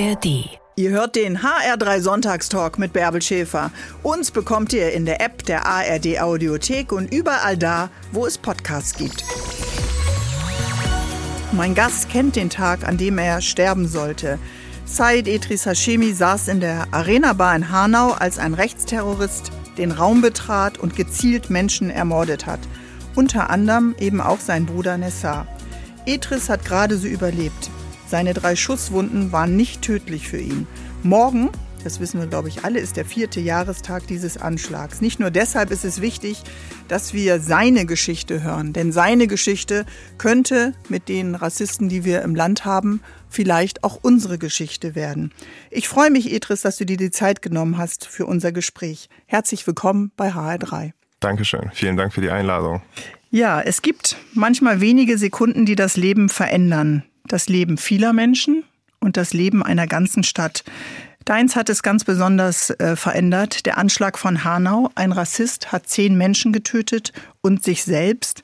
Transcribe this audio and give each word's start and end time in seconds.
ARD. 0.00 0.48
Ihr 0.76 0.90
hört 0.90 1.14
den 1.14 1.40
HR3 1.40 2.00
Sonntagstalk 2.00 2.78
mit 2.78 2.94
Bärbel 2.94 3.20
Schäfer. 3.20 3.70
Uns 4.02 4.30
bekommt 4.30 4.72
ihr 4.72 4.92
in 4.92 5.04
der 5.04 5.20
App 5.20 5.44
der 5.44 5.66
ARD 5.66 6.22
Audiothek 6.22 6.90
und 6.90 7.12
überall 7.12 7.58
da, 7.58 7.90
wo 8.10 8.24
es 8.24 8.38
Podcasts 8.38 8.94
gibt. 8.94 9.22
Mein 11.52 11.74
Gast 11.74 12.08
kennt 12.08 12.36
den 12.36 12.48
Tag, 12.48 12.88
an 12.88 12.96
dem 12.96 13.18
er 13.18 13.42
sterben 13.42 13.86
sollte. 13.86 14.38
Said 14.86 15.28
Etris 15.28 15.66
Hashemi 15.66 16.14
saß 16.14 16.48
in 16.48 16.60
der 16.60 16.86
Arena 16.92 17.34
Bar 17.34 17.54
in 17.56 17.70
Hanau, 17.70 18.12
als 18.12 18.38
ein 18.38 18.54
Rechtsterrorist 18.54 19.52
den 19.76 19.92
Raum 19.92 20.22
betrat 20.22 20.78
und 20.78 20.96
gezielt 20.96 21.50
Menschen 21.50 21.90
ermordet 21.90 22.46
hat. 22.46 22.60
Unter 23.16 23.50
anderem 23.50 23.94
eben 23.98 24.22
auch 24.22 24.40
sein 24.40 24.64
Bruder 24.64 24.96
Nessar. 24.96 25.46
Etris 26.06 26.48
hat 26.48 26.64
gerade 26.64 26.96
so 26.96 27.06
überlebt. 27.06 27.70
Seine 28.10 28.34
drei 28.34 28.56
Schusswunden 28.56 29.30
waren 29.30 29.54
nicht 29.54 29.82
tödlich 29.82 30.26
für 30.26 30.40
ihn. 30.40 30.66
Morgen, 31.04 31.48
das 31.84 32.00
wissen 32.00 32.18
wir 32.18 32.26
glaube 32.26 32.48
ich 32.48 32.64
alle, 32.64 32.80
ist 32.80 32.96
der 32.96 33.04
vierte 33.04 33.38
Jahrestag 33.38 34.04
dieses 34.08 34.36
Anschlags. 34.36 35.00
Nicht 35.00 35.20
nur 35.20 35.30
deshalb 35.30 35.70
ist 35.70 35.84
es 35.84 36.00
wichtig, 36.00 36.42
dass 36.88 37.14
wir 37.14 37.38
seine 37.38 37.86
Geschichte 37.86 38.42
hören, 38.42 38.72
denn 38.72 38.90
seine 38.90 39.28
Geschichte 39.28 39.86
könnte 40.18 40.74
mit 40.88 41.08
den 41.08 41.36
Rassisten, 41.36 41.88
die 41.88 42.04
wir 42.04 42.22
im 42.22 42.34
Land 42.34 42.64
haben, 42.64 43.00
vielleicht 43.28 43.84
auch 43.84 44.00
unsere 44.02 44.38
Geschichte 44.38 44.96
werden. 44.96 45.30
Ich 45.70 45.86
freue 45.86 46.10
mich, 46.10 46.32
Etris, 46.32 46.62
dass 46.62 46.78
du 46.78 46.86
dir 46.86 46.96
die 46.96 47.12
Zeit 47.12 47.42
genommen 47.42 47.78
hast 47.78 48.08
für 48.08 48.26
unser 48.26 48.50
Gespräch. 48.50 49.08
Herzlich 49.26 49.64
willkommen 49.68 50.10
bei 50.16 50.32
HR3. 50.32 50.94
Dankeschön. 51.20 51.70
Vielen 51.74 51.96
Dank 51.96 52.12
für 52.12 52.22
die 52.22 52.30
Einladung. 52.30 52.82
Ja, 53.30 53.60
es 53.60 53.82
gibt 53.82 54.16
manchmal 54.34 54.80
wenige 54.80 55.16
Sekunden, 55.16 55.64
die 55.64 55.76
das 55.76 55.96
Leben 55.96 56.28
verändern 56.28 57.04
das 57.32 57.48
Leben 57.48 57.76
vieler 57.78 58.12
Menschen 58.12 58.64
und 59.00 59.16
das 59.16 59.32
Leben 59.32 59.62
einer 59.62 59.86
ganzen 59.86 60.22
Stadt. 60.22 60.64
Deins 61.24 61.54
hat 61.54 61.68
es 61.68 61.82
ganz 61.82 62.04
besonders 62.04 62.70
äh, 62.70 62.96
verändert. 62.96 63.66
Der 63.66 63.78
Anschlag 63.78 64.18
von 64.18 64.44
Hanau. 64.44 64.90
Ein 64.94 65.12
Rassist 65.12 65.70
hat 65.70 65.86
zehn 65.86 66.16
Menschen 66.16 66.52
getötet 66.52 67.12
und 67.40 67.62
sich 67.62 67.84
selbst. 67.84 68.42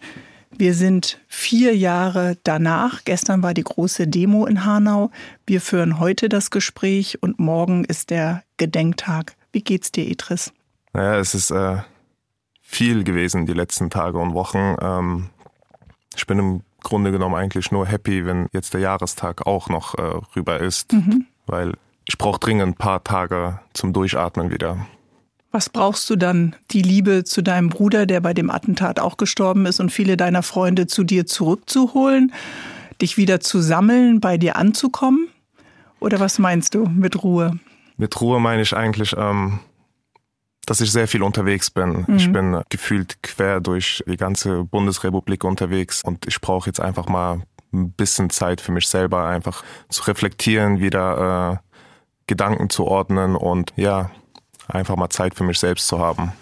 Wir 0.58 0.74
sind 0.74 1.20
vier 1.26 1.76
Jahre 1.76 2.38
danach. 2.44 3.04
Gestern 3.04 3.42
war 3.42 3.54
die 3.54 3.64
große 3.64 4.06
Demo 4.06 4.46
in 4.46 4.64
Hanau. 4.64 5.10
Wir 5.46 5.60
führen 5.60 5.98
heute 5.98 6.28
das 6.28 6.50
Gespräch 6.50 7.22
und 7.22 7.38
morgen 7.38 7.84
ist 7.84 8.10
der 8.10 8.42
Gedenktag. 8.56 9.34
Wie 9.52 9.62
geht's 9.62 9.90
dir, 9.92 10.06
Idris? 10.06 10.52
Naja, 10.92 11.18
es 11.18 11.34
ist 11.34 11.50
äh, 11.50 11.78
viel 12.62 13.04
gewesen 13.04 13.46
die 13.46 13.52
letzten 13.52 13.90
Tage 13.90 14.18
und 14.18 14.34
Wochen. 14.34 14.76
Ähm, 14.80 15.30
ich 16.14 16.26
bin 16.26 16.38
im 16.38 16.60
Grunde 16.86 17.10
genommen 17.10 17.34
eigentlich 17.34 17.72
nur 17.72 17.84
happy, 17.86 18.24
wenn 18.24 18.46
jetzt 18.52 18.72
der 18.72 18.80
Jahrestag 18.80 19.46
auch 19.46 19.68
noch 19.68 19.98
äh, 19.98 20.20
rüber 20.36 20.60
ist, 20.60 20.92
mhm. 20.92 21.26
weil 21.46 21.74
ich 22.04 22.16
brauche 22.16 22.38
dringend 22.38 22.68
ein 22.68 22.74
paar 22.74 23.02
Tage 23.02 23.58
zum 23.72 23.92
Durchatmen 23.92 24.50
wieder. 24.50 24.86
Was 25.50 25.68
brauchst 25.68 26.08
du 26.10 26.16
dann? 26.16 26.54
Die 26.70 26.82
Liebe 26.82 27.24
zu 27.24 27.42
deinem 27.42 27.70
Bruder, 27.70 28.06
der 28.06 28.20
bei 28.20 28.34
dem 28.34 28.50
Attentat 28.50 29.00
auch 29.00 29.16
gestorben 29.16 29.66
ist 29.66 29.80
und 29.80 29.90
viele 29.90 30.16
deiner 30.16 30.42
Freunde 30.42 30.86
zu 30.86 31.02
dir 31.02 31.26
zurückzuholen, 31.26 32.32
dich 33.02 33.16
wieder 33.16 33.40
zu 33.40 33.60
sammeln, 33.60 34.20
bei 34.20 34.38
dir 34.38 34.56
anzukommen? 34.56 35.28
Oder 35.98 36.20
was 36.20 36.38
meinst 36.38 36.74
du 36.74 36.86
mit 36.86 37.22
Ruhe? 37.24 37.58
Mit 37.96 38.20
Ruhe 38.20 38.38
meine 38.38 38.62
ich 38.62 38.76
eigentlich, 38.76 39.14
ähm, 39.16 39.58
dass 40.66 40.80
ich 40.80 40.90
sehr 40.90 41.08
viel 41.08 41.22
unterwegs 41.22 41.70
bin. 41.70 42.04
Mhm. 42.06 42.16
Ich 42.16 42.30
bin 42.30 42.60
gefühlt 42.68 43.22
quer 43.22 43.60
durch 43.60 44.02
die 44.06 44.16
ganze 44.16 44.64
Bundesrepublik 44.64 45.44
unterwegs 45.44 46.02
und 46.04 46.26
ich 46.26 46.40
brauche 46.40 46.68
jetzt 46.68 46.80
einfach 46.80 47.06
mal 47.06 47.42
ein 47.72 47.92
bisschen 47.92 48.30
Zeit 48.30 48.60
für 48.60 48.72
mich 48.72 48.88
selber, 48.88 49.26
einfach 49.26 49.64
zu 49.88 50.02
reflektieren, 50.04 50.80
wieder 50.80 51.60
äh, 51.62 51.66
Gedanken 52.26 52.68
zu 52.70 52.84
ordnen 52.84 53.36
und 53.36 53.72
ja, 53.76 54.10
einfach 54.68 54.96
mal 54.96 55.10
Zeit 55.10 55.34
für 55.34 55.44
mich 55.44 55.58
selbst 55.58 55.86
zu 55.86 55.98
haben. 55.98 56.32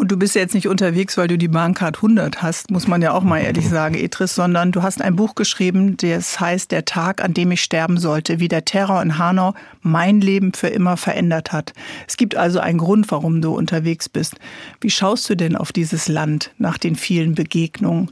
Und 0.00 0.10
du 0.10 0.16
bist 0.16 0.34
jetzt 0.34 0.54
nicht 0.54 0.66
unterwegs, 0.66 1.18
weil 1.18 1.28
du 1.28 1.36
die 1.36 1.46
Bahncard 1.46 1.96
100 1.96 2.40
hast, 2.40 2.70
muss 2.70 2.88
man 2.88 3.02
ja 3.02 3.12
auch 3.12 3.22
mal 3.22 3.40
ehrlich 3.40 3.68
sagen, 3.68 3.94
Etris, 3.94 4.34
sondern 4.34 4.72
du 4.72 4.82
hast 4.82 5.02
ein 5.02 5.14
Buch 5.14 5.34
geschrieben, 5.34 5.98
das 5.98 6.40
heißt 6.40 6.70
Der 6.72 6.86
Tag, 6.86 7.22
an 7.22 7.34
dem 7.34 7.50
ich 7.50 7.60
sterben 7.60 7.98
sollte, 7.98 8.40
wie 8.40 8.48
der 8.48 8.64
Terror 8.64 9.02
in 9.02 9.18
Hanau 9.18 9.52
mein 9.82 10.22
Leben 10.22 10.54
für 10.54 10.68
immer 10.68 10.96
verändert 10.96 11.52
hat. 11.52 11.74
Es 12.08 12.16
gibt 12.16 12.34
also 12.34 12.60
einen 12.60 12.78
Grund, 12.78 13.10
warum 13.10 13.42
du 13.42 13.54
unterwegs 13.54 14.08
bist. 14.08 14.36
Wie 14.80 14.88
schaust 14.88 15.28
du 15.28 15.34
denn 15.34 15.54
auf 15.54 15.70
dieses 15.70 16.08
Land 16.08 16.50
nach 16.56 16.78
den 16.78 16.96
vielen 16.96 17.34
Begegnungen 17.34 18.10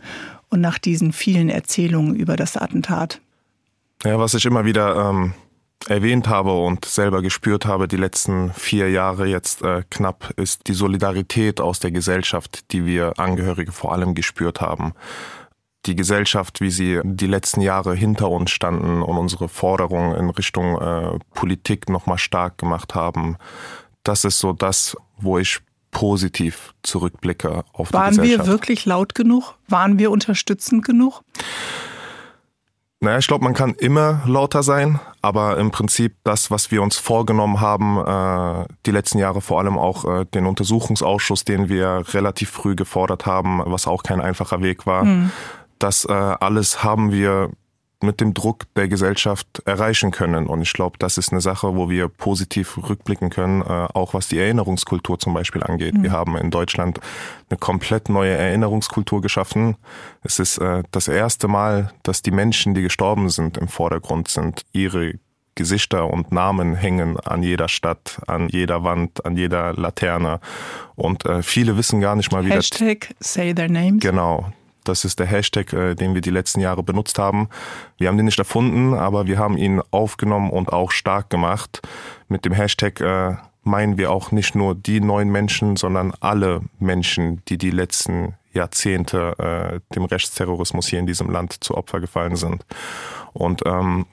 und 0.51 0.61
nach 0.61 0.77
diesen 0.77 1.15
vielen 1.15 1.49
Erzählungen 1.49 2.17
über 2.17 2.37
das 2.37 2.59
Attentat? 2.59 3.23
Ja, 4.05 4.19
was 4.19 4.35
ich 4.35 4.45
immer 4.45 4.67
wieder 4.67 5.09
ähm 5.09 5.33
erwähnt 5.87 6.29
habe 6.29 6.53
und 6.53 6.85
selber 6.85 7.23
gespürt 7.23 7.67
habe 7.67 7.89
die 7.89 7.97
letzten 7.97 8.53
vier 8.53 8.91
Jahre 8.91 9.27
jetzt 9.27 9.63
äh, 9.63 9.83
knapp, 9.91 10.33
ist 10.37 10.69
die 10.69 10.75
Solidarität 10.75 11.61
aus 11.61 11.81
der 11.81 11.91
Gesellschaft, 11.91 12.73
die 12.73 12.85
wir 12.85 13.19
Angehörige 13.19 13.73
vor 13.73 13.93
allem 13.93 14.15
gespürt 14.15 14.61
haben. 14.61 14.93
Die 15.87 15.95
Gesellschaft, 15.95 16.61
wie 16.61 16.71
sie 16.71 17.01
die 17.05 17.27
letzten 17.27 17.61
Jahre 17.61 17.95
hinter 17.95 18.29
uns 18.31 18.51
standen 18.51 19.03
und 19.03 19.17
unsere 19.17 19.49
Forderungen 19.49 20.17
in 20.17 20.31
Richtung 20.31 20.81
äh, 20.81 21.19
Politik 21.33 21.89
nochmal 21.89 22.19
stark 22.19 22.59
gemacht 22.59 22.95
haben, 22.95 23.37
das 24.03 24.25
ist 24.25 24.39
so 24.41 24.53
das, 24.53 24.97
wo 25.19 25.39
ich 25.39 25.61
positiv 25.91 26.75
zurückblicke 26.83 27.65
auf 27.73 27.93
Waren 27.93 28.13
die 28.13 28.21
Gesellschaft. 28.21 28.39
Waren 28.39 28.47
wir 28.47 28.53
wirklich 28.53 28.85
laut 28.85 29.15
genug? 29.15 29.55
Waren 29.69 29.99
wir 29.99 30.11
unterstützend 30.11 30.85
genug? 30.85 31.23
Naja, 33.01 33.19
ich 33.19 33.29
glaube, 33.29 33.45
man 33.45 33.55
kann 33.55 33.75
immer 33.75 34.23
lauter 34.27 34.65
sein, 34.65 34.99
aber 35.23 35.57
im 35.59 35.71
Prinzip 35.71 36.17
das, 36.25 36.51
was 36.51 36.73
wir 36.73 36.83
uns 36.83 36.97
vorgenommen 36.97 37.61
haben, 37.61 37.97
äh, 37.99 38.67
die 38.87 38.91
letzten 38.91 39.19
Jahre 39.19 39.41
vor 39.41 39.61
allem 39.61 39.79
auch 39.79 40.05
äh, 40.05 40.25
den 40.25 40.47
Untersuchungsausschuss, 40.47 41.45
den 41.45 41.69
wir 41.69 42.03
relativ 42.13 42.51
früh 42.51 42.75
gefordert 42.75 43.25
haben, 43.25 43.63
was 43.67 43.87
auch 43.87 44.03
kein 44.03 44.21
einfacher 44.21 44.63
Weg 44.63 44.85
war, 44.85 45.05
mhm. 45.05 45.31
das 45.79 46.07
äh, 46.07 46.13
alles 46.13 46.83
haben 46.83 47.13
wir 47.13 47.51
mit 48.01 48.21
dem 48.21 48.33
Druck 48.33 48.67
der 48.77 48.87
Gesellschaft 48.87 49.63
erreichen 49.65 50.11
können. 50.11 50.47
Und 50.47 50.63
ich 50.63 50.73
glaube, 50.73 50.97
das 50.99 51.19
ist 51.19 51.33
eine 51.33 51.41
Sache, 51.41 51.75
wo 51.75 51.91
wir 51.91 52.09
positiv 52.09 52.79
rückblicken 52.89 53.31
können, 53.31 53.63
äh, 53.63 53.65
auch 53.65 54.15
was 54.15 54.29
die 54.29 54.39
Erinnerungskultur 54.39 55.19
zum 55.19 55.35
Beispiel 55.35 55.63
angeht. 55.63 55.95
Mhm. 55.95 56.03
Wir 56.05 56.13
haben 56.13 56.37
in 56.37 56.51
Deutschland 56.51 57.01
eine 57.51 57.59
komplett 57.59 58.09
neue 58.09 58.33
Erinnerungskultur 58.33 59.21
geschaffen. 59.21 59.77
Es 60.23 60.39
ist 60.39 60.59
äh, 60.59 60.85
das 60.93 61.09
erste 61.09 61.49
Mal, 61.49 61.93
dass 62.05 62.23
die 62.23 62.31
Menschen, 62.31 62.75
die 62.75 62.83
gestorben 62.83 63.31
sind, 63.31 63.59
im 63.59 63.69
Vordergrund 63.69 64.29
sind. 64.29 64.63
Ihre 64.73 65.15
Gesichter 65.57 66.09
und 66.09 66.31
Namen 66.31 66.77
hängen 66.77 67.19
an 67.19 67.43
jeder 67.43 67.69
Stadt, 67.69 68.21
an 68.29 68.49
jeder 68.49 68.85
Wand, 68.85 69.27
an 69.27 69.37
jeder 69.37 69.73
Laterne. 69.73 70.39
Und 70.95 71.27
äh, 71.27 71.43
viele 71.43 71.77
wissen 71.77 72.01
gar 72.01 72.15
nicht 72.15 72.31
mal, 72.31 72.45
wie 72.47 72.51
Hashtag 72.51 73.09
das... 73.19 73.35
Say 73.35 73.53
Their 73.53 73.69
Names. 73.69 74.01
Genau. 74.01 74.53
Das 74.89 75.05
ist 75.05 75.19
der 75.19 75.27
Hashtag, 75.27 75.73
äh, 75.73 75.95
den 75.95 76.15
wir 76.15 76.23
die 76.23 76.31
letzten 76.31 76.61
Jahre 76.61 76.83
benutzt 76.83 77.19
haben. 77.19 77.49
Wir 77.99 78.09
haben 78.09 78.17
den 78.17 78.27
nicht 78.27 78.39
erfunden, 78.39 78.95
aber 78.95 79.27
wir 79.27 79.39
haben 79.39 79.57
ihn 79.59 79.83
aufgenommen 79.91 80.51
und 80.51 80.73
auch 80.73 80.91
stark 80.91 81.29
gemacht. 81.29 81.83
Mit 82.29 82.45
dem 82.45 82.55
Hashtag 82.55 83.01
äh, 83.01 83.37
meinen 83.63 83.99
wir 83.99 84.11
auch 84.11 84.33
nicht 84.33 84.55
nur 84.55 84.75
die 84.75 85.01
neuen 85.01 85.31
Menschen, 85.31 85.77
sondern 85.77 86.15
alle 86.21 86.63
Menschen, 86.79 87.43
die 87.49 87.59
die 87.59 87.71
letzten 87.71 88.35
Jahrzehnte 88.55 89.35
äh, 89.39 89.95
dem 89.95 90.05
Rechtsterrorismus 90.05 90.87
hier 90.89 91.01
in 91.01 91.07
diesem 91.07 91.31
Land 91.31 91.63
zu 91.63 91.77
Opfer 91.77 92.01
gefallen 92.01 92.37
sind. 92.37 92.65
Und 93.33 93.63
ähm, 93.67 94.07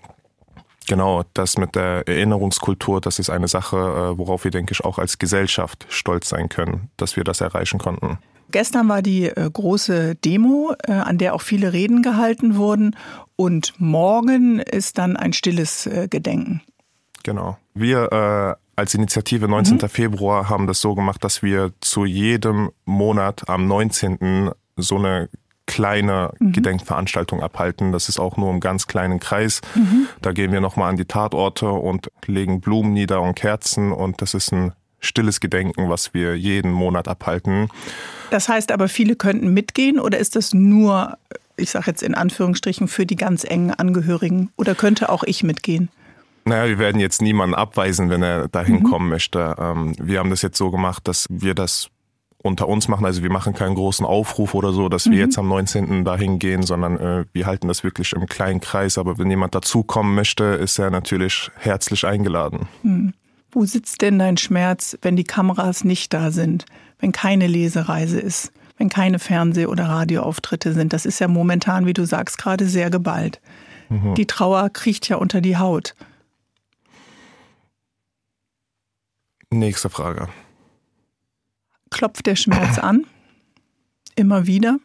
Genau, 0.88 1.24
das 1.34 1.58
mit 1.58 1.74
der 1.74 2.08
Erinnerungskultur, 2.08 3.02
das 3.02 3.18
ist 3.18 3.31
eine 3.31 3.47
Sache, 3.47 4.14
worauf 4.19 4.44
wir, 4.44 4.52
denke 4.52 4.72
ich, 4.72 4.85
auch 4.85 5.00
als 5.00 5.18
Gesellschaft 5.18 5.88
stolz 5.90 6.30
sein 6.30 6.47
können, 6.47 6.91
dass 6.97 7.16
wir 7.16 7.24
das 7.24 7.41
erreichen 7.41 7.80
konnten. 7.80 8.19
Gestern 8.56 8.88
war 8.88 9.02
die 9.02 9.26
äh, 9.26 9.50
große 9.52 10.16
Demo, 10.16 10.74
äh, 10.88 10.94
an 10.94 11.18
der 11.18 11.36
auch 11.36 11.42
viele 11.42 11.74
Reden 11.74 12.02
gehalten 12.02 12.56
wurden. 12.56 12.96
Und 13.36 13.74
morgen 13.80 14.60
ist 14.60 14.97
dann 14.97 15.18
ein 15.18 15.34
stilles 15.34 15.88
äh, 15.88 16.08
Gedenken. 16.09 16.62
Genau. 17.24 17.58
Wir 17.74 18.14
äh, 18.14 18.79
als 18.79 18.94
Initiative 18.94 19.50
19. 19.50 19.76
Mhm. 19.76 19.90
Februar 19.90 20.47
haben 20.47 20.68
das 20.68 20.79
so 20.79 20.96
gemacht, 20.96 21.22
dass 21.26 21.44
wir 21.44 21.74
zu 21.82 22.06
jedem 22.06 22.72
Monat 22.85 23.50
am 23.50 23.68
19. 23.68 24.52
so 24.78 24.96
eine 24.96 25.28
kleine 25.66 26.32
mhm. 26.40 26.53
Gedenkveranstaltung 26.53 27.44
abhalten. 27.44 27.91
Das 27.91 28.08
ist 28.08 28.20
auch 28.20 28.38
nur 28.38 28.52
im 28.52 28.62
ganz 28.62 28.88
kleinen 28.88 29.20
Kreis. 29.20 29.59
Mhm. 29.76 30.08
Da 30.22 30.32
gehen 30.32 30.53
wir 30.53 30.62
nochmal 30.62 30.91
an 30.91 30.96
die 30.96 31.03
Tatorte 31.03 31.68
und 31.68 32.09
legen 32.26 32.62
Blumen 32.62 32.94
nieder 32.94 33.22
und 33.22 33.35
Kerzen 33.35 33.91
und 33.91 34.22
das 34.22 34.34
ist 34.34 34.53
ein 34.53 34.72
stilles 35.05 35.40
Gedenken, 35.40 35.90
was 35.90 36.13
wir 36.13 36.35
jeden 36.35 36.72
Monat 36.72 37.07
abhalten. 37.07 37.69
Das 38.31 38.49
heißt 38.49 38.72
aber, 38.72 38.87
viele 38.87 39.16
könnten 39.16 39.53
mitgehen 39.53 39.99
oder 39.99 40.17
ist 40.17 40.35
das 40.35 40.53
nur, 40.53 41.17
ich 41.57 41.69
sage 41.72 41.85
jetzt 41.87 42.03
in 42.03 42.16
Anführungsstrichen, 42.16 42.87
für 42.87 43.05
die 43.05 43.16
ganz 43.16 43.43
engen 43.43 43.72
Angehörigen 43.72 44.49
oder 44.57 44.75
könnte 44.75 45.09
auch 45.09 45.23
ich 45.23 45.43
mitgehen? 45.43 45.90
Naja, 46.47 46.67
wir 46.67 46.78
werden 46.78 47.02
jetzt 47.02 47.22
niemanden 47.22 47.55
abweisen, 47.55 48.09
wenn 48.09 48.22
er 48.22 48.47
dahin 48.47 48.79
mhm. 48.79 48.84
kommen 48.84 49.09
möchte. 49.09 49.55
Ähm, 49.57 49.96
wir 49.99 50.19
haben 50.19 50.29
das 50.29 50.43
jetzt 50.43 50.57
so 50.57 50.69
gemacht, 50.69 51.07
dass 51.07 51.25
wir 51.29 51.55
das 51.55 51.90
unter 52.46 52.67
uns 52.67 52.87
machen. 52.87 53.05
Also 53.05 53.23
wir 53.23 53.31
machen 53.31 53.53
keinen 53.53 53.73
großen 53.73 54.05
Aufruf 54.05 54.53
oder 54.53 54.72
so, 54.72 54.87
dass 54.87 55.05
wir 55.05 55.13
mhm. 55.13 55.19
jetzt 55.19 55.37
am 55.40 55.47
19. 55.47 56.05
dahin 56.05 56.37
gehen, 56.37 56.61
sondern 56.61 56.97
äh, 56.99 57.25
wir 57.34 57.47
halten 57.47 57.67
das 57.67 57.84
wirklich 57.84 58.13
im 58.13 58.28
kleinen 58.28 58.61
Kreis. 58.61 58.99
Aber 58.99 59.17
wenn 59.17 59.29
jemand 59.29 59.55
dazukommen 59.55 60.13
möchte, 60.13 60.43
ist 60.43 60.78
er 60.78 60.91
natürlich 60.91 61.49
herzlich 61.57 62.05
eingeladen. 62.05 62.67
Mhm. 62.84 63.13
Wo 63.55 63.63
sitzt 63.63 64.02
denn 64.02 64.19
dein 64.19 64.35
Schmerz, 64.35 64.97
wenn 65.02 65.16
die 65.16 65.23
Kameras 65.23 65.85
nicht 65.85 66.13
da 66.13 66.29
sind, 66.31 66.66
wenn 66.99 67.13
keine 67.13 67.47
Lesereise 67.47 68.19
ist, 68.19 68.52
wenn 68.78 68.90
keine 68.90 69.17
Fernseh- 69.17 69.67
oder 69.67 69.85
Radioauftritte 69.85 70.73
sind? 70.73 70.91
Das 70.91 71.05
ist 71.05 71.19
ja 71.19 71.29
momentan, 71.29 71.85
wie 71.85 71.93
du 71.93 72.05
sagst, 72.05 72.37
gerade 72.37 72.67
sehr 72.67 72.90
geballt. 72.90 73.40
Mhm. 73.87 74.13
Die 74.16 74.28
Trauer 74.28 74.69
kriecht 74.72 75.07
ja 75.07 75.16
unter 75.16 75.40
die 75.40 75.55
Haut. 75.55 75.96
Nächste 79.52 79.90
Frage. 79.90 80.28
Klopft 81.91 82.25
der 82.25 82.35
Schmerz 82.35 82.78
an? 82.78 83.05
Immer 84.17 84.47
wieder? 84.47 84.79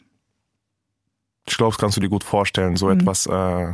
Ich 1.48 1.56
glaube, 1.56 1.72
das 1.72 1.78
kannst 1.78 1.96
du 1.96 2.00
dir 2.00 2.08
gut 2.08 2.22
vorstellen. 2.22 2.76
So 2.76 2.86
mhm. 2.86 3.00
etwas 3.00 3.26
äh, 3.26 3.72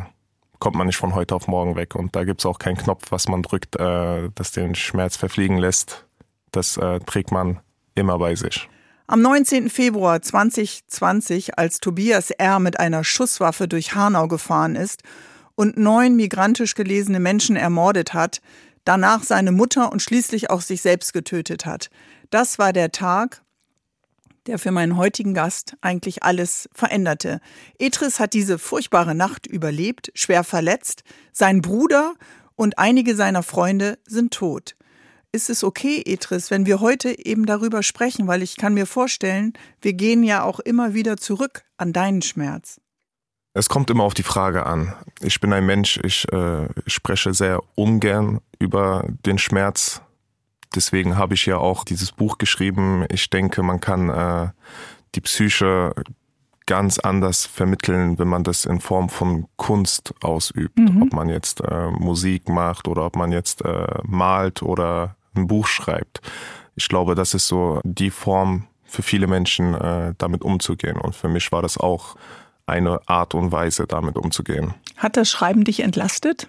kommt 0.59 0.77
man 0.77 0.87
nicht 0.87 0.97
von 0.97 1.15
heute 1.15 1.35
auf 1.35 1.49
morgen 1.49 1.77
weg. 1.77 1.95
Und 1.95 2.17
da 2.17 2.25
gibt 2.25 2.41
es 2.41 2.47
auch 2.47 2.59
keinen 2.59 2.77
Knopf, 2.77 3.11
was 3.11 3.29
man 3.29 3.43
drückt, 3.43 3.77
äh, 3.77 4.31
das 4.35 4.53
den 4.53 4.75
Schmerz 4.75 5.17
verfliegen 5.17 5.59
lässt. 5.59 6.07
Das 6.53 6.77
äh, 6.77 7.01
trägt 7.01 7.33
man 7.33 7.61
immer 7.95 8.19
bei 8.19 8.35
sich. 8.35 8.69
Am 9.09 9.23
19. 9.23 9.71
Februar 9.71 10.21
2020, 10.21 11.59
als 11.59 11.79
Tobias 11.79 12.31
R. 12.31 12.59
mit 12.59 12.81
einer 12.81 13.05
Schusswaffe 13.05 13.69
durch 13.69 13.95
Hanau 13.95 14.27
gefahren 14.27 14.75
ist 14.75 15.03
und 15.55 15.77
neun 15.77 16.17
migrantisch 16.17 16.75
gelesene 16.75 17.21
Menschen 17.21 17.57
ermordet 17.57 18.15
hat, 18.15 18.41
danach 18.85 19.23
seine 19.23 19.53
Mutter 19.53 19.93
und 19.93 20.03
schließlich 20.03 20.51
auch 20.51 20.61
sich 20.61 20.83
selbst 20.83 21.13
getötet 21.13 21.67
hat. 21.67 21.89
Das 22.31 22.59
war 22.59 22.73
der 22.73 22.91
Tag, 22.91 23.43
der 24.47 24.59
für 24.59 24.71
meinen 24.71 24.97
heutigen 24.97 25.35
Gast 25.35 25.77
eigentlich 25.81 26.23
alles 26.23 26.69
veränderte. 26.73 27.41
Etris 27.79 28.21
hat 28.21 28.33
diese 28.33 28.59
furchtbare 28.59 29.15
Nacht 29.15 29.47
überlebt, 29.47 30.11
schwer 30.15 30.45
verletzt. 30.45 31.03
Sein 31.33 31.63
Bruder 31.63 32.15
und 32.55 32.79
einige 32.79 33.15
seiner 33.15 33.43
Freunde 33.43 33.99
sind 34.07 34.33
tot. 34.33 34.77
Ist 35.33 35.51
es 35.51 35.65
okay, 35.65 36.03
Etris, 36.07 36.51
wenn 36.51 36.67
wir 36.67 36.81
heute 36.81 37.27
eben 37.27 37.45
darüber 37.47 37.83
sprechen, 37.83 38.27
weil 38.27 38.43
ich 38.43 38.57
kann 38.57 38.75
mir 38.75 38.87
vorstellen, 38.87 39.53
wir 39.83 39.93
gehen 39.93 40.23
ja 40.23 40.43
auch 40.43 40.61
immer 40.61 40.95
wieder 40.95 41.17
zurück 41.17 41.65
an 41.77 41.93
deinen 41.93 42.23
Schmerz. 42.23 42.81
Es 43.53 43.69
kommt 43.69 43.91
immer 43.91 44.05
auf 44.05 44.15
die 44.15 44.23
Frage 44.23 44.67
an. 44.67 44.95
Ich 45.21 45.41
bin 45.41 45.53
ein 45.53 45.65
Mensch, 45.65 45.99
ich 46.05 46.31
äh, 46.33 46.69
spreche 46.87 47.33
sehr 47.33 47.63
ungern 47.75 48.41
über 48.59 49.05
den 49.25 49.39
Schmerz. 49.39 50.03
Deswegen 50.75 51.17
habe 51.17 51.35
ich 51.35 51.47
ja 51.47 51.59
auch 51.59 51.85
dieses 51.85 52.13
Buch 52.13 52.39
geschrieben. 52.39 53.07
Ich 53.11 53.31
denke, 53.31 53.63
man 53.63 53.81
kann 53.81 54.09
äh, 54.09 54.49
die 55.15 55.21
Psyche 55.21 55.95
ganz 56.67 56.99
anders 56.99 57.47
vermitteln, 57.47 58.19
wenn 58.19 58.29
man 58.29 58.43
das 58.43 58.65
in 58.65 58.81
Form 58.81 59.09
von 59.09 59.47
Kunst 59.57 60.13
ausübt. 60.23 60.79
Mhm. 60.79 61.03
Ob 61.03 61.13
man 61.13 61.29
jetzt 61.29 61.61
äh, 61.61 61.91
Musik 61.91 62.49
macht 62.49 62.89
oder 62.89 63.07
ob 63.07 63.17
man 63.17 63.33
jetzt 63.33 63.65
äh, 63.65 63.87
malt 64.03 64.63
oder 64.63 65.17
ein 65.35 65.47
Buch 65.47 65.67
schreibt. 65.67 66.21
Ich 66.75 66.89
glaube, 66.89 67.15
das 67.15 67.35
ist 67.35 67.47
so 67.47 67.81
die 67.85 68.11
Form 68.11 68.67
für 68.85 69.03
viele 69.03 69.27
Menschen, 69.27 69.75
äh, 69.75 70.15
damit 70.19 70.43
umzugehen. 70.43 70.97
Und 70.97 71.15
für 71.15 71.29
mich 71.29 71.53
war 71.53 71.63
das 71.63 71.79
auch 71.79 72.17
eine 72.67 73.01
Art 73.07 73.35
und 73.35 73.53
Weise, 73.53 73.87
damit 73.87 74.17
umzugehen. 74.17 74.75
Hat 74.97 75.17
das 75.17 75.31
Schreiben 75.31 75.65
dich 75.65 75.81
entlastet? 75.81 76.49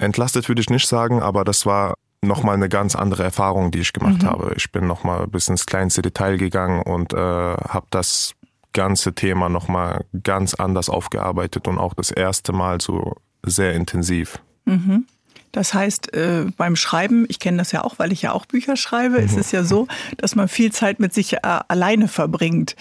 Entlastet 0.00 0.48
würde 0.48 0.60
ich 0.60 0.70
nicht 0.70 0.88
sagen, 0.88 1.22
aber 1.22 1.44
das 1.44 1.66
war 1.66 1.94
nochmal 2.22 2.54
eine 2.54 2.68
ganz 2.68 2.94
andere 2.96 3.22
Erfahrung, 3.22 3.70
die 3.70 3.80
ich 3.80 3.92
gemacht 3.92 4.22
mhm. 4.22 4.26
habe. 4.26 4.52
Ich 4.56 4.72
bin 4.72 4.86
nochmal 4.86 5.26
bis 5.26 5.48
ins 5.48 5.66
kleinste 5.66 6.02
Detail 6.02 6.36
gegangen 6.36 6.82
und 6.82 7.12
äh, 7.12 7.16
habe 7.16 7.86
das 7.90 8.34
ganze 8.72 9.14
Thema 9.14 9.48
nochmal 9.48 10.04
ganz 10.22 10.54
anders 10.54 10.88
aufgearbeitet 10.88 11.66
und 11.66 11.78
auch 11.78 11.94
das 11.94 12.10
erste 12.10 12.52
Mal 12.52 12.80
so 12.80 13.16
sehr 13.44 13.74
intensiv. 13.74 14.40
Mhm. 14.64 15.06
Das 15.52 15.74
heißt, 15.74 16.14
äh, 16.14 16.46
beim 16.56 16.76
Schreiben, 16.76 17.26
ich 17.28 17.40
kenne 17.40 17.58
das 17.58 17.72
ja 17.72 17.82
auch, 17.82 17.98
weil 17.98 18.12
ich 18.12 18.22
ja 18.22 18.32
auch 18.32 18.46
Bücher 18.46 18.76
schreibe, 18.76 19.18
mhm. 19.18 19.24
ist 19.24 19.36
es 19.36 19.52
ja 19.52 19.64
so, 19.64 19.88
dass 20.16 20.36
man 20.36 20.48
viel 20.48 20.72
Zeit 20.72 21.00
mit 21.00 21.12
sich 21.12 21.34
äh, 21.34 21.38
alleine 21.42 22.08
verbringt. 22.08 22.76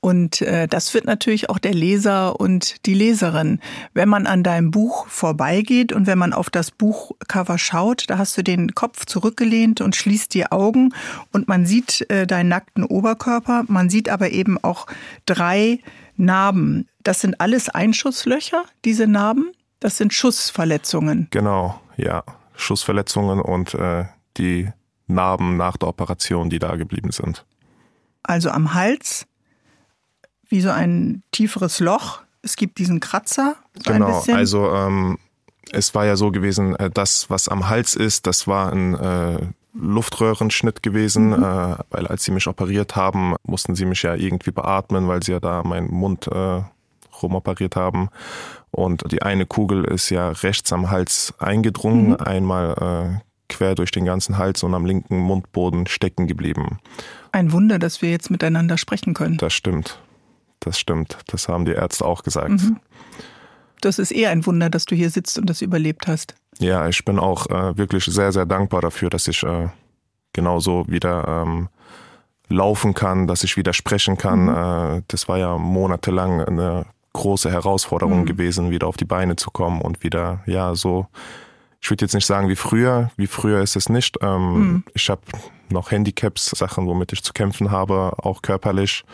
Und 0.00 0.40
äh, 0.40 0.66
das 0.66 0.94
wird 0.94 1.04
natürlich 1.04 1.50
auch 1.50 1.58
der 1.58 1.74
Leser 1.74 2.40
und 2.40 2.86
die 2.86 2.94
Leserin. 2.94 3.60
Wenn 3.92 4.08
man 4.08 4.26
an 4.26 4.42
deinem 4.42 4.70
Buch 4.70 5.06
vorbeigeht 5.08 5.92
und 5.92 6.06
wenn 6.06 6.18
man 6.18 6.32
auf 6.32 6.50
das 6.50 6.70
Buchcover 6.70 7.58
schaut, 7.58 8.04
da 8.08 8.18
hast 8.18 8.36
du 8.38 8.42
den 8.42 8.74
Kopf 8.74 9.04
zurückgelehnt 9.06 9.80
und 9.80 9.94
schließt 9.94 10.32
die 10.34 10.50
Augen 10.50 10.94
und 11.32 11.48
man 11.48 11.66
sieht 11.66 12.08
äh, 12.10 12.26
deinen 12.26 12.48
nackten 12.48 12.84
Oberkörper. 12.84 13.64
Man 13.68 13.90
sieht 13.90 14.08
aber 14.08 14.30
eben 14.30 14.62
auch 14.62 14.86
drei 15.26 15.80
Narben. 16.16 16.88
Das 17.02 17.20
sind 17.20 17.40
alles 17.40 17.68
Einschusslöcher, 17.68 18.64
diese 18.84 19.06
Narben. 19.06 19.50
Das 19.84 19.98
sind 19.98 20.14
Schussverletzungen. 20.14 21.28
Genau 21.30 21.78
ja, 21.96 22.24
Schussverletzungen 22.56 23.40
und 23.40 23.74
äh, 23.74 24.04
die 24.38 24.70
Narben 25.06 25.58
nach 25.58 25.76
der 25.76 25.88
Operation, 25.88 26.48
die 26.48 26.58
da 26.58 26.76
geblieben 26.76 27.12
sind. 27.12 27.44
Also 28.22 28.50
am 28.50 28.72
Hals, 28.72 29.26
wie 30.48 30.62
so 30.62 30.70
ein 30.70 31.22
tieferes 31.32 31.80
Loch. 31.80 32.20
Es 32.40 32.56
gibt 32.56 32.78
diesen 32.78 33.00
Kratzer. 33.00 33.56
So 33.74 33.92
genau, 33.92 34.24
also 34.32 34.72
ähm, 34.74 35.18
es 35.70 35.94
war 35.94 36.06
ja 36.06 36.16
so 36.16 36.30
gewesen, 36.30 36.74
äh, 36.76 36.88
das, 36.90 37.28
was 37.28 37.48
am 37.48 37.68
Hals 37.68 37.94
ist, 37.94 38.26
das 38.26 38.46
war 38.46 38.72
ein 38.72 38.94
äh, 38.94 39.38
Luftröhrenschnitt 39.74 40.82
gewesen, 40.82 41.28
mhm. 41.28 41.42
äh, 41.42 41.76
weil 41.90 42.06
als 42.06 42.24
sie 42.24 42.32
mich 42.32 42.46
operiert 42.46 42.96
haben, 42.96 43.34
mussten 43.42 43.74
sie 43.74 43.84
mich 43.84 44.02
ja 44.02 44.14
irgendwie 44.14 44.50
beatmen, 44.50 45.08
weil 45.08 45.22
sie 45.22 45.32
ja 45.32 45.40
da 45.40 45.62
meinen 45.62 45.90
Mund 45.90 46.26
äh, 46.28 46.62
rumoperiert 47.24 47.76
haben. 47.76 48.08
Und 48.70 49.10
die 49.10 49.22
eine 49.22 49.46
Kugel 49.46 49.84
ist 49.84 50.10
ja 50.10 50.30
rechts 50.30 50.72
am 50.72 50.90
Hals 50.90 51.34
eingedrungen, 51.38 52.10
mhm. 52.10 52.16
einmal 52.16 53.20
äh, 53.20 53.24
quer 53.48 53.74
durch 53.74 53.90
den 53.90 54.04
ganzen 54.04 54.38
Hals 54.38 54.62
und 54.62 54.74
am 54.74 54.86
linken 54.86 55.18
Mundboden 55.18 55.86
stecken 55.86 56.26
geblieben. 56.26 56.78
Ein 57.32 57.52
Wunder, 57.52 57.78
dass 57.78 58.02
wir 58.02 58.10
jetzt 58.10 58.30
miteinander 58.30 58.78
sprechen 58.78 59.14
können. 59.14 59.36
Das 59.38 59.52
stimmt. 59.52 60.00
Das 60.60 60.78
stimmt. 60.78 61.18
Das 61.26 61.48
haben 61.48 61.64
die 61.64 61.72
Ärzte 61.72 62.04
auch 62.04 62.22
gesagt. 62.22 62.50
Mhm. 62.50 62.80
Das 63.80 63.98
ist 63.98 64.12
eher 64.12 64.30
ein 64.30 64.46
Wunder, 64.46 64.70
dass 64.70 64.86
du 64.86 64.94
hier 64.94 65.10
sitzt 65.10 65.38
und 65.38 65.50
das 65.50 65.60
überlebt 65.60 66.06
hast. 66.06 66.34
Ja, 66.58 66.88
ich 66.88 67.04
bin 67.04 67.18
auch 67.18 67.48
äh, 67.50 67.76
wirklich 67.76 68.04
sehr, 68.04 68.32
sehr 68.32 68.46
dankbar 68.46 68.80
dafür, 68.80 69.10
dass 69.10 69.28
ich 69.28 69.42
äh, 69.42 69.68
genauso 70.32 70.84
wieder 70.88 71.44
ähm, 71.44 71.68
laufen 72.48 72.94
kann, 72.94 73.26
dass 73.26 73.44
ich 73.44 73.56
wieder 73.56 73.72
sprechen 73.72 74.16
kann. 74.16 74.44
Mhm. 74.44 74.98
Äh, 74.98 75.02
das 75.08 75.28
war 75.28 75.38
ja 75.38 75.58
monatelang 75.58 76.40
eine 76.40 76.86
große 77.14 77.50
Herausforderung 77.50 78.20
mhm. 78.20 78.26
gewesen, 78.26 78.70
wieder 78.70 78.86
auf 78.86 78.98
die 78.98 79.06
Beine 79.06 79.36
zu 79.36 79.50
kommen 79.50 79.80
und 79.80 80.02
wieder, 80.02 80.42
ja, 80.46 80.74
so, 80.74 81.06
ich 81.80 81.90
würde 81.90 82.04
jetzt 82.04 82.14
nicht 82.14 82.26
sagen 82.26 82.48
wie 82.48 82.56
früher, 82.56 83.10
wie 83.16 83.26
früher 83.26 83.60
ist 83.62 83.76
es 83.76 83.88
nicht. 83.88 84.18
Ähm, 84.22 84.58
mhm. 84.58 84.84
Ich 84.94 85.08
habe 85.08 85.22
noch 85.70 85.90
Handicaps, 85.90 86.50
Sachen, 86.50 86.86
womit 86.86 87.12
ich 87.12 87.22
zu 87.22 87.32
kämpfen 87.32 87.70
habe, 87.70 88.12
auch 88.18 88.42
körperlich. 88.42 89.04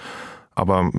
Aber 0.55 0.91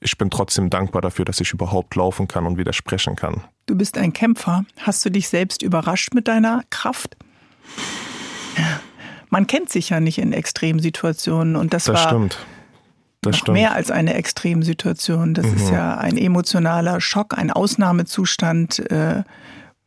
ich 0.00 0.18
bin 0.18 0.30
trotzdem 0.30 0.70
dankbar 0.70 1.00
dafür, 1.02 1.24
dass 1.24 1.40
ich 1.40 1.52
überhaupt 1.52 1.96
laufen 1.96 2.28
kann 2.28 2.46
und 2.46 2.58
wieder 2.58 2.72
sprechen 2.72 3.16
kann. 3.16 3.42
Du 3.66 3.74
bist 3.74 3.96
ein 3.96 4.12
Kämpfer. 4.12 4.64
Hast 4.80 5.04
du 5.04 5.10
dich 5.10 5.28
selbst 5.28 5.62
überrascht 5.62 6.12
mit 6.14 6.28
deiner 6.28 6.62
Kraft? 6.68 7.16
Man 9.30 9.46
kennt 9.46 9.70
sich 9.70 9.90
ja 9.90 10.00
nicht 10.00 10.18
in 10.18 10.32
Extremsituationen 10.32 11.56
und 11.56 11.72
das, 11.72 11.84
das 11.84 11.94
war 11.96 12.08
stimmt. 12.08 12.38
Das 13.24 13.32
noch 13.32 13.38
stimmt. 13.40 13.58
mehr 13.58 13.74
als 13.74 13.90
eine 13.90 14.14
Extremsituation. 14.14 15.34
Das 15.34 15.46
mhm. 15.46 15.56
ist 15.56 15.70
ja 15.70 15.96
ein 15.96 16.16
emotionaler 16.16 17.00
Schock, 17.00 17.36
ein 17.36 17.50
Ausnahmezustand, 17.50 18.90
äh, 18.90 19.22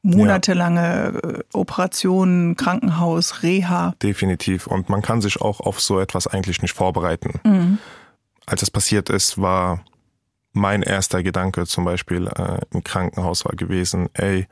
monatelange 0.01 1.13
ja. 1.21 1.29
Äh, 1.29 1.43
Operationen, 1.53 2.55
Krankenhaus, 2.55 3.43
Reha. 3.43 3.93
Definitiv. 4.01 4.67
Und 4.67 4.89
man 4.89 5.01
kann 5.01 5.21
sich 5.21 5.41
auch 5.41 5.59
auf 5.59 5.81
so 5.81 5.99
etwas 5.99 6.27
eigentlich 6.27 6.61
nicht 6.61 6.73
vorbereiten. 6.73 7.39
Mhm. 7.43 7.77
Als 8.45 8.61
es 8.61 8.71
passiert 8.71 9.09
ist, 9.09 9.39
war 9.41 9.83
mein 10.53 10.81
erster 10.81 11.23
Gedanke 11.23 11.65
zum 11.65 11.85
Beispiel 11.85 12.27
äh, 12.27 12.59
im 12.71 12.83
Krankenhaus 12.83 13.45
war 13.45 13.55
gewesen, 13.55 14.09
ey, 14.13 14.47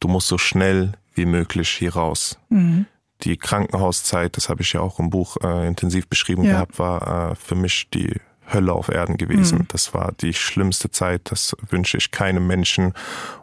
du 0.00 0.08
musst 0.08 0.28
so 0.28 0.38
schnell 0.38 0.92
wie 1.14 1.26
möglich 1.26 1.68
hier 1.68 1.94
raus. 1.94 2.38
Mhm 2.48 2.86
die 3.22 3.36
Krankenhauszeit, 3.36 4.36
das 4.36 4.48
habe 4.48 4.62
ich 4.62 4.72
ja 4.72 4.80
auch 4.80 4.98
im 4.98 5.10
Buch 5.10 5.36
äh, 5.42 5.66
intensiv 5.66 6.08
beschrieben 6.08 6.44
ja. 6.44 6.52
gehabt, 6.52 6.78
war 6.78 7.30
äh, 7.30 7.34
für 7.34 7.54
mich 7.54 7.88
die 7.90 8.20
Hölle 8.52 8.72
auf 8.72 8.88
Erden 8.88 9.16
gewesen. 9.16 9.58
Mhm. 9.60 9.68
Das 9.68 9.94
war 9.94 10.12
die 10.20 10.34
schlimmste 10.34 10.90
Zeit, 10.90 11.22
das 11.24 11.56
wünsche 11.68 11.96
ich 11.96 12.10
keinem 12.10 12.46
Menschen. 12.46 12.92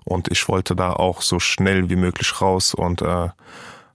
Und 0.06 0.30
ich 0.32 0.48
wollte 0.48 0.75
da 0.75 0.94
auch 0.94 1.22
so 1.22 1.39
schnell 1.39 1.89
wie 1.89 1.96
möglich 1.96 2.42
raus 2.42 2.74
und 2.74 3.01
äh, 3.01 3.30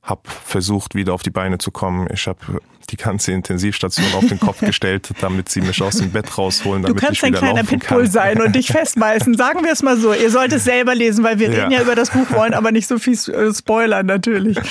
habe 0.03 0.23
versucht, 0.45 0.95
wieder 0.95 1.15
auf 1.15 1.23
die 1.23 1.31
Beine 1.31 1.59
zu 1.59 1.71
kommen. 1.71 2.09
Ich 2.13 2.27
habe 2.27 2.61
die 2.91 2.97
ganze 2.97 3.33
Intensivstation 3.33 4.07
auf 4.15 4.27
den 4.27 4.41
Kopf 4.41 4.61
gestellt, 4.65 5.11
damit 5.21 5.49
sie 5.49 5.61
mich 5.61 5.83
aus 5.83 5.99
dem 5.99 6.11
Bett 6.11 6.39
rausholen, 6.39 6.83
damit 6.83 6.97
du 6.97 7.07
kannst 7.07 7.23
ich 7.23 7.29
wieder 7.29 7.43
ein 7.43 7.53
kleiner 7.53 7.69
Pitbull 7.69 8.03
kann. 8.03 8.11
sein 8.11 8.41
und 8.41 8.55
dich 8.55 8.69
festbeißen. 8.73 9.37
Sagen 9.37 9.63
wir 9.65 9.73
es 9.73 9.83
mal 9.83 9.99
so. 9.99 10.13
Ihr 10.15 10.31
sollt 10.31 10.53
es 10.53 10.65
selber 10.65 10.95
lesen, 10.95 11.25
weil 11.25 11.39
wir 11.39 11.51
ja. 11.51 11.65
reden 11.65 11.73
ja 11.73 11.83
über 11.83 11.95
das 11.95 12.11
Buch, 12.11 12.31
wollen 12.31 12.55
aber 12.55 12.73
nicht 12.73 12.87
so 12.87 12.99
viel 12.99 13.15
äh, 13.15 13.53
spoilern 13.53 14.07
natürlich. 14.07 14.59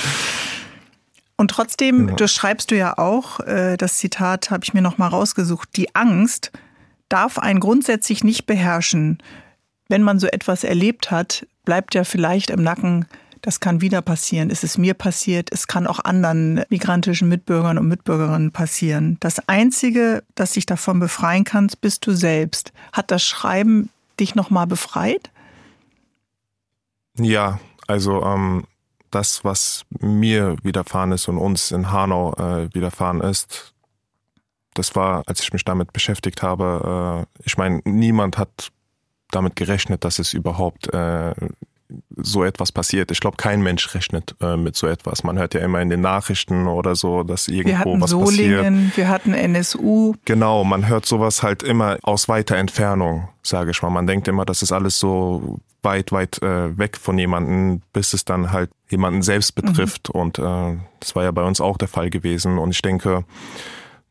Und 1.37 1.51
trotzdem, 1.51 2.09
ja. 2.09 2.15
das 2.15 2.33
schreibst 2.33 2.71
du 2.71 2.75
ja 2.75 2.97
auch, 2.97 3.39
äh, 3.41 3.77
das 3.77 3.97
Zitat 3.97 4.49
habe 4.49 4.63
ich 4.63 4.73
mir 4.73 4.81
noch 4.81 4.97
mal 4.97 5.07
rausgesucht, 5.07 5.69
die 5.75 5.95
Angst 5.95 6.51
darf 7.09 7.37
einen 7.37 7.59
grundsätzlich 7.59 8.23
nicht 8.23 8.47
beherrschen. 8.47 9.19
Wenn 9.87 10.01
man 10.01 10.19
so 10.19 10.27
etwas 10.27 10.63
erlebt 10.63 11.11
hat, 11.11 11.47
bleibt 11.63 11.95
ja 11.95 12.03
vielleicht 12.03 12.49
im 12.49 12.63
Nacken, 12.63 13.05
das 13.41 13.59
kann 13.59 13.81
wieder 13.81 14.01
passieren. 14.01 14.49
Es 14.49 14.63
ist 14.63 14.77
mir 14.77 14.93
passiert, 14.93 15.49
es 15.51 15.67
kann 15.67 15.87
auch 15.87 15.99
anderen 15.99 16.63
migrantischen 16.69 17.29
Mitbürgern 17.29 17.77
und 17.77 17.87
Mitbürgerinnen 17.87 18.51
passieren. 18.51 19.17
Das 19.19 19.47
Einzige, 19.47 20.23
das 20.35 20.53
dich 20.53 20.65
davon 20.65 20.99
befreien 20.99 21.43
kannst, 21.43 21.79
bist 21.79 22.05
du 22.07 22.11
selbst. 22.13 22.73
Hat 22.91 23.11
das 23.11 23.23
Schreiben 23.23 23.89
dich 24.19 24.35
noch 24.35 24.49
mal 24.49 24.65
befreit? 24.65 25.29
Ja, 27.17 27.59
also 27.87 28.23
ähm, 28.23 28.65
das, 29.11 29.43
was 29.43 29.85
mir 29.99 30.55
widerfahren 30.63 31.11
ist 31.11 31.27
und 31.27 31.37
uns 31.37 31.71
in 31.71 31.91
Hanau 31.91 32.33
äh, 32.33 32.73
widerfahren 32.73 33.21
ist, 33.21 33.73
das 34.73 34.95
war, 34.95 35.23
als 35.25 35.41
ich 35.41 35.53
mich 35.53 35.65
damit 35.65 35.93
beschäftigt 35.93 36.43
habe, 36.43 37.25
äh, 37.25 37.41
ich 37.43 37.57
meine, 37.57 37.81
niemand 37.85 38.37
hat 38.37 38.71
damit 39.31 39.55
gerechnet, 39.55 40.03
dass 40.03 40.19
es 40.19 40.33
überhaupt 40.33 40.93
äh, 40.93 41.33
so 42.17 42.43
etwas 42.43 42.71
passiert. 42.71 43.11
Ich 43.11 43.19
glaube, 43.19 43.37
kein 43.37 43.61
Mensch 43.61 43.93
rechnet 43.95 44.35
äh, 44.41 44.57
mit 44.57 44.75
so 44.75 44.87
etwas. 44.87 45.23
Man 45.23 45.37
hört 45.37 45.53
ja 45.53 45.61
immer 45.61 45.81
in 45.81 45.89
den 45.89 46.01
Nachrichten 46.01 46.67
oder 46.67 46.95
so, 46.95 47.23
dass 47.23 47.47
irgendwo 47.47 47.69
wir 47.69 47.79
hatten 47.79 48.01
was 48.01 48.09
Solingen, 48.11 48.75
passiert. 48.75 48.97
Wir 48.97 49.09
hatten 49.09 49.33
NSU. 49.33 50.13
Genau, 50.25 50.63
man 50.63 50.87
hört 50.87 51.05
sowas 51.05 51.43
halt 51.43 51.63
immer 51.63 51.97
aus 52.03 52.27
weiter 52.27 52.57
Entfernung, 52.57 53.29
sage 53.41 53.71
ich 53.71 53.81
mal. 53.81 53.89
Man 53.89 54.07
denkt 54.07 54.27
immer, 54.27 54.45
das 54.45 54.61
ist 54.61 54.71
alles 54.71 54.99
so 54.99 55.59
weit, 55.81 56.11
weit 56.11 56.41
äh, 56.41 56.77
weg 56.77 56.97
von 56.97 57.17
jemanden, 57.17 57.81
bis 57.93 58.13
es 58.13 58.25
dann 58.25 58.51
halt 58.51 58.69
jemanden 58.89 59.21
selbst 59.21 59.55
betrifft. 59.55 60.09
Mhm. 60.13 60.19
Und 60.19 60.39
äh, 60.39 60.77
das 60.99 61.15
war 61.15 61.23
ja 61.23 61.31
bei 61.31 61.43
uns 61.43 61.61
auch 61.61 61.77
der 61.77 61.87
Fall 61.87 62.09
gewesen. 62.09 62.57
Und 62.57 62.71
ich 62.71 62.81
denke, 62.81 63.23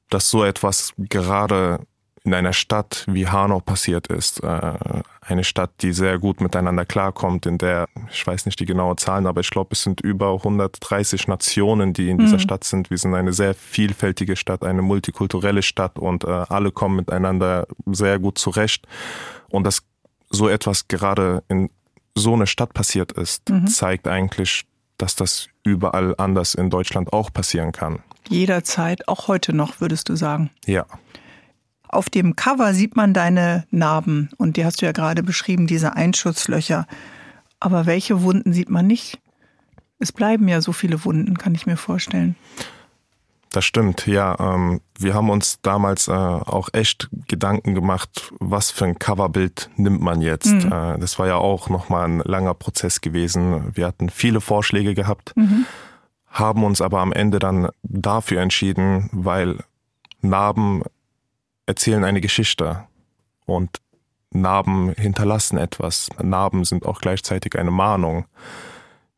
dass 0.08 0.30
so 0.30 0.44
etwas 0.44 0.94
gerade 0.98 1.80
in 2.26 2.34
einer 2.34 2.52
Stadt 2.52 3.04
wie 3.08 3.28
Hanau 3.28 3.60
passiert 3.60 4.08
ist. 4.08 4.42
Äh, 4.42 4.72
eine 5.20 5.44
Stadt, 5.44 5.70
die 5.80 5.92
sehr 5.92 6.18
gut 6.18 6.40
miteinander 6.40 6.84
klarkommt, 6.84 7.46
in 7.46 7.56
der, 7.56 7.88
ich 8.10 8.26
weiß 8.26 8.46
nicht 8.46 8.58
die 8.58 8.66
genaue 8.66 8.96
Zahlen, 8.96 9.26
aber 9.26 9.40
ich 9.40 9.50
glaube, 9.50 9.70
es 9.72 9.82
sind 9.82 10.00
über 10.00 10.32
130 10.32 11.28
Nationen, 11.28 11.92
die 11.92 12.10
in 12.10 12.18
dieser 12.18 12.36
mhm. 12.36 12.40
Stadt 12.40 12.64
sind. 12.64 12.90
Wir 12.90 12.98
sind 12.98 13.14
eine 13.14 13.32
sehr 13.32 13.54
vielfältige 13.54 14.36
Stadt, 14.36 14.64
eine 14.64 14.82
multikulturelle 14.82 15.62
Stadt 15.62 15.98
und 15.98 16.24
äh, 16.24 16.26
alle 16.26 16.72
kommen 16.72 16.96
miteinander 16.96 17.66
sehr 17.86 18.18
gut 18.18 18.38
zurecht. 18.38 18.86
Und 19.48 19.64
dass 19.64 19.82
so 20.28 20.48
etwas 20.48 20.88
gerade 20.88 21.44
in 21.48 21.70
so 22.16 22.34
einer 22.34 22.46
Stadt 22.46 22.74
passiert 22.74 23.12
ist, 23.12 23.48
mhm. 23.48 23.68
zeigt 23.68 24.08
eigentlich, 24.08 24.64
dass 24.98 25.14
das 25.14 25.48
überall 25.62 26.14
anders 26.18 26.54
in 26.54 26.70
Deutschland 26.70 27.12
auch 27.12 27.32
passieren 27.32 27.70
kann. 27.70 28.00
Jederzeit, 28.28 29.06
auch 29.06 29.28
heute 29.28 29.52
noch, 29.52 29.80
würdest 29.80 30.08
du 30.08 30.16
sagen. 30.16 30.50
Ja. 30.64 30.86
Auf 31.88 32.10
dem 32.10 32.36
Cover 32.36 32.74
sieht 32.74 32.96
man 32.96 33.14
deine 33.14 33.66
Narben 33.70 34.30
und 34.36 34.56
die 34.56 34.64
hast 34.64 34.82
du 34.82 34.86
ja 34.86 34.92
gerade 34.92 35.22
beschrieben, 35.22 35.66
diese 35.66 35.94
Einschutzlöcher. 35.94 36.86
Aber 37.60 37.86
welche 37.86 38.22
Wunden 38.22 38.52
sieht 38.52 38.70
man 38.70 38.86
nicht? 38.86 39.18
Es 39.98 40.12
bleiben 40.12 40.48
ja 40.48 40.60
so 40.60 40.72
viele 40.72 41.04
Wunden, 41.04 41.38
kann 41.38 41.54
ich 41.54 41.66
mir 41.66 41.76
vorstellen. 41.76 42.36
Das 43.50 43.64
stimmt, 43.64 44.06
ja. 44.06 44.36
Ähm, 44.38 44.82
wir 44.98 45.14
haben 45.14 45.30
uns 45.30 45.60
damals 45.62 46.08
äh, 46.08 46.12
auch 46.12 46.68
echt 46.74 47.08
Gedanken 47.26 47.74
gemacht, 47.74 48.30
was 48.38 48.70
für 48.70 48.84
ein 48.84 48.98
Coverbild 48.98 49.70
nimmt 49.76 50.02
man 50.02 50.20
jetzt. 50.20 50.52
Mhm. 50.52 50.70
Äh, 50.70 50.98
das 50.98 51.18
war 51.18 51.26
ja 51.26 51.36
auch 51.36 51.70
nochmal 51.70 52.06
ein 52.06 52.18
langer 52.18 52.52
Prozess 52.52 53.00
gewesen. 53.00 53.74
Wir 53.74 53.86
hatten 53.86 54.10
viele 54.10 54.42
Vorschläge 54.42 54.94
gehabt, 54.94 55.32
mhm. 55.36 55.64
haben 56.28 56.64
uns 56.64 56.82
aber 56.82 57.00
am 57.00 57.12
Ende 57.12 57.38
dann 57.38 57.70
dafür 57.82 58.42
entschieden, 58.42 59.08
weil 59.12 59.60
Narben 60.20 60.82
erzählen 61.66 62.04
eine 62.04 62.20
Geschichte 62.20 62.84
und 63.44 63.80
Narben 64.30 64.92
hinterlassen 64.92 65.58
etwas. 65.58 66.08
Narben 66.22 66.64
sind 66.64 66.86
auch 66.86 67.00
gleichzeitig 67.00 67.58
eine 67.58 67.70
Mahnung. 67.70 68.26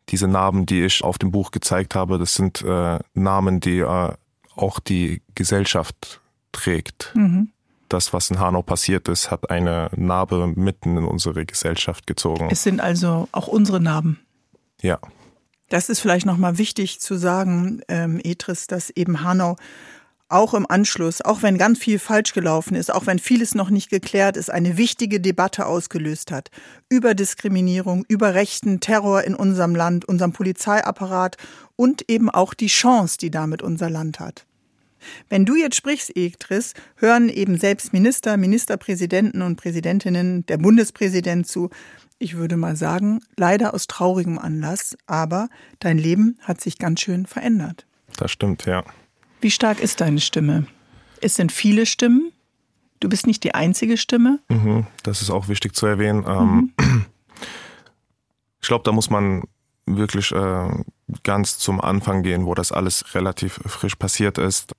Diese 0.09 0.29
Narben, 0.29 0.67
die 0.67 0.85
ich 0.85 1.05
auf 1.05 1.19
dem 1.19 1.31
Buch 1.31 1.51
gezeigt 1.51 1.95
habe, 1.95 2.19
das 2.19 2.35
sind 2.35 2.63
äh, 2.63 2.99
Namen, 3.15 3.61
die 3.61 3.79
äh, 3.79 4.13
auch 4.57 4.81
die 4.81 5.23
Gesellschaft 5.35 6.21
trägt. 6.53 7.13
Mhm. 7.15 7.51
Das, 7.89 8.13
was 8.13 8.31
in 8.31 8.39
Hanau 8.39 8.63
passiert 8.63 9.09
ist, 9.09 9.31
hat 9.31 9.51
eine 9.51 9.91
Narbe 9.97 10.47
mitten 10.47 10.99
in 10.99 11.05
unsere 11.05 11.47
Gesellschaft 11.47 12.07
gezogen. 12.07 12.49
Es 12.51 12.63
sind 12.63 12.81
also 12.81 13.29
auch 13.33 13.49
unsere 13.49 13.81
Narben. 13.81 14.21
Ja. 14.83 14.99
Das 15.71 15.89
ist 15.89 16.01
vielleicht 16.01 16.27
nochmal 16.27 16.59
wichtig 16.59 17.01
zu 17.01 17.17
sagen, 17.17 17.83
ähm, 17.89 18.21
Etris, 18.23 18.67
dass 18.67 18.91
eben 18.91 19.23
Hanau 19.23 19.57
auch 20.29 20.55
im 20.55 20.67
Anschluss, 20.69 21.23
auch 21.23 21.43
wenn 21.43 21.59
ganz 21.59 21.79
viel 21.79 21.99
falsch 21.99 22.33
gelaufen 22.33 22.75
ist, 22.75 22.93
auch 22.93 23.07
wenn 23.07 23.19
vieles 23.19 23.55
noch 23.55 23.71
nicht 23.71 23.91
geklärt 23.91 24.37
ist, 24.37 24.51
eine 24.51 24.77
wichtige 24.77 25.21
Debatte 25.21 25.67
ausgelöst 25.67 26.31
hat 26.31 26.51
über 26.89 27.15
Diskriminierung, 27.15 28.05
über 28.09 28.35
rechten 28.35 28.81
Terror 28.81 29.23
in 29.25 29.35
unserem 29.35 29.75
Land, 29.75 30.05
unserem 30.05 30.33
Polizeiapparat 30.33 31.37
und 31.77 32.11
eben 32.11 32.29
auch 32.31 32.55
die 32.55 32.67
Chance, 32.67 33.19
die 33.19 33.31
damit 33.31 33.63
unser 33.63 33.89
Land 33.89 34.21
hat. 34.21 34.45
Wenn 35.29 35.45
du 35.45 35.57
jetzt 35.57 35.77
sprichst, 35.77 36.17
Ektris, 36.17 36.75
hören 36.97 37.29
eben 37.29 37.57
selbst 37.57 37.93
Minister, 37.93 38.37
Ministerpräsidenten 38.37 39.43
und 39.43 39.57
Präsidentinnen, 39.57 40.45
der 40.47 40.59
Bundespräsident 40.59 41.47
zu. 41.47 41.71
Ich 42.19 42.37
würde 42.37 42.57
mal 42.57 42.75
sagen, 42.75 43.21
leider 43.37 43.75
aus 43.75 43.87
traurigem 43.87 44.39
Anlass, 44.39 44.97
aber 45.07 45.49
dein 45.79 45.99
Leben 45.99 46.39
hat 46.43 46.61
sich 46.61 46.79
ganz 46.79 47.01
schön 47.01 47.27
verändert. 47.27 47.87
Das 48.17 48.33
stimmt, 48.33 48.65
ja. 48.67 48.85
Wie 49.41 49.51
stark 49.51 49.81
ist 49.81 50.01
deine 50.01 50.21
Stimme? 50.21 50.67
Es 51.21 51.35
sind 51.35 51.53
viele 51.53 51.87
Stimmen. 51.87 52.33
Du 53.01 53.09
bist 53.09 53.27
nicht 53.27 53.45
die 53.45 53.55
einzige 53.55 53.97
Stimme. 53.97 54.41
Mhm, 54.49 54.87
das 55.05 55.23
ist 55.23 55.31
auch 55.31 55.49
wichtig 55.49 55.75
zu 55.75 55.87
erwähnen. 55.87 56.25
Ähm, 56.27 56.73
mhm. 56.81 57.07
Ich 58.61 58.67
glaube, 58.67 58.83
da 58.83 58.91
muss 58.91 59.09
man 59.09 59.45
wirklich 59.87 60.33
äh, 60.33 60.69
ganz 61.23 61.59
zum 61.59 61.81
Anfang 61.81 62.25
gehen, 62.25 62.45
wo 62.45 62.55
das 62.55 62.73
alles 62.73 63.15
relativ 63.15 63.61
frisch 63.65 63.95
passiert 63.95 64.37
ist. 64.37 64.73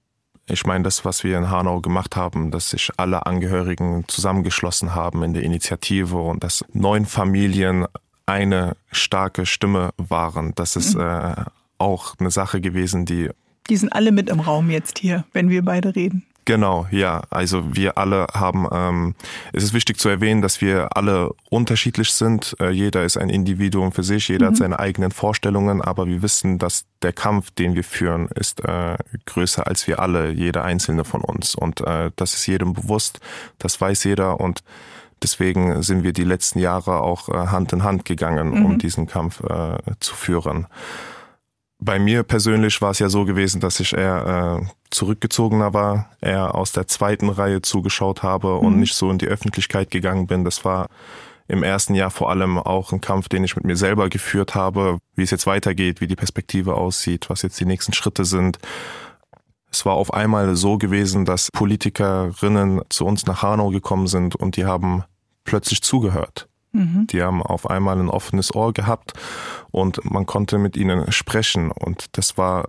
Ich 0.47 0.65
meine, 0.65 0.83
das, 0.83 1.05
was 1.05 1.23
wir 1.23 1.37
in 1.37 1.49
Hanau 1.49 1.79
gemacht 1.79 2.15
haben, 2.15 2.51
dass 2.51 2.71
sich 2.71 2.91
alle 2.97 3.25
Angehörigen 3.25 4.03
zusammengeschlossen 4.07 4.95
haben 4.95 5.23
in 5.23 5.33
der 5.33 5.43
Initiative 5.43 6.17
und 6.17 6.43
dass 6.43 6.65
neun 6.73 7.05
Familien 7.05 7.85
eine 8.25 8.75
starke 8.91 9.45
Stimme 9.45 9.91
waren, 9.97 10.53
das 10.55 10.75
ist 10.75 10.95
mhm. 10.95 11.01
äh, 11.01 11.35
auch 11.77 12.15
eine 12.19 12.31
Sache 12.31 12.61
gewesen, 12.61 13.05
die 13.05 13.29
die 13.69 13.77
sind 13.77 13.93
alle 13.93 14.11
mit 14.11 14.29
im 14.29 14.39
Raum 14.39 14.69
jetzt 14.69 14.99
hier, 14.99 15.25
wenn 15.33 15.49
wir 15.49 15.63
beide 15.63 15.95
reden. 15.95 16.25
Genau, 16.49 16.87
ja. 16.89 17.21
Also 17.29 17.75
wir 17.75 17.99
alle 17.99 18.25
haben, 18.33 18.67
ähm, 18.71 19.13
es 19.53 19.63
ist 19.63 19.73
wichtig 19.73 19.99
zu 19.99 20.09
erwähnen, 20.09 20.41
dass 20.41 20.61
wir 20.61 20.97
alle 20.97 21.29
unterschiedlich 21.51 22.11
sind. 22.11 22.55
Äh, 22.59 22.71
jeder 22.71 23.03
ist 23.03 23.17
ein 23.17 23.29
Individuum 23.29 23.91
für 23.91 24.01
sich, 24.01 24.27
jeder 24.29 24.47
mhm. 24.47 24.49
hat 24.49 24.57
seine 24.57 24.79
eigenen 24.79 25.11
Vorstellungen, 25.11 25.83
aber 25.83 26.07
wir 26.07 26.23
wissen, 26.23 26.57
dass 26.57 26.85
der 27.03 27.13
Kampf, 27.13 27.51
den 27.51 27.75
wir 27.75 27.83
führen, 27.83 28.29
ist 28.33 28.65
äh, 28.65 28.97
größer 29.27 29.67
als 29.67 29.85
wir 29.85 29.99
alle, 29.99 30.31
jeder 30.31 30.63
einzelne 30.63 31.05
von 31.05 31.21
uns. 31.21 31.53
Und 31.53 31.81
äh, 31.81 32.09
das 32.15 32.33
ist 32.33 32.47
jedem 32.47 32.73
bewusst, 32.73 33.19
das 33.59 33.79
weiß 33.79 34.03
jeder 34.05 34.39
und 34.39 34.63
deswegen 35.21 35.83
sind 35.83 36.01
wir 36.01 36.13
die 36.13 36.23
letzten 36.23 36.57
Jahre 36.57 37.01
auch 37.01 37.29
äh, 37.29 37.33
Hand 37.33 37.73
in 37.73 37.83
Hand 37.83 38.05
gegangen, 38.05 38.57
mhm. 38.57 38.65
um 38.65 38.77
diesen 38.79 39.05
Kampf 39.05 39.43
äh, 39.43 39.77
zu 39.99 40.15
führen. 40.15 40.65
Bei 41.81 41.97
mir 41.97 42.23
persönlich 42.23 42.81
war 42.81 42.91
es 42.91 42.99
ja 42.99 43.07
so 43.07 43.23
gewesen, 43.23 43.61
dass 43.61 43.79
ich 43.79 43.93
eher 43.93 44.61
äh, 44.61 44.67
zurückgezogener 44.89 45.73
war, 45.73 46.09
eher 46.19 46.53
aus 46.53 46.73
der 46.73 46.87
zweiten 46.87 47.29
Reihe 47.29 47.61
zugeschaut 47.61 48.21
habe 48.21 48.55
und 48.55 48.73
mhm. 48.73 48.79
nicht 48.81 48.95
so 48.95 49.09
in 49.09 49.17
die 49.17 49.27
Öffentlichkeit 49.27 49.89
gegangen 49.89 50.27
bin. 50.27 50.43
Das 50.43 50.65
war 50.65 50.89
im 51.47 51.63
ersten 51.63 51.95
Jahr 51.95 52.11
vor 52.11 52.29
allem 52.29 52.57
auch 52.57 52.91
ein 52.91 52.99
Kampf, 52.99 53.29
den 53.29 53.45
ich 53.45 53.55
mit 53.55 53.63
mir 53.63 53.77
selber 53.77 54.09
geführt 54.09 54.55
habe, 54.55 54.99
wie 55.15 55.23
es 55.23 55.31
jetzt 55.31 55.47
weitergeht, 55.47 56.01
wie 56.01 56.07
die 56.07 56.17
Perspektive 56.17 56.75
aussieht, 56.75 57.29
was 57.29 57.43
jetzt 57.43 57.59
die 57.61 57.65
nächsten 57.65 57.93
Schritte 57.93 58.25
sind. 58.25 58.59
Es 59.71 59.85
war 59.85 59.93
auf 59.93 60.13
einmal 60.13 60.55
so 60.57 60.77
gewesen, 60.77 61.23
dass 61.23 61.49
Politikerinnen 61.51 62.81
zu 62.89 63.05
uns 63.05 63.25
nach 63.25 63.41
Hanau 63.41 63.69
gekommen 63.69 64.07
sind 64.07 64.35
und 64.35 64.57
die 64.57 64.65
haben 64.65 65.05
plötzlich 65.45 65.81
zugehört. 65.81 66.48
Mhm. 66.71 67.07
Die 67.07 67.21
haben 67.21 67.41
auf 67.41 67.69
einmal 67.69 67.99
ein 67.99 68.09
offenes 68.09 68.53
Ohr 68.53 68.73
gehabt 68.73 69.13
und 69.71 70.03
man 70.09 70.25
konnte 70.25 70.57
mit 70.57 70.77
ihnen 70.77 71.11
sprechen. 71.11 71.71
Und 71.71 72.17
das 72.17 72.37
war 72.37 72.67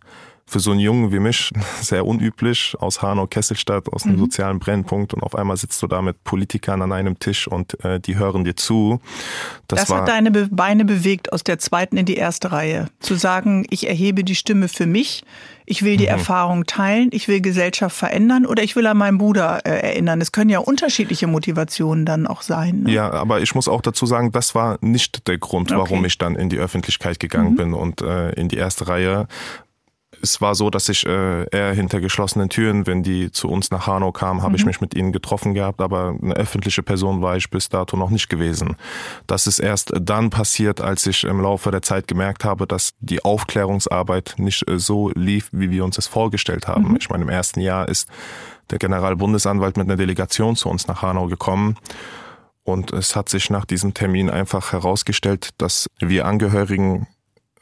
für 0.50 0.60
so 0.60 0.72
einen 0.72 0.80
Jungen 0.80 1.12
wie 1.12 1.20
mich 1.20 1.50
sehr 1.80 2.06
unüblich 2.06 2.74
aus 2.78 3.02
Hanau-Kesselstadt, 3.02 3.88
aus 3.92 4.04
einem 4.04 4.16
mhm. 4.16 4.20
sozialen 4.20 4.58
Brennpunkt 4.58 5.14
und 5.14 5.22
auf 5.22 5.34
einmal 5.34 5.56
sitzt 5.56 5.80
du 5.82 5.86
da 5.86 6.02
mit 6.02 6.22
Politikern 6.24 6.82
an 6.82 6.92
einem 6.92 7.18
Tisch 7.18 7.46
und 7.46 7.82
äh, 7.84 8.00
die 8.00 8.16
hören 8.16 8.44
dir 8.44 8.56
zu. 8.56 9.00
Das, 9.68 9.86
das 9.86 9.90
hat 9.90 10.08
deine 10.08 10.30
Be 10.30 10.48
Beine 10.50 10.84
bewegt, 10.84 11.32
aus 11.32 11.44
der 11.44 11.58
zweiten 11.58 11.96
in 11.96 12.06
die 12.06 12.16
erste 12.16 12.50
Reihe. 12.50 12.88
Zu 12.98 13.14
sagen, 13.14 13.66
ich 13.70 13.86
erhebe 13.86 14.24
die 14.24 14.34
Stimme 14.34 14.68
für 14.68 14.86
mich, 14.86 15.22
ich 15.64 15.84
will 15.84 15.96
die 15.96 16.04
mhm. 16.04 16.10
Erfahrung 16.10 16.66
teilen, 16.66 17.10
ich 17.12 17.28
will 17.28 17.40
Gesellschaft 17.40 17.96
verändern 17.96 18.44
oder 18.44 18.62
ich 18.64 18.74
will 18.74 18.86
an 18.88 18.96
meinen 18.96 19.18
Bruder 19.18 19.60
äh, 19.64 19.70
erinnern. 19.70 20.20
Es 20.20 20.32
können 20.32 20.50
ja 20.50 20.58
unterschiedliche 20.58 21.28
Motivationen 21.28 22.04
dann 22.04 22.26
auch 22.26 22.42
sein. 22.42 22.82
Ne? 22.82 22.92
Ja, 22.92 23.10
aber 23.12 23.40
ich 23.40 23.54
muss 23.54 23.68
auch 23.68 23.80
dazu 23.80 24.06
sagen, 24.06 24.32
das 24.32 24.56
war 24.56 24.78
nicht 24.80 25.28
der 25.28 25.38
Grund, 25.38 25.70
warum 25.70 26.00
okay. 26.00 26.08
ich 26.08 26.18
dann 26.18 26.34
in 26.34 26.48
die 26.48 26.58
Öffentlichkeit 26.58 27.20
gegangen 27.20 27.52
mhm. 27.52 27.56
bin 27.56 27.74
und 27.74 28.02
äh, 28.02 28.32
in 28.32 28.48
die 28.48 28.56
erste 28.56 28.88
Reihe, 28.88 29.28
es 30.22 30.40
war 30.40 30.54
so, 30.54 30.70
dass 30.70 30.88
ich 30.88 31.06
äh, 31.06 31.44
eher 31.50 31.72
hinter 31.72 32.00
geschlossenen 32.00 32.48
Türen, 32.48 32.86
wenn 32.86 33.02
die 33.02 33.30
zu 33.30 33.48
uns 33.48 33.70
nach 33.70 33.86
Hanau 33.86 34.12
kamen, 34.12 34.42
habe 34.42 34.50
mhm. 34.50 34.56
ich 34.56 34.66
mich 34.66 34.80
mit 34.80 34.94
ihnen 34.94 35.12
getroffen 35.12 35.54
gehabt, 35.54 35.80
aber 35.80 36.16
eine 36.20 36.34
öffentliche 36.34 36.82
Person 36.82 37.22
war 37.22 37.36
ich 37.36 37.48
bis 37.50 37.68
dato 37.68 37.96
noch 37.96 38.10
nicht 38.10 38.28
gewesen. 38.28 38.76
Das 39.26 39.46
ist 39.46 39.60
erst 39.60 39.92
dann 40.00 40.30
passiert, 40.30 40.80
als 40.80 41.06
ich 41.06 41.24
im 41.24 41.40
Laufe 41.40 41.70
der 41.70 41.82
Zeit 41.82 42.08
gemerkt 42.08 42.44
habe, 42.44 42.66
dass 42.66 42.92
die 43.00 43.24
Aufklärungsarbeit 43.24 44.34
nicht 44.38 44.68
äh, 44.68 44.78
so 44.78 45.10
lief, 45.10 45.48
wie 45.52 45.70
wir 45.70 45.84
uns 45.84 45.96
es 45.96 46.06
vorgestellt 46.06 46.66
haben. 46.66 46.90
Mhm. 46.90 46.96
Ich 47.00 47.08
meine, 47.08 47.22
im 47.22 47.30
ersten 47.30 47.60
Jahr 47.60 47.88
ist 47.88 48.08
der 48.70 48.78
Generalbundesanwalt 48.78 49.76
mit 49.76 49.86
einer 49.86 49.96
Delegation 49.96 50.56
zu 50.56 50.68
uns 50.68 50.86
nach 50.86 51.02
Hanau 51.02 51.26
gekommen. 51.26 51.76
Und 52.62 52.92
es 52.92 53.16
hat 53.16 53.28
sich 53.28 53.50
nach 53.50 53.64
diesem 53.64 53.94
Termin 53.94 54.28
einfach 54.28 54.72
herausgestellt, 54.72 55.50
dass 55.58 55.88
wir 55.98 56.26
Angehörigen 56.26 57.06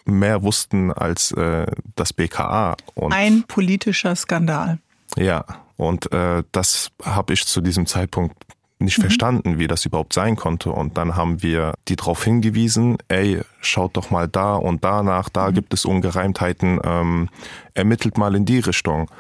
mehr 0.09 0.43
wussten 0.43 0.93
als 0.93 1.33
äh, 1.33 1.67
das 1.97 2.13
BKA. 2.13 2.77
Und 2.95 3.13
Ein 3.13 3.45
politischer 3.45 4.17
Skandal. 4.17 4.79
Ja, 5.17 5.45
und 5.77 6.13
äh, 6.13 6.43
das 6.53 6.91
habe 7.05 7.33
ich 7.33 7.47
zu 7.47 7.61
diesem 7.61 7.87
Zeitpunkt 7.87 8.37
nicht 8.81 8.99
mhm. 8.99 9.03
verstanden, 9.03 9.59
wie 9.59 9.67
das 9.67 9.85
überhaupt 9.85 10.13
sein 10.13 10.37
konnte. 10.37 10.71
Und 10.71 10.97
dann 10.97 11.17
haben 11.17 11.43
wir 11.43 11.75
die 11.89 11.97
darauf 11.97 12.23
hingewiesen, 12.25 12.99
ey, 13.09 13.41
schaut 13.61 13.97
doch 13.97 14.11
mal 14.11 14.29
da 14.29 14.55
und 14.55 14.85
danach, 14.85 15.29
da 15.29 15.49
mhm. 15.51 15.55
gibt 15.55 15.75
es 15.75 15.85
Ungereimtheiten, 15.85 16.81
ähm, 16.85 17.29
ermittelt 17.75 18.19
mal 18.19 18.35
in 18.35 18.45
die 18.45 18.59
Richtung. 18.61 19.11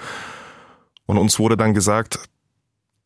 Und 1.07 1.19
uns 1.19 1.39
wurde 1.39 1.57
dann 1.57 1.75
gesagt, 1.75 2.21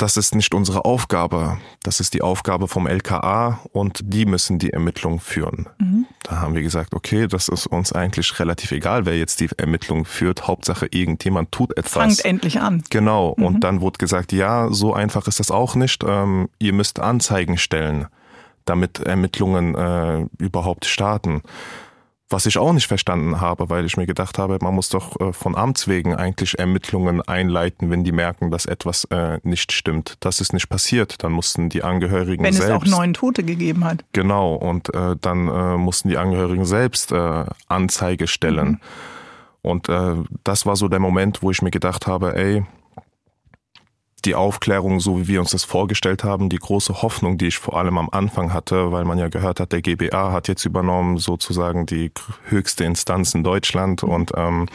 das 0.03 0.17
ist 0.17 0.35
nicht 0.35 0.53
unsere 0.53 0.85
Aufgabe. 0.85 1.59
Das 1.85 2.01
ist 2.01 2.13
die 2.13 2.23
Aufgabe 2.23 2.67
vom 2.67 2.89
LKA 2.89 3.61
und 3.71 4.01
die 4.03 4.27
müssen 4.27 4.59
die 4.59 4.71
Ermittlung 4.71 5.21
führen. 5.21 5.69
Mhm. 5.79 6.07
Da 6.25 6.41
haben 6.41 6.57
wir 6.57 6.63
gesagt, 6.63 6.93
okay, 6.93 7.29
das 7.29 7.49
ist 7.49 7.69
uns 7.69 7.93
eigentlich 7.93 8.41
relativ 8.41 8.73
egal, 8.73 9.07
wer 9.07 9.17
jetzt 9.17 9.39
die 9.39 9.49
Ermittlung 9.57 10.05
führt. 10.05 10.49
Hauptsache 10.49 10.87
irgendjemand 10.91 11.53
tut 11.53 11.71
etwas. 11.79 11.93
Fangt 11.93 12.25
endlich 12.25 12.61
an. 12.61 12.83
Genau. 12.91 13.35
Mhm. 13.37 13.45
Und 13.45 13.61
dann 13.61 13.81
wurde 13.81 13.99
gesagt, 13.99 14.33
ja, 14.33 14.73
so 14.73 14.93
einfach 14.93 15.29
ist 15.29 15.39
das 15.39 15.53
auch 15.53 15.77
nicht. 15.77 16.03
Ähm, 16.05 16.49
ihr 16.59 16.73
müsst 16.73 16.99
Anzeigen 16.99 17.57
stellen, 17.57 18.09
damit 18.65 18.99
Ermittlungen 18.99 19.77
äh, 19.77 20.27
überhaupt 20.39 20.85
starten. 20.85 21.43
Was 22.33 22.47
ich 22.47 22.57
auch 22.57 22.73
nicht 22.73 22.87
verstanden 22.87 23.43
habe, 23.43 23.69
weil 23.69 23.85
ich 23.85 23.99
mir 23.99 24.07
gedacht 24.07 24.39
habe, 24.39 24.57
man 24.62 24.75
muss 24.75 24.89
doch 24.89 25.21
äh, 25.21 25.35
von 25.35 25.55
Amts 25.55 25.87
wegen 25.87 26.15
eigentlich 26.15 26.59
Ermittlungen 26.59 27.21
einleiten, 27.21 27.91
wenn 27.91 28.05
die 28.05 28.12
merken, 28.12 28.51
dass 28.51 28.65
etwas 28.65 29.05
äh, 29.11 29.39
nicht 29.43 29.71
stimmt. 29.71 30.17
Das 30.21 30.41
ist 30.41 30.55
nicht 30.55 30.71
passiert. 30.71 31.23
Dann 31.23 31.33
mussten 31.33 31.69
die 31.69 31.83
Angehörigen 31.83 32.43
wenn 32.43 32.55
selbst. 32.55 32.71
Wenn 32.71 32.89
es 32.89 32.95
auch 32.95 32.99
neun 32.99 33.12
Tote 33.12 33.43
gegeben 33.43 33.85
hat. 33.85 34.03
Genau. 34.12 34.55
Und 34.55 34.95
äh, 34.95 35.15
dann 35.21 35.45
mussten 35.79 36.09
die 36.09 36.17
Angehörigen 36.17 36.65
selbst 36.65 37.12
Anzeige 37.12 38.27
stellen. 38.27 38.69
Mhm. 38.69 38.81
Und 39.62 39.89
das 40.45 40.67
war 40.67 40.77
so 40.77 40.89
der 40.89 40.99
Moment, 40.99 41.43
wo 41.43 41.51
ich 41.51 41.62
mir 41.62 41.71
gedacht 41.71 42.07
habe, 42.07 42.35
ey, 42.35 42.65
die 44.25 44.35
Aufklärung, 44.35 45.00
so 45.00 45.19
wie 45.19 45.29
wir 45.29 45.41
uns 45.41 45.50
das 45.50 45.64
vorgestellt 45.64 46.25
haben, 46.25 46.49
die 46.49 46.59
große 46.59 47.02
Hoffnung, 47.02 47.38
die 47.38 47.49
ich 47.49 47.59
vor 47.59 47.76
allem 47.76 47.99
am 47.99 48.09
Anfang 48.11 48.52
hatte, 48.52 48.93
weil 48.93 49.05
man 49.05 49.19
ja 49.19 49.29
gehört 49.29 49.61
hat, 49.61 49.73
der 49.73 49.83
GBA 49.83 50.33
hat 50.33 50.49
jetzt 50.49 50.64
übernommen, 50.64 51.19
sozusagen 51.19 51.87
die 51.87 52.12
höchste 52.45 52.85
Instanz 52.85 53.35
in 53.35 53.43
Deutschland 53.43 54.02
und 54.02 54.33
ähm, 54.37 54.67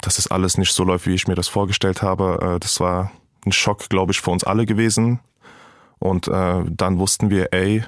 dass 0.00 0.18
es 0.18 0.28
alles 0.28 0.58
nicht 0.58 0.72
so 0.72 0.84
läuft, 0.84 1.06
wie 1.06 1.14
ich 1.14 1.26
mir 1.26 1.34
das 1.34 1.48
vorgestellt 1.48 2.02
habe. 2.02 2.54
Äh, 2.56 2.60
das 2.60 2.80
war 2.80 3.10
ein 3.44 3.52
Schock, 3.52 3.88
glaube 3.88 4.12
ich, 4.12 4.20
für 4.20 4.30
uns 4.30 4.44
alle 4.44 4.66
gewesen. 4.66 5.20
Und 5.98 6.28
äh, 6.28 6.62
dann 6.68 6.98
wussten 6.98 7.30
wir, 7.30 7.52
ey, 7.52 7.84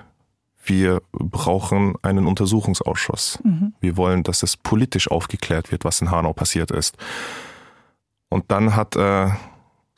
wir 0.64 1.00
brauchen 1.12 1.94
einen 2.02 2.26
Untersuchungsausschuss. 2.26 3.38
Mhm. 3.44 3.74
Wir 3.80 3.96
wollen, 3.96 4.22
dass 4.22 4.42
es 4.42 4.56
politisch 4.56 5.10
aufgeklärt 5.10 5.70
wird, 5.72 5.84
was 5.84 6.00
in 6.00 6.10
Hanau 6.10 6.32
passiert 6.32 6.70
ist. 6.70 6.96
Und 8.28 8.50
dann 8.50 8.76
hat 8.76 8.96
äh, 8.96 9.30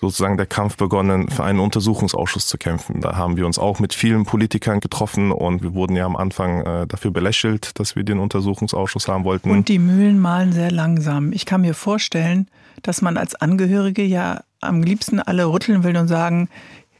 sozusagen 0.02 0.36
der 0.36 0.46
Kampf 0.46 0.76
begonnen, 0.76 1.28
für 1.28 1.44
einen 1.44 1.60
Untersuchungsausschuss 1.60 2.46
zu 2.46 2.58
kämpfen. 2.58 3.00
Da 3.00 3.16
haben 3.16 3.36
wir 3.36 3.46
uns 3.46 3.58
auch 3.58 3.78
mit 3.78 3.94
vielen 3.94 4.24
Politikern 4.24 4.80
getroffen 4.80 5.32
und 5.32 5.62
wir 5.62 5.74
wurden 5.74 5.96
ja 5.96 6.04
am 6.04 6.16
Anfang 6.16 6.60
äh, 6.62 6.86
dafür 6.86 7.12
belächelt, 7.12 7.78
dass 7.78 7.96
wir 7.96 8.02
den 8.02 8.18
Untersuchungsausschuss 8.18 9.08
haben 9.08 9.24
wollten. 9.24 9.50
Und 9.50 9.68
die 9.68 9.78
Mühlen 9.78 10.18
malen 10.18 10.52
sehr 10.52 10.70
langsam. 10.70 11.32
Ich 11.32 11.46
kann 11.46 11.60
mir 11.60 11.74
vorstellen, 11.74 12.48
dass 12.82 13.00
man 13.00 13.16
als 13.16 13.34
Angehörige 13.36 14.02
ja 14.02 14.42
am 14.60 14.82
liebsten 14.82 15.20
alle 15.20 15.46
rütteln 15.46 15.84
will 15.84 15.96
und 15.96 16.08
sagen, 16.08 16.48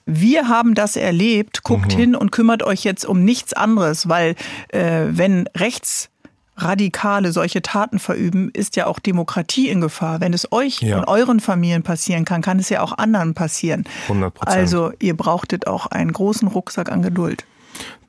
wir 0.07 0.49
haben 0.49 0.75
das 0.75 0.97
erlebt, 0.97 1.63
guckt 1.63 1.95
mhm. 1.95 1.99
hin 1.99 2.17
und 2.17 2.33
kümmert 2.33 2.63
euch 2.63 2.85
jetzt 2.85 3.05
um 3.05 3.25
nichts 3.25 3.53
anderes, 3.53 4.09
weil 4.09 4.35
äh, 4.69 5.07
wenn 5.11 5.49
rechts 5.57 6.09
Radikale 6.57 7.33
solche 7.33 7.63
Taten 7.63 7.99
verüben, 7.99 8.51
ist 8.53 8.77
ja 8.77 8.87
auch 8.87 8.99
Demokratie 8.99 9.69
in 9.69 9.81
Gefahr. 9.81 10.21
Wenn 10.21 10.33
es 10.33 10.53
euch 10.53 10.81
ja. 10.81 10.99
und 10.99 11.05
euren 11.09 11.41
Familien 11.41 11.83
passieren 11.83 12.25
kann, 12.25 12.43
kann 12.43 12.59
es 12.59 12.69
ja 12.69 12.83
auch 12.83 12.99
anderen 12.99 13.35
passieren. 13.35 13.85
100%. 14.09 14.33
Also 14.41 14.93
ihr 15.01 15.17
brauchtet 15.17 15.67
auch 15.67 15.87
einen 15.87 16.13
großen 16.13 16.49
Rucksack 16.49 16.91
an 16.93 17.03
Geduld. 17.03 17.45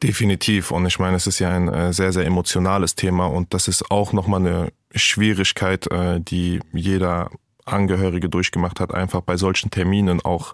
Definitiv. 0.01 0.71
Und 0.71 0.85
ich 0.85 0.99
meine, 0.99 1.15
es 1.15 1.27
ist 1.27 1.39
ja 1.39 1.49
ein 1.49 1.69
äh, 1.69 1.93
sehr, 1.93 2.11
sehr 2.11 2.25
emotionales 2.25 2.95
Thema 2.95 3.27
und 3.27 3.53
das 3.53 3.69
ist 3.69 3.89
auch 3.89 4.11
nochmal 4.11 4.41
eine 4.41 4.73
Schwierigkeit, 4.93 5.89
äh, 5.91 6.19
die 6.19 6.59
jeder 6.73 7.29
Angehörige 7.65 8.27
durchgemacht 8.27 8.81
hat, 8.81 8.93
einfach 8.93 9.21
bei 9.21 9.37
solchen 9.37 9.71
Terminen 9.71 10.19
auch 10.19 10.53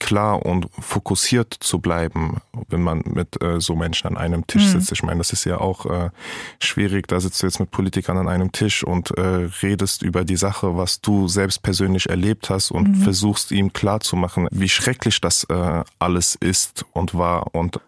klar 0.00 0.44
und 0.44 0.66
fokussiert 0.80 1.54
zu 1.60 1.78
bleiben, 1.78 2.38
wenn 2.68 2.82
man 2.82 3.02
mit 3.04 3.40
äh, 3.42 3.60
so 3.60 3.76
Menschen 3.76 4.08
an 4.08 4.16
einem 4.16 4.46
Tisch 4.46 4.64
mhm. 4.64 4.80
sitzt. 4.80 4.92
Ich 4.92 5.02
meine, 5.04 5.18
das 5.18 5.32
ist 5.32 5.44
ja 5.44 5.60
auch 5.60 5.86
äh, 5.86 6.10
schwierig. 6.58 7.06
Da 7.06 7.20
sitzt 7.20 7.42
du 7.42 7.46
jetzt 7.46 7.60
mit 7.60 7.70
Politikern 7.70 8.18
an 8.18 8.28
einem 8.28 8.50
Tisch 8.50 8.82
und 8.82 9.16
äh, 9.16 9.48
redest 9.62 10.02
über 10.02 10.24
die 10.24 10.36
Sache, 10.36 10.76
was 10.76 11.00
du 11.00 11.28
selbst 11.28 11.62
persönlich 11.62 12.08
erlebt 12.08 12.50
hast 12.50 12.72
und 12.72 12.88
mhm. 12.88 12.94
versuchst 12.96 13.52
ihm 13.52 13.72
klar 13.72 14.00
zu 14.00 14.16
machen, 14.16 14.48
wie 14.50 14.68
schrecklich 14.68 15.20
das 15.20 15.44
äh, 15.44 15.84
alles 15.98 16.34
ist 16.34 16.84
und 16.92 17.14
war. 17.14 17.54
Und 17.54 17.78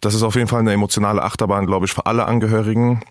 das 0.00 0.14
ist 0.14 0.22
auf 0.22 0.36
jeden 0.36 0.48
Fall 0.48 0.60
eine 0.60 0.72
emotionale 0.72 1.22
Achterbahn, 1.22 1.66
glaube 1.66 1.86
ich, 1.86 1.92
für 1.92 2.06
alle 2.06 2.26
Angehörigen. 2.26 3.02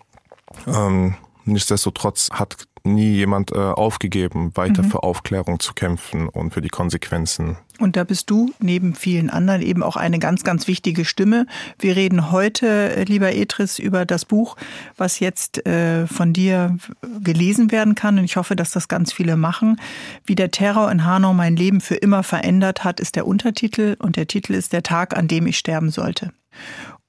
Ähm, 0.66 1.16
nichtsdestotrotz 1.44 2.30
hat 2.30 2.68
nie 2.86 3.12
jemand 3.12 3.52
äh, 3.52 3.56
aufgegeben, 3.56 4.52
weiter 4.54 4.82
mhm. 4.82 4.90
für 4.90 5.02
Aufklärung 5.02 5.60
zu 5.60 5.74
kämpfen 5.74 6.28
und 6.28 6.54
für 6.54 6.60
die 6.60 6.68
Konsequenzen. 6.68 7.56
Und 7.78 7.96
da 7.96 8.04
bist 8.04 8.30
du 8.30 8.52
neben 8.58 8.94
vielen 8.94 9.28
anderen 9.28 9.60
eben 9.60 9.82
auch 9.82 9.96
eine 9.96 10.18
ganz, 10.18 10.44
ganz 10.44 10.66
wichtige 10.66 11.04
Stimme. 11.04 11.46
Wir 11.78 11.96
reden 11.96 12.30
heute, 12.30 12.96
äh, 12.96 13.04
lieber 13.04 13.34
Etris, 13.34 13.78
über 13.78 14.06
das 14.06 14.24
Buch, 14.24 14.56
was 14.96 15.20
jetzt 15.20 15.66
äh, 15.66 16.06
von 16.06 16.32
dir 16.32 16.76
gelesen 17.22 17.70
werden 17.70 17.94
kann. 17.94 18.18
Und 18.18 18.24
ich 18.24 18.36
hoffe, 18.36 18.56
dass 18.56 18.70
das 18.70 18.88
ganz 18.88 19.12
viele 19.12 19.36
machen. 19.36 19.80
Wie 20.24 20.34
der 20.34 20.50
Terror 20.50 20.90
in 20.90 21.04
Hanau 21.04 21.34
mein 21.34 21.56
Leben 21.56 21.80
für 21.80 21.96
immer 21.96 22.22
verändert 22.22 22.84
hat, 22.84 23.00
ist 23.00 23.16
der 23.16 23.26
Untertitel. 23.26 23.96
Und 23.98 24.16
der 24.16 24.26
Titel 24.26 24.54
ist 24.54 24.72
Der 24.72 24.82
Tag, 24.82 25.16
an 25.16 25.28
dem 25.28 25.46
ich 25.46 25.58
sterben 25.58 25.90
sollte. 25.90 26.32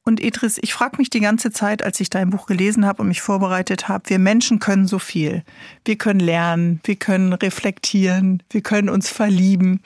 Und 0.08 0.22
Idris, 0.22 0.58
ich 0.62 0.74
frage 0.74 0.96
mich 1.00 1.10
die 1.10 1.20
ganze 1.20 1.52
Zeit, 1.52 1.84
als 1.84 2.00
ich 2.00 2.10
dein 2.10 2.30
Buch 2.30 2.46
gelesen 2.46 2.86
habe 2.86 3.02
und 3.02 3.10
mich 3.10 3.22
vorbereitet 3.22 3.90
habe, 3.90 4.10
wir 4.10 4.20
Menschen 4.20 4.60
können 4.60 4.88
so 4.88 5.00
viel. 5.00 5.44
Wir 5.84 5.98
können 5.98 6.22
lernen, 6.22 6.80
wir 6.86 6.96
können 6.96 7.34
reflektieren, 7.34 8.42
wir 8.50 8.62
können 8.62 8.88
uns 8.88 9.10
verlieben. 9.10 9.82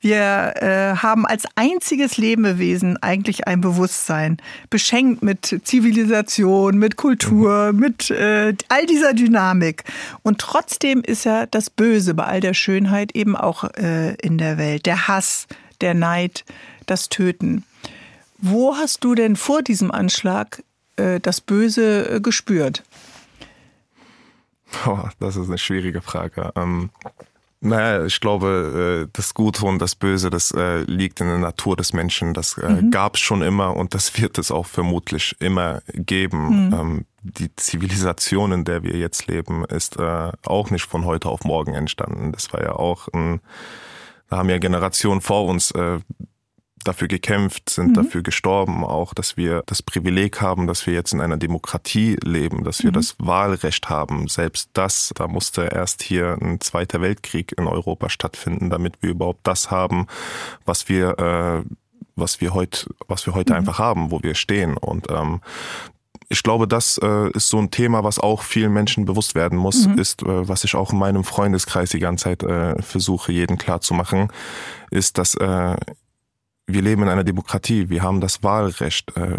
Wir 0.00 0.54
äh, 0.62 0.96
haben 0.98 1.26
als 1.26 1.42
einziges 1.56 2.18
Lebewesen 2.18 2.98
eigentlich 2.98 3.48
ein 3.48 3.60
Bewusstsein, 3.60 4.36
beschenkt 4.70 5.24
mit 5.24 5.60
Zivilisation, 5.64 6.78
mit 6.78 6.94
Kultur, 6.94 7.72
mhm. 7.72 7.80
mit 7.80 8.10
äh, 8.10 8.54
all 8.68 8.86
dieser 8.86 9.12
Dynamik. 9.12 9.82
Und 10.22 10.38
trotzdem 10.38 11.00
ist 11.00 11.24
ja 11.24 11.46
das 11.46 11.68
Böse 11.68 12.14
bei 12.14 12.22
all 12.22 12.40
der 12.40 12.54
Schönheit 12.54 13.16
eben 13.16 13.34
auch 13.34 13.64
äh, 13.74 14.14
in 14.22 14.38
der 14.38 14.56
Welt. 14.56 14.86
Der 14.86 15.08
Hass, 15.08 15.48
der 15.80 15.94
Neid, 15.94 16.44
das 16.86 17.08
Töten. 17.08 17.64
Wo 18.46 18.76
hast 18.76 19.02
du 19.04 19.14
denn 19.14 19.36
vor 19.36 19.62
diesem 19.62 19.90
Anschlag 19.90 20.62
äh, 20.96 21.18
das 21.18 21.40
Böse 21.40 22.16
äh, 22.16 22.20
gespürt? 22.20 22.82
Oh, 24.86 24.98
das 25.18 25.36
ist 25.36 25.48
eine 25.48 25.56
schwierige 25.56 26.02
Frage. 26.02 26.52
Ähm, 26.54 26.90
naja, 27.60 28.04
ich 28.04 28.20
glaube, 28.20 29.06
äh, 29.06 29.10
das 29.14 29.32
Gute 29.32 29.64
und 29.64 29.78
das 29.78 29.94
Böse, 29.94 30.28
das 30.28 30.50
äh, 30.50 30.82
liegt 30.82 31.22
in 31.22 31.28
der 31.28 31.38
Natur 31.38 31.74
des 31.74 31.94
Menschen. 31.94 32.34
Das 32.34 32.58
äh, 32.58 32.68
mhm. 32.68 32.90
gab 32.90 33.14
es 33.14 33.22
schon 33.22 33.40
immer 33.40 33.74
und 33.74 33.94
das 33.94 34.20
wird 34.20 34.36
es 34.36 34.50
auch 34.50 34.66
vermutlich 34.66 35.34
immer 35.40 35.80
geben. 35.94 36.66
Mhm. 36.66 36.74
Ähm, 36.74 37.04
die 37.22 37.56
Zivilisation, 37.56 38.52
in 38.52 38.64
der 38.64 38.82
wir 38.82 38.96
jetzt 38.98 39.26
leben, 39.26 39.64
ist 39.64 39.96
äh, 39.96 40.32
auch 40.44 40.68
nicht 40.68 40.84
von 40.84 41.06
heute 41.06 41.30
auf 41.30 41.44
morgen 41.44 41.72
entstanden. 41.72 42.30
Das 42.32 42.52
war 42.52 42.62
ja 42.62 42.72
auch 42.72 43.08
ein, 43.14 43.40
da 44.28 44.36
haben 44.36 44.50
ja 44.50 44.58
Generationen 44.58 45.22
vor 45.22 45.46
uns 45.46 45.70
äh, 45.70 46.00
dafür 46.84 47.08
gekämpft, 47.08 47.70
sind 47.70 47.88
mhm. 47.88 47.94
dafür 47.94 48.22
gestorben, 48.22 48.84
auch, 48.84 49.14
dass 49.14 49.36
wir 49.36 49.62
das 49.66 49.82
Privileg 49.82 50.40
haben, 50.40 50.66
dass 50.66 50.86
wir 50.86 50.94
jetzt 50.94 51.12
in 51.12 51.20
einer 51.20 51.36
Demokratie 51.36 52.16
leben, 52.22 52.64
dass 52.64 52.82
wir 52.82 52.90
mhm. 52.90 52.94
das 52.94 53.16
Wahlrecht 53.18 53.88
haben. 53.88 54.28
Selbst 54.28 54.70
das, 54.74 55.12
da 55.14 55.26
musste 55.26 55.64
erst 55.64 56.02
hier 56.02 56.38
ein 56.40 56.60
Zweiter 56.60 57.00
Weltkrieg 57.00 57.54
in 57.58 57.66
Europa 57.66 58.08
stattfinden, 58.08 58.70
damit 58.70 59.02
wir 59.02 59.10
überhaupt 59.10 59.46
das 59.46 59.70
haben, 59.70 60.06
was 60.64 60.88
wir, 60.88 61.18
äh, 61.18 61.68
was 62.16 62.40
wir 62.40 62.54
heute, 62.54 62.86
was 63.08 63.26
wir 63.26 63.34
heute 63.34 63.52
mhm. 63.52 63.60
einfach 63.60 63.78
haben, 63.78 64.10
wo 64.10 64.22
wir 64.22 64.34
stehen. 64.34 64.76
Und 64.76 65.10
ähm, 65.10 65.40
ich 66.28 66.42
glaube, 66.42 66.66
das 66.66 66.98
äh, 66.98 67.30
ist 67.30 67.48
so 67.48 67.58
ein 67.58 67.70
Thema, 67.70 68.02
was 68.02 68.18
auch 68.18 68.42
vielen 68.42 68.72
Menschen 68.72 69.04
bewusst 69.04 69.34
werden 69.34 69.58
muss, 69.58 69.86
mhm. 69.86 69.98
ist, 69.98 70.22
äh, 70.22 70.48
was 70.48 70.64
ich 70.64 70.74
auch 70.74 70.92
in 70.92 70.98
meinem 70.98 71.24
Freundeskreis 71.24 71.90
die 71.90 71.98
ganze 71.98 72.24
Zeit 72.24 72.42
äh, 72.42 72.80
versuche, 72.82 73.32
jeden 73.32 73.58
klar 73.58 73.80
zu 73.80 73.94
machen, 73.94 74.28
ist, 74.90 75.18
dass 75.18 75.34
äh, 75.34 75.76
wir 76.66 76.82
leben 76.82 77.02
in 77.02 77.08
einer 77.08 77.24
Demokratie, 77.24 77.88
wir 77.88 78.02
haben 78.02 78.20
das 78.20 78.42
Wahlrecht, 78.42 79.16
äh, 79.16 79.38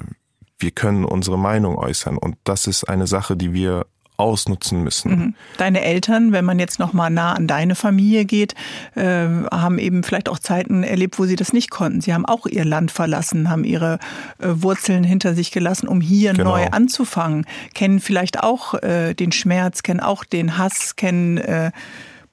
wir 0.59 0.71
können 0.71 1.05
unsere 1.05 1.37
Meinung 1.37 1.75
äußern 1.77 2.17
und 2.17 2.37
das 2.43 2.67
ist 2.67 2.85
eine 2.85 3.07
Sache, 3.07 3.35
die 3.35 3.53
wir 3.53 3.85
ausnutzen 4.17 4.81
müssen. 4.81 5.11
Mhm. 5.11 5.35
Deine 5.57 5.81
Eltern, 5.81 6.31
wenn 6.31 6.45
man 6.45 6.57
jetzt 6.57 6.79
noch 6.79 6.93
mal 6.93 7.09
nah 7.09 7.33
an 7.33 7.47
deine 7.47 7.75
Familie 7.75 8.23
geht, 8.23 8.55
äh, 8.95 9.27
haben 9.51 9.77
eben 9.77 10.03
vielleicht 10.03 10.29
auch 10.29 10.39
Zeiten 10.39 10.83
erlebt, 10.83 11.19
wo 11.19 11.25
sie 11.25 11.35
das 11.35 11.51
nicht 11.51 11.69
konnten. 11.69 11.99
Sie 11.99 12.13
haben 12.13 12.25
auch 12.25 12.45
ihr 12.45 12.63
Land 12.63 12.91
verlassen, 12.91 13.49
haben 13.49 13.65
ihre 13.65 13.99
äh, 14.39 14.47
Wurzeln 14.47 15.03
hinter 15.03 15.35
sich 15.35 15.51
gelassen, 15.51 15.89
um 15.89 15.99
hier 15.99 16.31
genau. 16.31 16.51
neu 16.51 16.67
anzufangen. 16.67 17.45
Kennen 17.73 17.99
vielleicht 17.99 18.41
auch 18.41 18.75
den 18.79 19.31
Schmerz, 19.31 19.83
kennen 19.83 19.99
auch 19.99 20.23
den 20.23 20.57
Hass, 20.57 20.95
kennen 20.95 21.71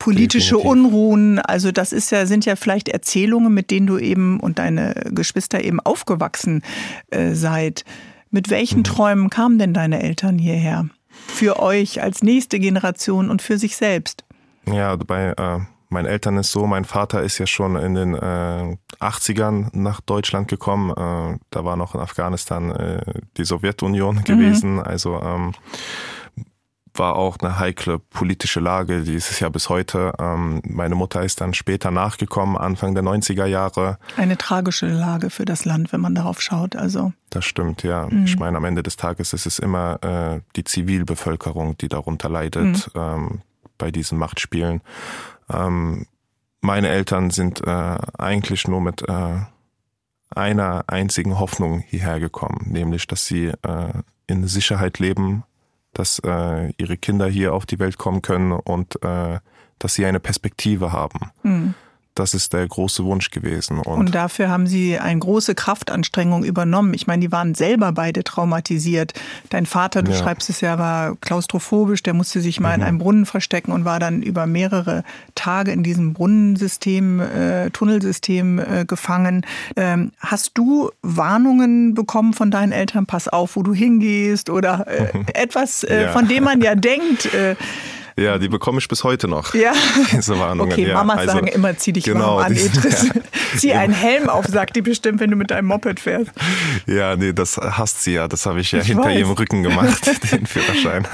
politische 0.03 0.57
Definitiv. 0.57 0.71
Unruhen. 0.71 1.39
Also 1.39 1.73
das 1.73 1.93
ist 1.93 2.11
ja, 2.11 2.27
sind 2.27 2.45
ja 2.45 2.57
vielleicht 2.57 2.89
Erzählungen, 2.89 3.53
mit 3.55 3.71
denen 3.71 3.87
du 3.87 3.99
eben 3.99 4.41
und 4.41 4.59
deine 4.59 4.95
Geschwister 5.11 5.63
eben 5.65 5.81
aufgewachsen 5.81 6.63
äh, 7.11 7.35
seid. 7.35 7.85
Mit 8.31 8.51
welchen 8.51 8.79
mhm. 8.79 8.85
Träumen 8.85 9.31
kamen 9.31 9.59
denn 9.59 9.75
deine 9.75 10.03
Eltern 10.03 10.39
hierher? 10.39 10.87
für 11.27 11.61
euch 11.61 12.03
als 12.03 12.23
nächste 12.23 12.59
Generation 12.59 13.31
und 13.31 13.43
für 13.43 13.59
sich 13.59 13.77
selbst? 13.77 14.25
Ja, 14.67 14.97
bei 14.97 15.35
äh, 15.37 15.61
meinen 15.89 16.07
Eltern 16.07 16.37
ist 16.37 16.53
so, 16.53 16.67
mein 16.67 16.85
Vater 16.85 17.23
ist 17.23 17.39
ja 17.39 17.47
schon 17.47 17.77
in 17.77 17.95
den 17.95 18.15
äh, 18.15 18.77
80ern 19.01 19.71
nach 19.73 20.01
Deutschland 20.01 20.49
gekommen. 20.49 20.91
Äh, 20.91 21.39
da 21.51 21.65
war 21.65 21.77
noch 21.77 21.95
in 21.95 22.01
Afghanistan 22.01 22.71
äh, 22.71 23.01
die 23.37 23.45
Sowjetunion 23.45 24.17
mhm. 24.17 24.25
gewesen. 24.25 24.81
Also 24.81 25.21
ähm, 25.21 25.53
war 26.95 27.17
auch 27.17 27.39
eine 27.41 27.59
heikle 27.59 27.99
politische 27.99 28.61
Lage, 28.61 29.03
die 29.03 29.15
ist 29.15 29.31
es 29.31 29.41
ja 29.41 29.49
bis 29.49 29.69
heute. 29.69 30.13
Ähm, 30.19 30.61
meine 30.65 30.95
Mutter 30.95 31.23
ist 31.23 31.41
dann 31.41 31.55
später 31.55 31.91
nachgekommen, 31.91 32.57
Anfang 32.57 32.95
der 32.95 33.03
90er 33.03 33.47
Jahre. 33.47 33.99
Eine 34.17 34.37
tragische 34.37 34.87
Lage 34.87 35.31
für 35.31 35.45
das 35.45 35.65
Land, 35.65 35.93
wenn 35.93 36.01
man 36.01 36.15
darauf 36.15 36.41
schaut. 36.41 36.77
Also. 36.77 37.13
Das 37.31 37.45
stimmt, 37.45 37.83
ja. 37.83 38.09
Mhm. 38.11 38.25
Ich 38.25 38.39
meine, 38.39 38.57
am 38.57 38.65
Ende 38.65 38.83
des 38.83 38.97
Tages 38.97 39.33
ist 39.33 39.47
es 39.47 39.59
immer 39.59 40.03
äh, 40.03 40.41
die 40.57 40.65
Zivilbevölkerung, 40.65 41.79
die 41.79 41.89
darunter 41.89 42.29
leidet 42.29 42.95
mhm. 42.95 43.01
ähm, 43.01 43.41
bei 43.79 43.91
diesen 43.91 44.19
Machtspielen. 44.19 44.83
Ähm, 45.51 46.07
meine 46.61 46.89
Eltern 46.89 47.31
sind 47.31 47.67
äh, 47.67 47.99
eigentlich 48.19 48.69
nur 48.69 48.81
mit 48.81 49.03
äh, 49.09 49.39
einer 50.31 50.85
einzigen 50.87 51.39
Hoffnung 51.39 51.81
hierher 51.81 52.21
gekommen, 52.21 52.67
nämlich, 52.71 53.07
dass 53.07 53.27
sie 53.27 53.47
äh, 53.47 53.93
in 54.27 54.47
Sicherheit 54.47 54.99
leben 54.99 55.45
dass 55.93 56.19
äh, 56.21 56.73
ihre 56.77 56.97
Kinder 56.97 57.27
hier 57.27 57.55
auf 57.55 57.67
die 57.67 57.79
Welt 57.79 57.99
kommen 57.99 58.23
können 58.23 58.53
und 58.53 59.03
äh, 59.03 59.39
dass 59.79 59.95
sie 59.95 60.07
eine 60.07 60.21
Perspektive 60.21 60.93
haben. 60.93 61.31
Mhm. 61.43 61.75
Das 62.15 62.35
ist 62.35 62.53
der 62.53 62.69
große 62.69 63.05
Wunsch 63.05 63.31
gewesen. 63.31 63.79
Und, 63.79 63.99
und, 63.99 64.15
dafür 64.15 64.51
haben 64.51 64.67
Sie 64.67 64.99
eine 64.99 65.19
große 65.19 65.55
Kraftanstrengung 65.55 66.45
übernommen. 66.45 66.93
Ich 66.93 67.07
meine, 67.07 67.21
die 67.21 67.33
waren 67.33 67.55
selber 67.55 67.93
beide 67.93 68.23
traumatisiert. 68.23 69.15
Dein 69.49 69.65
Vater, 69.65 70.03
du 70.03 70.13
ja. 70.13 70.19
schreibst 70.19 70.51
es 70.51 70.61
ja, 70.61 70.79
war 70.79 71.17
klaustrophobisch, 71.17 72.03
der 72.03 72.13
musste 72.13 72.43
sich 72.43 72.61
mal 72.61 72.77
mhm. 72.77 72.83
in 72.83 72.89
einem 72.89 72.99
Brunnen 72.99 73.27
verstecken 73.27 73.73
und 73.73 73.87
war 73.87 73.99
dann 73.99 74.21
über 74.21 74.47
mehrere 74.47 75.05
Tage 75.35 75.73
in 75.73 75.83
diesem 75.83 76.13
Brunnensystem, 76.13 77.21
äh, 77.21 77.71
Tunnelsystem 77.71 78.59
äh, 78.59 78.85
gefangen. 78.87 79.47
Ähm, 79.77 80.13
hast 80.19 80.59
du 80.59 80.91
Warnungen 81.01 81.95
bekommen 81.95 82.35
von 82.35 82.51
deinen 82.51 82.73
Eltern? 82.73 83.07
Pass 83.07 83.29
auf, 83.29 83.57
wo 83.57 83.63
du 83.63 83.73
hingehst 83.73 84.51
oder 84.51 84.87
äh, 84.87 85.13
etwas, 85.35 85.83
äh, 85.85 86.03
ja. 86.03 86.13
von 86.13 86.29
dem 86.29 86.45
man 86.45 86.61
ja 86.61 86.75
denkt, 86.75 87.33
äh, 87.33 87.57
ja, 88.17 88.39
die 88.39 88.49
bekomme 88.49 88.79
ich 88.79 88.89
bis 88.89 89.05
heute 89.05 89.29
noch. 89.29 89.55
Ja. 89.55 89.73
Diese 90.13 90.39
Warnungen. 90.39 90.73
Okay, 90.73 90.93
Mamas 90.93 91.19
also, 91.19 91.33
sagen 91.33 91.47
immer, 91.47 91.77
zieh 91.77 91.93
dich 91.93 92.05
genau, 92.05 92.37
warm 92.37 92.47
an, 92.47 92.53
Edris. 92.57 93.11
Ja. 93.15 93.23
zieh 93.59 93.73
einen 93.75 93.93
Helm 93.93 94.29
auf, 94.29 94.47
sagt 94.47 94.77
die 94.77 94.83
bestimmt, 94.83 95.21
wenn 95.21 95.31
du 95.31 95.37
mit 95.37 95.51
deinem 95.51 95.67
Moped 95.67 96.01
fährst. 96.01 96.31
Ja, 96.87 97.17
nee, 97.17 97.33
das 97.33 97.59
hasst 97.59 98.03
sie 98.03 98.15
ja. 98.15 98.29
Das 98.29 98.47
habe 98.47 98.61
ich 98.61 98.73
ja 98.73 98.81
ich 98.81 98.87
hinter 98.87 99.05
weiß. 99.05 99.19
ihrem 99.19 99.33
Rücken 99.33 99.63
gemacht, 99.63 100.11
den 100.33 100.47
Führerschein. 100.47 101.07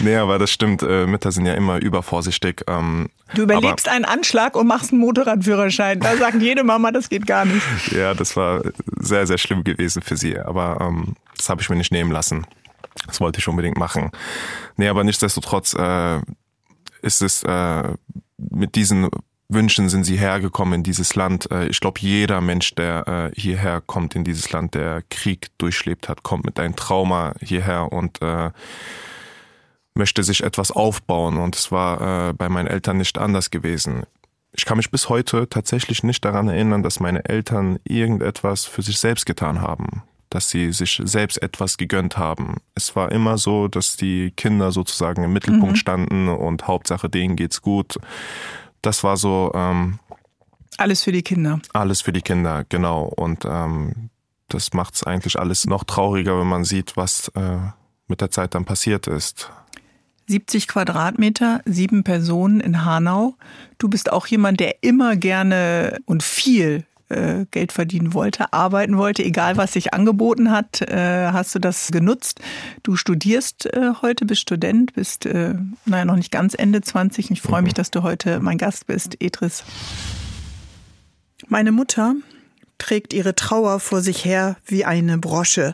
nee, 0.00 0.16
aber 0.16 0.38
das 0.38 0.50
stimmt. 0.50 0.82
Äh, 0.82 1.06
Mütter 1.06 1.32
sind 1.32 1.46
ja 1.46 1.54
immer 1.54 1.80
übervorsichtig. 1.80 2.62
Ähm, 2.68 3.08
du 3.34 3.42
überlebst 3.42 3.88
einen 3.88 4.04
Anschlag 4.04 4.56
und 4.56 4.66
machst 4.66 4.92
einen 4.92 5.00
Motorradführerschein. 5.00 6.00
Da 6.00 6.16
sagt 6.16 6.40
jede 6.42 6.64
Mama, 6.64 6.90
das 6.90 7.08
geht 7.08 7.26
gar 7.26 7.44
nicht. 7.44 7.62
Ja, 7.92 8.14
das 8.14 8.36
war 8.36 8.62
sehr, 9.00 9.26
sehr 9.26 9.38
schlimm 9.38 9.64
gewesen 9.64 10.02
für 10.02 10.16
sie. 10.16 10.38
Aber 10.38 10.78
ähm, 10.80 11.16
das 11.36 11.48
habe 11.48 11.62
ich 11.62 11.70
mir 11.70 11.76
nicht 11.76 11.92
nehmen 11.92 12.10
lassen. 12.10 12.46
Das 13.06 13.20
wollte 13.20 13.38
ich 13.38 13.48
unbedingt 13.48 13.76
machen. 13.76 14.10
Nee, 14.76 14.88
aber 14.88 15.04
nichtsdestotrotz 15.04 15.74
äh, 15.74 16.20
ist 17.02 17.22
es 17.22 17.42
äh, 17.42 17.94
mit 18.36 18.74
diesen 18.74 19.08
Wünschen 19.48 19.88
sind 19.88 20.04
sie 20.04 20.16
hergekommen 20.16 20.74
in 20.74 20.82
dieses 20.82 21.14
Land. 21.14 21.50
Äh, 21.50 21.66
ich 21.66 21.80
glaube, 21.80 22.00
jeder 22.00 22.40
Mensch, 22.40 22.74
der 22.74 23.32
äh, 23.34 23.40
hierher 23.40 23.80
kommt 23.80 24.14
in 24.14 24.24
dieses 24.24 24.50
Land, 24.52 24.74
der 24.74 25.02
Krieg 25.10 25.48
durchlebt 25.58 26.08
hat, 26.08 26.22
kommt 26.22 26.44
mit 26.44 26.58
einem 26.58 26.76
Trauma 26.76 27.34
hierher 27.40 27.92
und 27.92 28.22
äh, 28.22 28.50
möchte 29.94 30.22
sich 30.24 30.42
etwas 30.42 30.70
aufbauen. 30.70 31.36
Und 31.36 31.56
es 31.56 31.70
war 31.70 32.30
äh, 32.30 32.32
bei 32.32 32.48
meinen 32.48 32.66
Eltern 32.66 32.96
nicht 32.96 33.18
anders 33.18 33.50
gewesen. 33.50 34.04
Ich 34.52 34.64
kann 34.64 34.76
mich 34.76 34.90
bis 34.90 35.08
heute 35.08 35.48
tatsächlich 35.48 36.02
nicht 36.04 36.24
daran 36.24 36.48
erinnern, 36.48 36.82
dass 36.82 37.00
meine 37.00 37.24
Eltern 37.24 37.78
irgendetwas 37.84 38.64
für 38.64 38.82
sich 38.82 38.98
selbst 38.98 39.26
getan 39.26 39.60
haben 39.60 40.02
dass 40.34 40.50
sie 40.50 40.72
sich 40.72 41.00
selbst 41.04 41.40
etwas 41.40 41.76
gegönnt 41.76 42.18
haben. 42.18 42.56
Es 42.74 42.96
war 42.96 43.12
immer 43.12 43.38
so, 43.38 43.68
dass 43.68 43.96
die 43.96 44.32
Kinder 44.32 44.72
sozusagen 44.72 45.22
im 45.22 45.32
Mittelpunkt 45.32 45.74
mhm. 45.74 45.76
standen 45.76 46.28
und 46.28 46.66
Hauptsache 46.66 47.08
denen 47.08 47.36
geht's 47.36 47.62
gut. 47.62 47.98
Das 48.82 49.04
war 49.04 49.16
so. 49.16 49.52
Ähm, 49.54 50.00
alles 50.76 51.04
für 51.04 51.12
die 51.12 51.22
Kinder. 51.22 51.60
Alles 51.72 52.00
für 52.00 52.12
die 52.12 52.20
Kinder, 52.20 52.64
genau. 52.68 53.04
Und 53.04 53.44
ähm, 53.44 54.10
das 54.48 54.72
macht 54.72 54.94
es 54.94 55.04
eigentlich 55.04 55.38
alles 55.38 55.66
noch 55.66 55.84
trauriger, 55.84 56.40
wenn 56.40 56.48
man 56.48 56.64
sieht, 56.64 56.96
was 56.96 57.28
äh, 57.36 57.58
mit 58.08 58.20
der 58.20 58.32
Zeit 58.32 58.56
dann 58.56 58.64
passiert 58.64 59.06
ist. 59.06 59.52
70 60.26 60.66
Quadratmeter, 60.66 61.60
sieben 61.64 62.02
Personen 62.02 62.58
in 62.58 62.84
Hanau. 62.84 63.36
Du 63.78 63.88
bist 63.88 64.10
auch 64.10 64.26
jemand, 64.26 64.58
der 64.58 64.82
immer 64.82 65.14
gerne 65.14 66.00
und 66.06 66.24
viel 66.24 66.86
äh, 67.08 67.46
Geld 67.50 67.72
verdienen 67.72 68.14
wollte, 68.14 68.52
arbeiten 68.52 68.96
wollte, 68.96 69.22
egal 69.22 69.56
was 69.56 69.72
sich 69.72 69.92
angeboten 69.94 70.50
hat, 70.50 70.80
äh, 70.82 71.30
hast 71.32 71.54
du 71.54 71.58
das 71.58 71.90
genutzt. 71.90 72.40
Du 72.82 72.96
studierst 72.96 73.66
äh, 73.66 73.92
heute, 74.02 74.24
bist 74.24 74.42
Student, 74.42 74.94
bist, 74.94 75.26
äh, 75.26 75.54
naja, 75.84 76.04
noch 76.04 76.16
nicht 76.16 76.32
ganz 76.32 76.54
Ende 76.54 76.80
20. 76.80 77.30
Ich 77.30 77.42
freue 77.42 77.62
mich, 77.62 77.72
mhm. 77.72 77.76
dass 77.76 77.90
du 77.90 78.02
heute 78.02 78.40
mein 78.40 78.58
Gast 78.58 78.86
bist, 78.86 79.16
Edris. 79.20 79.64
Meine 81.48 81.72
Mutter 81.72 82.14
trägt 82.78 83.12
ihre 83.12 83.34
Trauer 83.34 83.80
vor 83.80 84.00
sich 84.00 84.24
her 84.24 84.56
wie 84.66 84.84
eine 84.84 85.18
Brosche, 85.18 85.72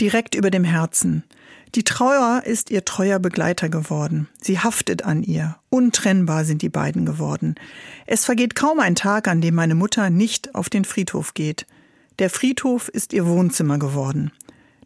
direkt 0.00 0.34
über 0.34 0.50
dem 0.50 0.64
Herzen. 0.64 1.24
Die 1.74 1.84
Trauer 1.84 2.42
ist 2.44 2.70
ihr 2.70 2.84
treuer 2.84 3.18
Begleiter 3.18 3.68
geworden. 3.68 4.28
Sie 4.40 4.58
haftet 4.58 5.04
an 5.04 5.22
ihr. 5.22 5.56
Untrennbar 5.68 6.44
sind 6.44 6.62
die 6.62 6.68
beiden 6.68 7.04
geworden. 7.04 7.56
Es 8.06 8.24
vergeht 8.24 8.54
kaum 8.54 8.80
ein 8.80 8.94
Tag, 8.94 9.28
an 9.28 9.40
dem 9.40 9.54
meine 9.54 9.74
Mutter 9.74 10.08
nicht 10.08 10.54
auf 10.54 10.70
den 10.70 10.84
Friedhof 10.84 11.34
geht. 11.34 11.66
Der 12.18 12.30
Friedhof 12.30 12.88
ist 12.88 13.12
ihr 13.12 13.26
Wohnzimmer 13.26 13.78
geworden. 13.78 14.32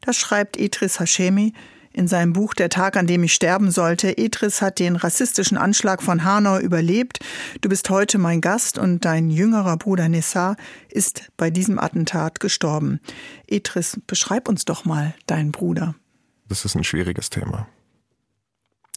Das 0.01 0.17
schreibt 0.17 0.57
Etris 0.57 0.99
Hashemi 0.99 1.53
in 1.93 2.09
seinem 2.09 2.33
Buch 2.33 2.55
Der 2.55 2.71
Tag, 2.71 2.97
an 2.97 3.07
dem 3.07 3.23
ich 3.25 3.35
sterben 3.35 3.71
sollte. 3.71 4.17
Etris 4.17 4.63
hat 4.63 4.79
den 4.79 4.97
rassistischen 4.97 5.59
Anschlag 5.59 6.03
von 6.03 6.25
Hanau 6.25 6.59
überlebt. 6.59 7.21
Du 7.61 7.69
bist 7.69 7.91
heute 7.91 8.19
mein 8.19 8.41
Gast 8.41 8.79
und 8.79 9.05
dein 9.05 9.31
jüngerer 9.31 9.77
Bruder 9.77 10.09
Nessar 10.09 10.57
ist 10.89 11.31
bei 11.37 11.51
diesem 11.51 11.79
Attentat 11.79 12.41
gestorben. 12.41 13.01
Etris, 13.47 14.01
beschreib 14.07 14.49
uns 14.49 14.65
doch 14.65 14.85
mal 14.85 15.15
deinen 15.27 15.53
Bruder. 15.53 15.95
Das 16.51 16.65
ist 16.65 16.75
ein 16.75 16.83
schwieriges 16.83 17.31
Thema. 17.31 17.69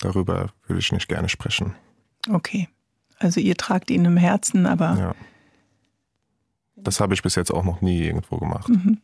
Darüber 0.01 0.51
würde 0.65 0.79
ich 0.79 0.91
nicht 0.91 1.07
gerne 1.07 1.29
sprechen. 1.29 1.75
Okay. 2.27 2.67
Also 3.19 3.39
ihr 3.39 3.55
tragt 3.55 3.91
ihn 3.91 4.05
im 4.05 4.17
Herzen, 4.17 4.65
aber. 4.65 4.97
Ja. 4.97 5.15
Das 6.75 6.99
habe 6.99 7.13
ich 7.13 7.21
bis 7.21 7.35
jetzt 7.35 7.51
auch 7.51 7.63
noch 7.63 7.81
nie 7.81 8.01
irgendwo 8.01 8.37
gemacht. 8.37 8.69
Mhm. 8.69 8.97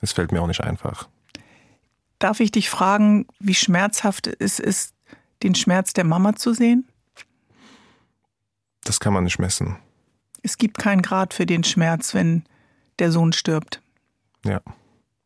Es 0.00 0.12
fällt 0.12 0.32
mir 0.32 0.40
auch 0.40 0.46
nicht 0.46 0.62
einfach. 0.62 1.10
Darf 2.18 2.40
ich 2.40 2.50
dich 2.50 2.70
fragen, 2.70 3.26
wie 3.38 3.54
schmerzhaft 3.54 4.28
es 4.28 4.60
ist, 4.60 4.94
den 5.42 5.54
Schmerz 5.54 5.92
der 5.92 6.04
Mama 6.04 6.36
zu 6.36 6.54
sehen? 6.54 6.88
Das 8.84 8.98
kann 8.98 9.12
man 9.12 9.24
nicht 9.24 9.38
messen. 9.38 9.76
Es 10.42 10.56
gibt 10.56 10.78
keinen 10.78 11.02
Grad 11.02 11.34
für 11.34 11.44
den 11.44 11.64
Schmerz, 11.64 12.14
wenn 12.14 12.44
der 12.98 13.12
Sohn 13.12 13.34
stirbt. 13.34 13.82
Ja. 14.42 14.62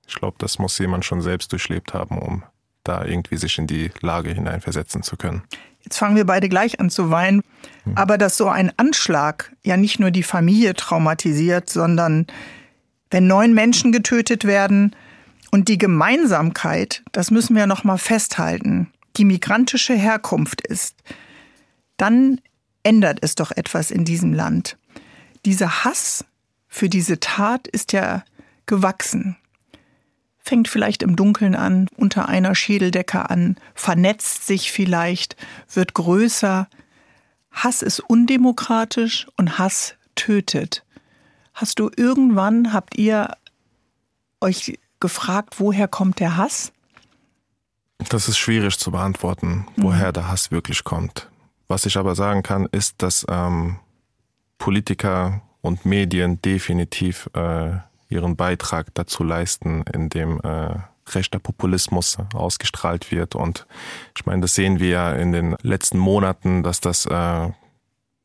Ich 0.08 0.14
glaube, 0.14 0.36
das 0.38 0.58
muss 0.58 0.78
jemand 0.78 1.04
schon 1.04 1.20
selbst 1.20 1.52
durchlebt 1.52 1.94
haben, 1.94 2.18
um 2.18 2.42
da 2.82 3.04
irgendwie 3.04 3.36
sich 3.36 3.58
in 3.58 3.66
die 3.66 3.90
Lage 4.00 4.32
hineinversetzen 4.32 5.02
zu 5.02 5.16
können. 5.16 5.42
Jetzt 5.84 5.98
fangen 5.98 6.16
wir 6.16 6.24
beide 6.24 6.48
gleich 6.48 6.80
an 6.80 6.90
zu 6.90 7.10
weinen. 7.10 7.42
Hm. 7.84 7.96
Aber 7.96 8.18
dass 8.18 8.36
so 8.36 8.48
ein 8.48 8.72
Anschlag 8.78 9.52
ja 9.62 9.76
nicht 9.76 10.00
nur 10.00 10.10
die 10.10 10.22
Familie 10.22 10.74
traumatisiert, 10.74 11.70
sondern 11.70 12.26
wenn 13.10 13.26
neun 13.26 13.54
Menschen 13.54 13.92
getötet 13.92 14.44
werden 14.44 14.96
und 15.50 15.68
die 15.68 15.78
Gemeinsamkeit, 15.78 17.02
das 17.12 17.30
müssen 17.30 17.54
wir 17.54 17.66
noch 17.66 17.84
mal 17.84 17.98
festhalten, 17.98 18.90
die 19.16 19.24
migrantische 19.24 19.94
Herkunft 19.94 20.66
ist, 20.66 20.96
dann 21.96 22.40
ändert 22.82 23.18
es 23.22 23.34
doch 23.34 23.50
etwas 23.50 23.90
in 23.90 24.04
diesem 24.04 24.32
Land. 24.32 24.78
Dieser 25.44 25.84
Hass 25.84 26.24
für 26.68 26.88
diese 26.88 27.20
Tat 27.20 27.66
ist 27.66 27.92
ja 27.92 28.24
gewachsen. 28.66 29.36
Fängt 30.48 30.68
vielleicht 30.68 31.02
im 31.02 31.14
Dunkeln 31.14 31.54
an, 31.54 31.88
unter 31.98 32.26
einer 32.26 32.54
Schädeldecke 32.54 33.28
an, 33.28 33.58
vernetzt 33.74 34.46
sich 34.46 34.72
vielleicht, 34.72 35.36
wird 35.70 35.92
größer. 35.92 36.68
Hass 37.50 37.82
ist 37.82 38.00
undemokratisch 38.00 39.26
und 39.36 39.58
Hass 39.58 39.96
tötet. 40.14 40.86
Hast 41.52 41.78
du 41.78 41.90
irgendwann, 41.94 42.72
habt 42.72 42.96
ihr 42.96 43.36
euch 44.40 44.78
gefragt, 45.00 45.60
woher 45.60 45.86
kommt 45.86 46.18
der 46.18 46.38
Hass? 46.38 46.72
Das 48.08 48.26
ist 48.26 48.38
schwierig 48.38 48.78
zu 48.78 48.90
beantworten, 48.90 49.66
woher 49.76 50.08
mhm. 50.08 50.12
der 50.14 50.28
Hass 50.28 50.50
wirklich 50.50 50.82
kommt. 50.82 51.28
Was 51.66 51.84
ich 51.84 51.98
aber 51.98 52.14
sagen 52.14 52.42
kann, 52.42 52.66
ist, 52.72 53.02
dass 53.02 53.26
ähm, 53.28 53.80
Politiker 54.56 55.42
und 55.60 55.84
Medien 55.84 56.40
definitiv 56.40 57.28
äh, 57.34 57.80
ihren 58.08 58.36
Beitrag 58.36 58.94
dazu 58.94 59.22
leisten, 59.22 59.84
indem 59.92 60.40
äh, 60.40 60.74
rechter 61.14 61.38
Populismus 61.38 62.18
ausgestrahlt 62.34 63.10
wird. 63.10 63.34
Und 63.34 63.66
ich 64.16 64.26
meine, 64.26 64.42
das 64.42 64.54
sehen 64.54 64.78
wir 64.78 64.88
ja 64.88 65.12
in 65.12 65.32
den 65.32 65.56
letzten 65.62 65.98
Monaten, 65.98 66.62
dass 66.62 66.80
das 66.80 67.06
äh, 67.06 67.50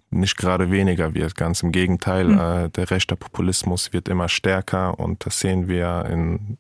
nicht 0.10 0.38
gerade 0.38 0.72
weniger 0.72 1.14
wird. 1.14 1.36
Ganz 1.36 1.64
im 1.64 1.72
Gegenteil, 1.72 2.26
mhm. 2.26 2.40
äh, 2.40 2.70
der 2.70 2.92
rechte 2.92 3.16
Populismus 3.16 3.94
wird 3.94 4.08
immer 4.08 4.30
stärker 4.30 5.00
und 5.00 5.26
das 5.26 5.40
sehen 5.40 5.68
wir 5.68 6.06
in 6.10 6.58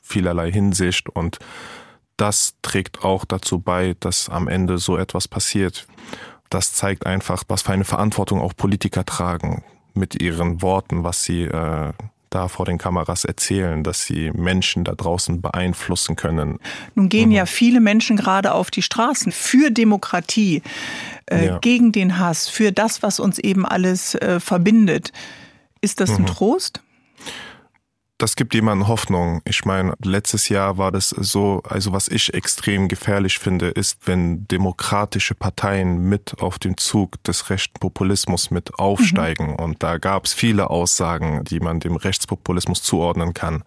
vielerlei 0.00 0.50
Hinsicht. 0.52 1.08
Und 1.08 1.38
das 2.16 2.54
trägt 2.62 3.04
auch 3.04 3.24
dazu 3.24 3.58
bei, 3.58 3.96
dass 4.00 4.28
am 4.28 4.48
Ende 4.48 4.78
so 4.78 4.96
etwas 4.96 5.28
passiert. 5.28 5.86
Das 6.50 6.72
zeigt 6.72 7.06
einfach, 7.06 7.44
was 7.48 7.62
für 7.62 7.72
eine 7.72 7.84
Verantwortung 7.84 8.40
auch 8.40 8.54
Politiker 8.54 9.04
tragen 9.04 9.64
mit 9.94 10.20
ihren 10.20 10.62
Worten, 10.62 11.04
was 11.04 11.24
sie 11.24 11.42
äh, 11.44 11.92
da 12.34 12.48
vor 12.48 12.66
den 12.66 12.78
Kameras 12.78 13.24
erzählen, 13.24 13.82
dass 13.82 14.04
sie 14.04 14.30
Menschen 14.32 14.84
da 14.84 14.94
draußen 14.94 15.40
beeinflussen 15.40 16.16
können. 16.16 16.58
Nun 16.94 17.08
gehen 17.08 17.28
mhm. 17.28 17.34
ja 17.36 17.46
viele 17.46 17.80
Menschen 17.80 18.16
gerade 18.16 18.52
auf 18.52 18.70
die 18.70 18.82
Straßen 18.82 19.32
für 19.32 19.70
Demokratie, 19.70 20.62
äh, 21.26 21.46
ja. 21.46 21.58
gegen 21.58 21.92
den 21.92 22.18
Hass, 22.18 22.48
für 22.48 22.72
das, 22.72 23.02
was 23.02 23.20
uns 23.20 23.38
eben 23.38 23.64
alles 23.64 24.14
äh, 24.16 24.40
verbindet. 24.40 25.12
Ist 25.80 26.00
das 26.00 26.10
ein 26.10 26.22
mhm. 26.22 26.26
Trost? 26.26 26.82
Das 28.18 28.36
gibt 28.36 28.54
jemandem 28.54 28.86
Hoffnung. 28.86 29.42
Ich 29.44 29.64
meine, 29.64 29.94
letztes 30.02 30.48
Jahr 30.48 30.78
war 30.78 30.92
das 30.92 31.08
so, 31.10 31.62
also 31.68 31.92
was 31.92 32.06
ich 32.06 32.32
extrem 32.32 32.88
gefährlich 32.88 33.38
finde, 33.38 33.68
ist, 33.68 34.06
wenn 34.06 34.46
demokratische 34.46 35.34
Parteien 35.34 36.08
mit 36.08 36.40
auf 36.40 36.60
den 36.60 36.76
Zug 36.76 37.22
des 37.24 37.50
rechten 37.50 37.80
Populismus 37.80 38.52
mit 38.52 38.78
aufsteigen. 38.78 39.48
Mhm. 39.48 39.56
Und 39.56 39.82
da 39.82 39.98
gab 39.98 40.26
es 40.26 40.32
viele 40.32 40.70
Aussagen, 40.70 41.42
die 41.44 41.58
man 41.58 41.80
dem 41.80 41.96
Rechtspopulismus 41.96 42.82
zuordnen 42.82 43.34
kann. 43.34 43.64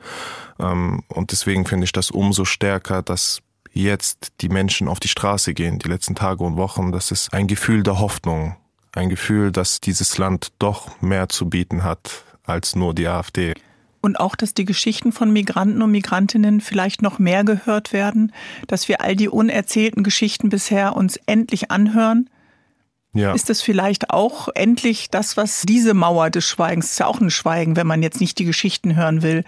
Ähm, 0.59 1.03
und 1.09 1.33
deswegen 1.33 1.65
finde 1.65 1.83
ich 1.83 1.91
das 1.91 2.09
umso 2.09 2.45
stärker, 2.45 3.01
dass 3.01 3.41
jetzt 3.73 4.31
die 4.39 4.49
Menschen 4.49 4.87
auf 4.87 5.01
die 5.01 5.09
Straße 5.09 5.53
gehen, 5.53 5.77
die 5.77 5.89
letzten 5.89 6.15
Tage 6.15 6.43
und 6.43 6.55
Wochen. 6.55 6.93
Das 6.93 7.11
ist 7.11 7.33
ein 7.33 7.47
Gefühl 7.47 7.83
der 7.83 7.99
Hoffnung. 7.99 8.55
Ein 8.93 9.09
Gefühl, 9.09 9.51
dass 9.51 9.81
dieses 9.81 10.17
Land 10.17 10.53
doch 10.57 11.01
mehr 11.01 11.27
zu 11.27 11.49
bieten 11.49 11.83
hat 11.83 12.23
als 12.43 12.75
nur 12.75 12.95
die 12.95 13.07
AfD. 13.07 13.53
Und 14.01 14.19
auch, 14.19 14.35
dass 14.35 14.53
die 14.53 14.65
Geschichten 14.65 15.11
von 15.11 15.31
Migranten 15.31 15.81
und 15.81 15.91
Migrantinnen 15.91 16.61
vielleicht 16.61 17.01
noch 17.01 17.19
mehr 17.19 17.43
gehört 17.43 17.93
werden, 17.93 18.31
dass 18.67 18.87
wir 18.87 19.01
all 19.01 19.15
die 19.15 19.29
unerzählten 19.29 20.03
Geschichten 20.03 20.49
bisher 20.49 20.95
uns 20.95 21.19
endlich 21.25 21.71
anhören. 21.71 22.29
Ja. 23.13 23.33
Ist 23.33 23.49
das 23.49 23.61
vielleicht 23.61 24.11
auch 24.11 24.47
endlich 24.53 25.09
das, 25.09 25.37
was 25.37 25.61
diese 25.61 25.95
Mauer 25.95 26.29
des 26.29 26.45
Schweigens, 26.45 26.91
ist 26.91 26.99
ja 26.99 27.07
auch 27.07 27.19
ein 27.19 27.31
Schweigen, 27.31 27.75
wenn 27.75 27.87
man 27.87 28.03
jetzt 28.03 28.21
nicht 28.21 28.37
die 28.37 28.45
Geschichten 28.45 28.95
hören 28.95 29.23
will, 29.23 29.43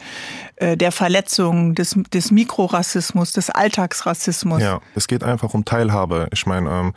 äh, 0.56 0.76
der 0.76 0.92
Verletzungen, 0.92 1.76
des, 1.76 1.96
des 2.12 2.32
Mikrorassismus, 2.32 3.32
des 3.32 3.52
Alltagsrassismus? 3.52 4.62
Ja, 4.62 4.82
es 4.96 5.08
geht 5.08 5.24
einfach 5.24 5.54
um 5.54 5.66
Teilhabe. 5.66 6.30
Ich 6.34 6.48
meine, 6.48 6.70
ähm, 6.70 6.94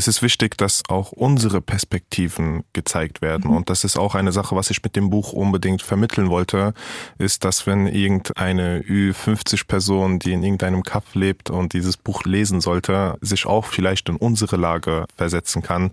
es 0.00 0.08
ist 0.08 0.22
wichtig, 0.22 0.56
dass 0.56 0.82
auch 0.88 1.12
unsere 1.12 1.60
Perspektiven 1.60 2.64
gezeigt 2.72 3.20
werden. 3.20 3.50
Mhm. 3.50 3.56
Und 3.58 3.68
das 3.68 3.84
ist 3.84 3.98
auch 3.98 4.14
eine 4.14 4.32
Sache, 4.32 4.56
was 4.56 4.70
ich 4.70 4.82
mit 4.82 4.96
dem 4.96 5.10
Buch 5.10 5.34
unbedingt 5.34 5.82
vermitteln 5.82 6.30
wollte, 6.30 6.72
ist, 7.18 7.44
dass 7.44 7.66
wenn 7.66 7.86
irgendeine 7.86 8.80
Ü50-Person, 8.80 10.18
die 10.18 10.32
in 10.32 10.42
irgendeinem 10.42 10.84
Kaff 10.84 11.14
lebt 11.14 11.50
und 11.50 11.74
dieses 11.74 11.98
Buch 11.98 12.24
lesen 12.24 12.62
sollte, 12.62 13.18
sich 13.20 13.44
auch 13.44 13.66
vielleicht 13.66 14.08
in 14.08 14.16
unsere 14.16 14.56
Lage 14.56 15.04
versetzen 15.18 15.62
kann. 15.62 15.90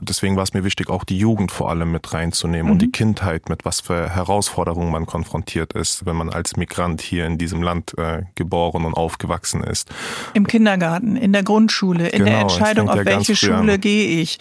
Deswegen 0.00 0.36
war 0.36 0.42
es 0.42 0.52
mir 0.52 0.64
wichtig, 0.64 0.90
auch 0.90 1.04
die 1.04 1.16
Jugend 1.16 1.50
vor 1.50 1.70
allem 1.70 1.92
mit 1.92 2.12
reinzunehmen 2.12 2.66
mhm. 2.66 2.72
und 2.72 2.82
die 2.82 2.90
Kindheit, 2.92 3.48
mit 3.48 3.64
was 3.64 3.80
für 3.80 4.10
Herausforderungen 4.10 4.92
man 4.92 5.06
konfrontiert 5.06 5.72
ist, 5.72 6.04
wenn 6.04 6.16
man 6.16 6.28
als 6.28 6.58
Migrant 6.58 7.00
hier 7.00 7.24
in 7.24 7.38
diesem 7.38 7.62
Land 7.62 7.96
äh, 7.96 8.24
geboren 8.34 8.84
und 8.84 8.92
aufgewachsen 8.92 9.64
ist. 9.64 9.88
Im 10.34 10.46
Kindergarten, 10.46 11.16
in 11.16 11.32
der 11.32 11.42
Grundschule, 11.42 12.08
in 12.08 12.18
genau, 12.18 12.30
der 12.30 12.40
Entscheidung, 12.40 12.90
auf 12.90 13.02
welche 13.02 13.34
Schule 13.46 13.78
gehe 13.78 14.20
ich? 14.20 14.38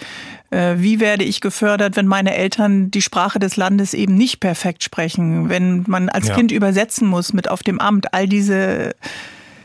Äh, 0.51 0.75
wie 0.77 0.99
werde 0.99 1.23
ich 1.23 1.41
gefördert, 1.41 1.95
wenn 1.95 2.07
meine 2.07 2.35
Eltern 2.35 2.91
die 2.91 3.01
Sprache 3.01 3.39
des 3.39 3.57
Landes 3.57 3.93
eben 3.93 4.15
nicht 4.15 4.39
perfekt 4.39 4.83
sprechen? 4.83 5.49
Wenn 5.49 5.83
man 5.87 6.09
als 6.09 6.27
ja. 6.27 6.35
Kind 6.35 6.51
übersetzen 6.51 7.07
muss 7.07 7.33
mit 7.33 7.49
auf 7.49 7.63
dem 7.63 7.79
Amt, 7.79 8.13
all 8.13 8.27
diese 8.27 8.95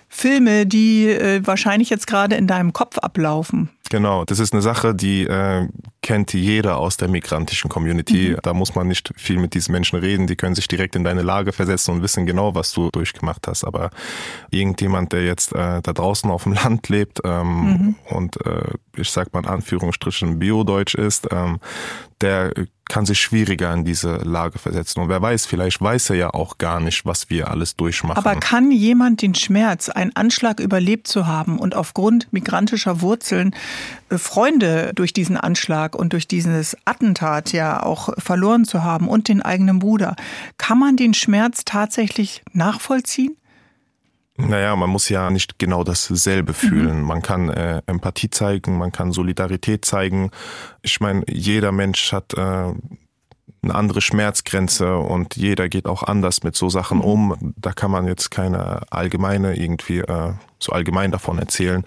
Filme, 0.08 0.66
die 0.66 1.06
äh, 1.06 1.46
wahrscheinlich 1.46 1.90
jetzt 1.90 2.06
gerade 2.06 2.34
in 2.34 2.46
deinem 2.46 2.72
Kopf 2.72 2.98
ablaufen. 2.98 3.70
Genau, 3.90 4.24
das 4.24 4.38
ist 4.38 4.52
eine 4.52 4.62
Sache, 4.62 4.94
die 4.94 5.22
äh, 5.22 5.68
kennt 6.02 6.32
jeder 6.32 6.78
aus 6.78 6.96
der 6.96 7.08
migrantischen 7.08 7.68
Community. 7.68 8.30
Mhm. 8.30 8.38
Da 8.42 8.54
muss 8.54 8.74
man 8.74 8.88
nicht 8.88 9.12
viel 9.16 9.38
mit 9.38 9.54
diesen 9.54 9.72
Menschen 9.72 9.98
reden. 9.98 10.26
Die 10.26 10.36
können 10.36 10.54
sich 10.54 10.66
direkt 10.66 10.96
in 10.96 11.04
deine 11.04 11.22
Lage 11.22 11.52
versetzen 11.52 11.94
und 11.94 12.02
wissen 12.02 12.26
genau, 12.26 12.54
was 12.54 12.72
du 12.72 12.90
durchgemacht 12.90 13.46
hast. 13.46 13.64
Aber 13.64 13.90
irgendjemand, 14.50 15.12
der 15.12 15.24
jetzt 15.24 15.52
äh, 15.52 15.82
da 15.82 15.92
draußen 15.92 16.30
auf 16.30 16.44
dem 16.44 16.52
Land 16.64 16.88
lebt 16.88 17.20
ähm, 17.24 17.46
mhm. 17.46 17.94
und 18.08 18.44
äh, 18.46 18.72
ich 18.96 19.10
sag 19.10 19.32
mal 19.32 19.40
in 19.40 19.48
Anführungsstrichen 19.48 20.38
Biodeutsch 20.38 20.94
ist, 20.94 21.28
ähm, 21.30 21.60
der 22.20 22.52
kann 22.90 23.06
sich 23.06 23.20
schwieriger 23.20 23.72
in 23.72 23.84
diese 23.84 24.16
Lage 24.16 24.58
versetzen. 24.58 25.00
Und 25.00 25.08
wer 25.08 25.22
weiß, 25.22 25.46
vielleicht 25.46 25.80
weiß 25.80 26.10
er 26.10 26.16
ja 26.16 26.34
auch 26.34 26.58
gar 26.58 26.80
nicht, 26.80 27.06
was 27.06 27.30
wir 27.30 27.48
alles 27.48 27.76
durchmachen. 27.76 28.18
Aber 28.18 28.38
kann 28.38 28.72
jemand 28.72 29.22
den 29.22 29.34
Schmerz, 29.34 29.88
einen 29.88 30.14
Anschlag 30.16 30.58
überlebt 30.58 31.06
zu 31.06 31.26
haben 31.26 31.58
und 31.58 31.76
aufgrund 31.76 32.30
migrantischer 32.32 33.00
Wurzeln 33.00 33.54
äh, 34.10 34.18
Freunde 34.18 34.90
durch 34.94 35.12
diesen 35.12 35.36
Anschlag 35.36 35.89
und 35.94 36.12
durch 36.12 36.28
dieses 36.28 36.76
Attentat 36.84 37.52
ja 37.52 37.82
auch 37.82 38.10
verloren 38.18 38.64
zu 38.64 38.82
haben 38.82 39.08
und 39.08 39.28
den 39.28 39.42
eigenen 39.42 39.78
Bruder, 39.78 40.16
kann 40.58 40.78
man 40.78 40.96
den 40.96 41.14
Schmerz 41.14 41.64
tatsächlich 41.64 42.42
nachvollziehen? 42.52 43.36
Naja, 44.36 44.74
man 44.76 44.90
muss 44.90 45.08
ja 45.08 45.30
nicht 45.30 45.58
genau 45.58 45.84
dasselbe 45.84 46.54
fühlen. 46.54 47.00
Mhm. 47.00 47.06
Man 47.06 47.22
kann 47.22 47.50
äh, 47.50 47.82
Empathie 47.86 48.30
zeigen, 48.30 48.78
man 48.78 48.92
kann 48.92 49.12
Solidarität 49.12 49.84
zeigen. 49.84 50.30
Ich 50.82 51.00
meine, 51.00 51.24
jeder 51.28 51.72
Mensch 51.72 52.12
hat 52.12 52.34
äh, 52.34 52.38
eine 53.62 53.74
andere 53.74 54.00
Schmerzgrenze 54.00 54.96
und 54.96 55.36
jeder 55.36 55.68
geht 55.68 55.86
auch 55.86 56.02
anders 56.02 56.42
mit 56.42 56.56
so 56.56 56.70
Sachen 56.70 56.98
mhm. 56.98 57.04
um. 57.04 57.54
Da 57.56 57.72
kann 57.72 57.90
man 57.90 58.06
jetzt 58.06 58.30
keine 58.30 58.82
allgemeine 58.90 59.56
irgendwie 59.56 59.98
äh, 59.98 60.32
so 60.58 60.72
allgemein 60.72 61.10
davon 61.10 61.38
erzählen 61.38 61.84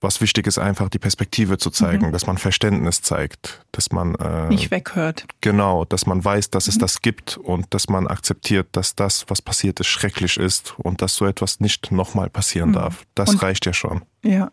was 0.00 0.20
wichtig 0.20 0.46
ist, 0.46 0.58
einfach 0.58 0.88
die 0.90 0.98
Perspektive 0.98 1.56
zu 1.56 1.70
zeigen, 1.70 2.08
mhm. 2.08 2.12
dass 2.12 2.26
man 2.26 2.36
Verständnis 2.36 3.00
zeigt, 3.00 3.64
dass 3.72 3.92
man 3.92 4.14
äh, 4.16 4.48
nicht 4.48 4.70
weghört. 4.70 5.24
Genau, 5.40 5.84
dass 5.84 6.06
man 6.06 6.24
weiß, 6.24 6.50
dass 6.50 6.68
es 6.68 6.76
mhm. 6.76 6.80
das 6.80 7.02
gibt 7.02 7.38
und 7.38 7.66
dass 7.70 7.88
man 7.88 8.06
akzeptiert, 8.06 8.68
dass 8.72 8.94
das, 8.94 9.24
was 9.28 9.40
passiert 9.40 9.80
ist, 9.80 9.86
schrecklich 9.86 10.36
ist 10.36 10.74
und 10.78 11.00
dass 11.00 11.16
so 11.16 11.24
etwas 11.24 11.60
nicht 11.60 11.92
nochmal 11.92 12.28
passieren 12.28 12.70
mhm. 12.70 12.74
darf. 12.74 13.04
Das 13.14 13.30
und, 13.30 13.42
reicht 13.42 13.64
ja 13.64 13.72
schon. 13.72 14.02
Ja. 14.22 14.50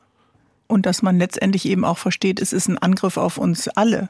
Und 0.68 0.86
dass 0.86 1.02
man 1.02 1.18
letztendlich 1.18 1.66
eben 1.66 1.84
auch 1.84 1.98
versteht, 1.98 2.40
es 2.40 2.54
ist 2.54 2.70
ein 2.70 2.78
Angriff 2.78 3.18
auf 3.18 3.38
uns 3.38 3.68
alle. 3.68 4.10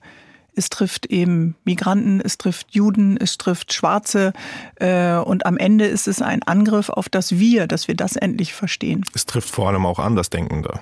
Es 0.55 0.69
trifft 0.69 1.07
eben 1.07 1.55
Migranten, 1.63 2.21
es 2.21 2.37
trifft 2.37 2.75
Juden, 2.75 3.17
es 3.17 3.39
trifft 3.39 3.73
Schwarze 3.73 4.33
äh, 4.75 5.15
und 5.15 5.47
am 5.47 5.57
Ende 5.57 5.85
ist 5.85 6.07
es 6.07 6.21
ein 6.21 6.43
Angriff 6.43 6.89
auf 6.89 7.09
das 7.09 7.39
Wir, 7.39 7.65
dass 7.65 7.87
wir 7.87 7.95
das 7.95 8.15
endlich 8.15 8.53
verstehen. 8.53 9.03
Es 9.15 9.25
trifft 9.25 9.49
vor 9.49 9.69
allem 9.69 9.87
auch 9.87 9.97
Andersdenkende. 9.97 10.79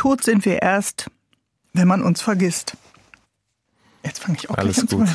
Tot 0.00 0.24
sind 0.24 0.46
wir 0.46 0.62
erst, 0.62 1.10
wenn 1.74 1.86
man 1.86 2.00
uns 2.00 2.22
vergisst. 2.22 2.74
Jetzt 4.02 4.20
fange 4.20 4.38
ich 4.38 4.48
auch 4.48 4.56
Alles 4.56 4.86
gut. 4.86 5.06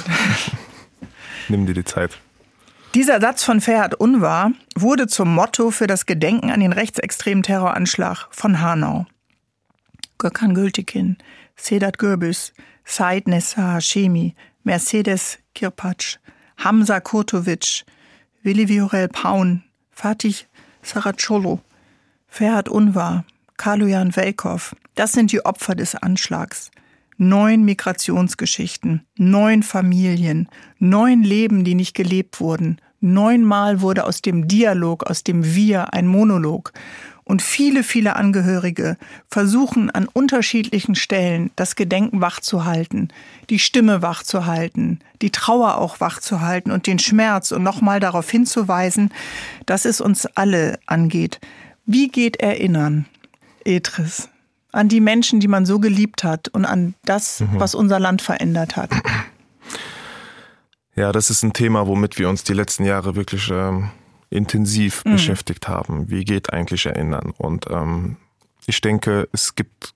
Nimm 1.49 1.65
dir 1.65 1.73
die 1.73 1.83
Zeit. 1.83 2.19
Dieser 2.93 3.19
Satz 3.19 3.43
von 3.43 3.61
Ferhat 3.61 3.95
Unvar 3.95 4.51
wurde 4.75 5.07
zum 5.07 5.33
Motto 5.33 5.71
für 5.71 5.87
das 5.87 6.05
Gedenken 6.05 6.51
an 6.51 6.59
den 6.59 6.71
rechtsextremen 6.71 7.41
Terroranschlag 7.41 8.27
von 8.29 8.61
Hanau. 8.61 9.07
Gökhan 10.19 10.53
Gültekin, 10.53 11.17
Sedat 11.55 11.97
Gürbüz, 11.97 12.53
Said 12.83 13.27
Nessa 13.27 13.77
Hashemi, 13.77 14.35
Mercedes 14.63 15.39
Kirpatsch, 15.55 16.17
Hamza 16.63 16.99
Kurtovic, 16.99 17.85
Willi 18.43 18.69
Viorel 18.69 19.07
Paun, 19.07 19.63
Fatih 19.89 20.45
Saracolo, 20.83 21.59
Ferhat 22.27 22.69
Unvar, 22.69 23.25
Kaloyan 23.57 24.15
Velkov, 24.15 24.75
das 24.95 25.13
sind 25.13 25.31
die 25.31 25.45
Opfer 25.45 25.75
des 25.75 25.95
Anschlags. 25.95 26.71
Neun 27.17 27.63
Migrationsgeschichten, 27.63 29.05
neun 29.17 29.63
Familien, 29.63 30.49
neun 30.77 31.23
Leben, 31.23 31.63
die 31.63 31.73
nicht 31.73 31.95
gelebt 31.95 32.41
wurden. 32.41 32.81
Neunmal 32.99 33.79
wurde 33.79 34.03
aus 34.05 34.21
dem 34.21 34.49
Dialog, 34.49 35.03
aus 35.03 35.23
dem 35.23 35.55
Wir 35.55 35.93
ein 35.93 36.07
Monolog. 36.07 36.73
Und 37.23 37.41
viele, 37.41 37.83
viele 37.83 38.17
Angehörige 38.17 38.97
versuchen 39.29 39.89
an 39.89 40.07
unterschiedlichen 40.11 40.93
Stellen 40.93 41.49
das 41.55 41.75
Gedenken 41.75 42.21
wachzuhalten, 42.21 43.07
die 43.49 43.57
Stimme 43.57 44.01
wachzuhalten, 44.01 44.99
die 45.21 45.31
Trauer 45.31 45.77
auch 45.77 45.99
wachzuhalten 46.01 46.71
und 46.71 46.85
den 46.85 46.99
Schmerz 46.99 47.51
und 47.51 47.63
nochmal 47.63 47.99
darauf 47.99 48.29
hinzuweisen, 48.29 49.11
dass 49.65 49.85
es 49.85 50.01
uns 50.01 50.25
alle 50.25 50.77
angeht. 50.85 51.39
Wie 51.87 52.09
geht 52.09 52.37
Erinnern, 52.37 53.05
Etris, 53.65 54.29
an 54.71 54.89
die 54.89 55.01
Menschen, 55.01 55.39
die 55.39 55.47
man 55.47 55.65
so 55.65 55.79
geliebt 55.79 56.23
hat 56.23 56.47
und 56.49 56.65
an 56.65 56.95
das, 57.03 57.41
mhm. 57.41 57.59
was 57.59 57.75
unser 57.75 57.99
Land 57.99 58.21
verändert 58.21 58.75
hat? 58.75 58.91
Ja, 60.95 61.11
das 61.11 61.29
ist 61.29 61.43
ein 61.43 61.51
Thema, 61.51 61.87
womit 61.87 62.17
wir 62.17 62.29
uns 62.29 62.45
die 62.45 62.53
letzten 62.53 62.85
Jahre 62.85 63.15
wirklich 63.15 63.49
ähm, 63.51 63.91
intensiv 64.29 65.03
mhm. 65.03 65.11
beschäftigt 65.13 65.67
haben. 65.67 66.09
Wie 66.09 66.23
geht 66.23 66.53
eigentlich 66.53 66.85
Erinnern? 66.85 67.33
Und 67.37 67.69
ähm, 67.69 68.17
ich 68.65 68.79
denke, 68.81 69.27
es 69.33 69.55
gibt 69.55 69.93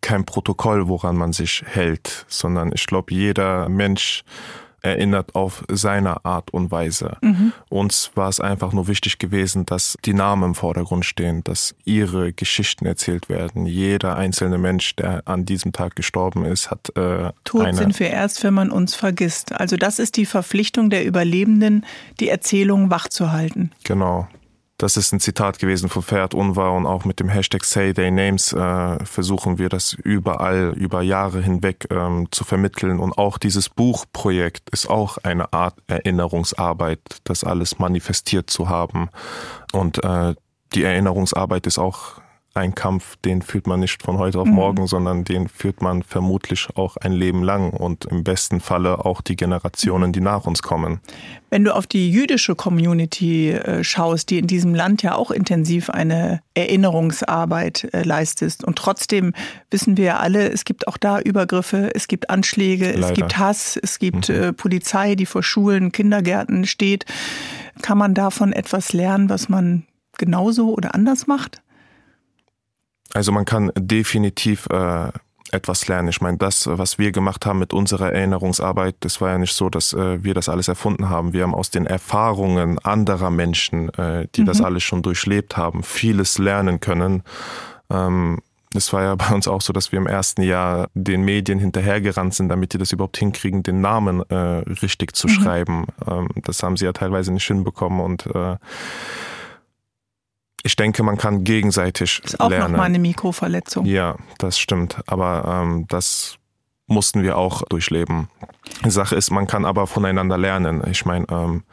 kein 0.00 0.24
Protokoll, 0.24 0.88
woran 0.88 1.16
man 1.16 1.32
sich 1.32 1.64
hält, 1.66 2.26
sondern 2.28 2.72
ich 2.74 2.86
glaube, 2.86 3.12
jeder 3.12 3.68
Mensch 3.68 4.22
erinnert 4.82 5.34
auf 5.34 5.64
seine 5.68 6.24
Art 6.24 6.52
und 6.52 6.70
Weise. 6.70 7.16
Mhm. 7.20 7.52
Uns 7.68 8.10
war 8.14 8.28
es 8.28 8.40
einfach 8.40 8.72
nur 8.72 8.88
wichtig 8.88 9.18
gewesen, 9.18 9.66
dass 9.66 9.96
die 10.04 10.14
Namen 10.14 10.44
im 10.44 10.54
Vordergrund 10.54 11.04
stehen, 11.04 11.42
dass 11.44 11.74
ihre 11.84 12.32
Geschichten 12.32 12.86
erzählt 12.86 13.28
werden. 13.28 13.66
Jeder 13.66 14.16
einzelne 14.16 14.58
Mensch, 14.58 14.96
der 14.96 15.22
an 15.26 15.44
diesem 15.44 15.72
Tag 15.72 15.96
gestorben 15.96 16.44
ist, 16.44 16.70
hat 16.70 16.92
äh, 16.96 17.30
eine 17.58 17.74
sind 17.74 17.98
wir 18.00 18.10
erst, 18.10 18.44
wenn 18.44 18.54
man 18.54 18.70
uns 18.70 18.94
vergisst. 18.94 19.52
Also 19.52 19.76
das 19.76 19.98
ist 19.98 20.16
die 20.16 20.26
Verpflichtung 20.26 20.90
der 20.90 21.04
Überlebenden, 21.04 21.84
die 22.20 22.28
Erzählung 22.28 22.90
wachzuhalten. 22.90 23.72
Genau. 23.84 24.28
Das 24.78 24.96
ist 24.96 25.12
ein 25.12 25.18
Zitat 25.18 25.58
gewesen 25.58 25.88
von 25.88 26.02
Ferhat 26.02 26.34
Unwahr 26.34 26.72
und 26.72 26.86
auch 26.86 27.04
mit 27.04 27.18
dem 27.18 27.28
Hashtag 27.28 27.64
Say 27.64 27.92
Their 27.92 28.12
Names 28.12 28.52
äh, 28.52 29.04
versuchen 29.04 29.58
wir 29.58 29.68
das 29.68 29.92
überall 29.92 30.72
über 30.76 31.02
Jahre 31.02 31.42
hinweg 31.42 31.88
ähm, 31.90 32.28
zu 32.30 32.44
vermitteln. 32.44 33.00
Und 33.00 33.18
auch 33.18 33.38
dieses 33.38 33.68
Buchprojekt 33.68 34.70
ist 34.70 34.88
auch 34.88 35.18
eine 35.18 35.52
Art 35.52 35.74
Erinnerungsarbeit, 35.88 37.00
das 37.24 37.42
alles 37.42 37.80
manifestiert 37.80 38.50
zu 38.50 38.68
haben. 38.68 39.10
Und 39.72 40.04
äh, 40.04 40.36
die 40.74 40.84
Erinnerungsarbeit 40.84 41.66
ist 41.66 41.80
auch 41.80 42.20
ein 42.58 42.74
Kampf, 42.74 43.16
den 43.24 43.42
führt 43.42 43.66
man 43.66 43.80
nicht 43.80 44.02
von 44.02 44.18
heute 44.18 44.40
auf 44.40 44.48
mhm. 44.48 44.54
morgen, 44.54 44.82
mhm. 44.82 44.86
sondern 44.86 45.24
den 45.24 45.48
führt 45.48 45.80
man 45.82 46.02
vermutlich 46.02 46.68
auch 46.74 46.96
ein 46.96 47.12
Leben 47.12 47.42
lang 47.42 47.70
und 47.70 48.04
im 48.06 48.24
besten 48.24 48.60
Falle 48.60 49.04
auch 49.04 49.20
die 49.20 49.36
Generationen, 49.36 50.12
die 50.12 50.20
nach 50.20 50.46
uns 50.46 50.62
kommen. 50.62 51.00
Wenn 51.50 51.64
du 51.64 51.74
auf 51.74 51.86
die 51.86 52.10
jüdische 52.10 52.54
Community 52.54 53.52
äh, 53.52 53.82
schaust, 53.82 54.28
die 54.30 54.38
in 54.38 54.46
diesem 54.46 54.74
Land 54.74 55.02
ja 55.02 55.14
auch 55.14 55.30
intensiv 55.30 55.88
eine 55.88 56.40
Erinnerungsarbeit 56.54 57.88
äh, 57.94 58.02
leistest 58.02 58.64
und 58.64 58.76
trotzdem 58.76 59.32
wissen 59.70 59.96
wir 59.96 60.04
ja 60.04 60.16
alle, 60.18 60.50
es 60.50 60.64
gibt 60.64 60.88
auch 60.88 60.98
da 60.98 61.20
Übergriffe, 61.20 61.90
es 61.94 62.06
gibt 62.08 62.28
Anschläge, 62.28 62.92
Leider. 62.92 63.08
es 63.08 63.14
gibt 63.14 63.38
Hass, 63.38 63.78
es 63.82 63.98
gibt 63.98 64.28
mhm. 64.28 64.34
Äh, 64.34 64.52
Polizei, 64.52 65.14
die 65.14 65.26
vor 65.26 65.42
Schulen, 65.42 65.92
Kindergärten 65.92 66.66
steht. 66.66 67.06
Kann 67.80 67.96
man 67.96 68.12
davon 68.12 68.52
etwas 68.52 68.92
lernen, 68.92 69.30
was 69.30 69.48
man 69.48 69.84
genauso 70.18 70.74
oder 70.74 70.94
anders 70.94 71.26
macht? 71.26 71.62
Also 73.14 73.32
man 73.32 73.44
kann 73.44 73.72
definitiv 73.76 74.66
äh, 74.70 75.10
etwas 75.50 75.88
lernen. 75.88 76.08
Ich 76.08 76.20
meine, 76.20 76.36
das, 76.36 76.66
was 76.66 76.98
wir 76.98 77.12
gemacht 77.12 77.46
haben 77.46 77.58
mit 77.58 77.72
unserer 77.72 78.12
Erinnerungsarbeit, 78.12 78.96
das 79.00 79.20
war 79.20 79.30
ja 79.30 79.38
nicht 79.38 79.54
so, 79.54 79.70
dass 79.70 79.92
äh, 79.92 80.22
wir 80.22 80.34
das 80.34 80.48
alles 80.48 80.68
erfunden 80.68 81.08
haben. 81.08 81.32
Wir 81.32 81.42
haben 81.42 81.54
aus 81.54 81.70
den 81.70 81.86
Erfahrungen 81.86 82.78
anderer 82.80 83.30
Menschen, 83.30 83.88
äh, 83.94 84.26
die 84.34 84.42
mhm. 84.42 84.46
das 84.46 84.60
alles 84.60 84.82
schon 84.82 85.02
durchlebt 85.02 85.56
haben, 85.56 85.82
vieles 85.82 86.38
lernen 86.38 86.80
können. 86.80 87.22
Ähm, 87.90 88.40
es 88.74 88.92
war 88.92 89.02
ja 89.02 89.14
bei 89.16 89.34
uns 89.34 89.48
auch 89.48 89.62
so, 89.62 89.72
dass 89.72 89.92
wir 89.92 89.98
im 89.98 90.06
ersten 90.06 90.42
Jahr 90.42 90.88
den 90.94 91.22
Medien 91.22 91.58
hinterhergerannt 91.58 92.34
sind, 92.34 92.48
damit 92.48 92.74
die 92.74 92.78
das 92.78 92.92
überhaupt 92.92 93.16
hinkriegen, 93.16 93.62
den 93.62 93.80
Namen 93.80 94.22
äh, 94.28 94.34
richtig 94.34 95.14
zu 95.16 95.28
mhm. 95.28 95.32
schreiben. 95.32 95.86
Ähm, 96.06 96.28
das 96.44 96.62
haben 96.62 96.76
sie 96.76 96.84
ja 96.84 96.92
teilweise 96.92 97.32
nicht 97.32 97.46
hinbekommen 97.46 98.00
und 98.00 98.26
äh, 98.26 98.56
ich 100.62 100.76
denke, 100.76 101.02
man 101.02 101.16
kann 101.16 101.44
gegenseitig 101.44 102.20
ist 102.24 102.40
auch 102.40 102.50
lernen. 102.50 102.72
noch 102.72 102.78
mal 102.78 102.84
eine 102.84 102.98
Mikroverletzung. 102.98 103.86
Ja, 103.86 104.16
das 104.38 104.58
stimmt. 104.58 104.98
Aber 105.06 105.44
ähm, 105.46 105.86
das 105.88 106.38
mussten 106.86 107.22
wir 107.22 107.36
auch 107.36 107.62
durchleben. 107.62 108.28
Die 108.84 108.90
Sache 108.90 109.14
ist, 109.14 109.30
man 109.30 109.46
kann 109.46 109.64
aber 109.64 109.86
voneinander 109.86 110.38
lernen. 110.38 110.82
Ich 110.90 111.04
meine, 111.04 111.26
ähm, 111.30 111.64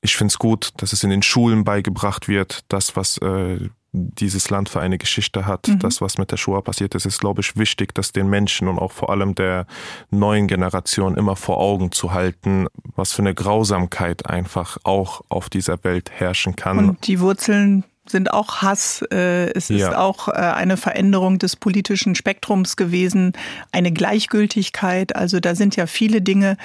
ich 0.00 0.16
finde 0.16 0.32
es 0.32 0.38
gut, 0.38 0.70
dass 0.76 0.92
es 0.92 1.02
in 1.02 1.10
den 1.10 1.22
Schulen 1.22 1.64
beigebracht 1.64 2.28
wird, 2.28 2.64
das, 2.68 2.96
was 2.96 3.18
äh, 3.18 3.68
dieses 3.92 4.48
Land 4.48 4.70
für 4.70 4.80
eine 4.80 4.96
Geschichte 4.96 5.46
hat, 5.46 5.68
mhm. 5.68 5.78
das, 5.78 6.00
was 6.00 6.16
mit 6.16 6.30
der 6.30 6.38
Shoah 6.38 6.64
passiert 6.64 6.94
ist, 6.94 7.04
ist, 7.04 7.20
glaube 7.20 7.42
ich, 7.42 7.56
wichtig, 7.56 7.94
dass 7.94 8.12
den 8.12 8.28
Menschen 8.28 8.68
und 8.68 8.78
auch 8.78 8.92
vor 8.92 9.10
allem 9.10 9.34
der 9.34 9.66
neuen 10.10 10.48
Generation 10.48 11.16
immer 11.16 11.36
vor 11.36 11.58
Augen 11.58 11.92
zu 11.92 12.12
halten, 12.12 12.66
was 12.96 13.12
für 13.12 13.22
eine 13.22 13.34
Grausamkeit 13.34 14.26
einfach 14.26 14.78
auch 14.84 15.22
auf 15.28 15.50
dieser 15.50 15.84
Welt 15.84 16.10
herrschen 16.10 16.56
kann. 16.56 16.78
Und 16.78 17.06
die 17.06 17.20
Wurzeln 17.20 17.84
sind 18.06 18.32
auch 18.32 18.62
Hass. 18.62 19.04
Äh, 19.12 19.52
es 19.52 19.70
ist 19.70 19.80
ja. 19.80 19.98
auch 19.98 20.28
äh, 20.28 20.32
eine 20.32 20.76
Veränderung 20.76 21.38
des 21.38 21.56
politischen 21.56 22.14
Spektrums 22.14 22.76
gewesen, 22.76 23.32
eine 23.72 23.92
Gleichgültigkeit. 23.92 25.14
Also 25.14 25.38
da 25.38 25.54
sind 25.54 25.76
ja 25.76 25.86
viele 25.86 26.22
Dinge, 26.22 26.56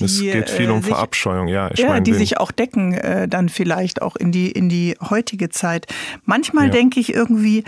es 0.00 0.20
geht 0.20 0.50
viel 0.50 0.70
um 0.70 0.78
äh, 0.78 0.82
sich, 0.82 0.92
Verabscheuung, 0.92 1.48
ja. 1.48 1.70
Ich 1.72 1.80
ja, 1.80 1.88
meine, 1.88 2.02
die 2.02 2.14
sich 2.14 2.38
auch 2.38 2.50
decken, 2.50 2.94
äh, 2.94 3.28
dann 3.28 3.48
vielleicht 3.48 4.02
auch 4.02 4.16
in 4.16 4.32
die, 4.32 4.50
in 4.50 4.68
die 4.68 4.96
heutige 5.00 5.48
Zeit. 5.48 5.86
Manchmal 6.24 6.66
ja. 6.66 6.70
denke 6.70 7.00
ich 7.00 7.12
irgendwie, 7.12 7.64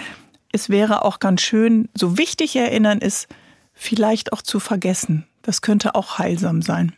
es 0.52 0.68
wäre 0.68 1.04
auch 1.04 1.18
ganz 1.18 1.42
schön, 1.42 1.88
so 1.94 2.18
wichtig 2.18 2.56
erinnern 2.56 2.98
ist, 2.98 3.28
vielleicht 3.72 4.32
auch 4.32 4.42
zu 4.42 4.60
vergessen. 4.60 5.26
Das 5.42 5.62
könnte 5.62 5.94
auch 5.94 6.18
heilsam 6.18 6.62
sein. 6.62 6.92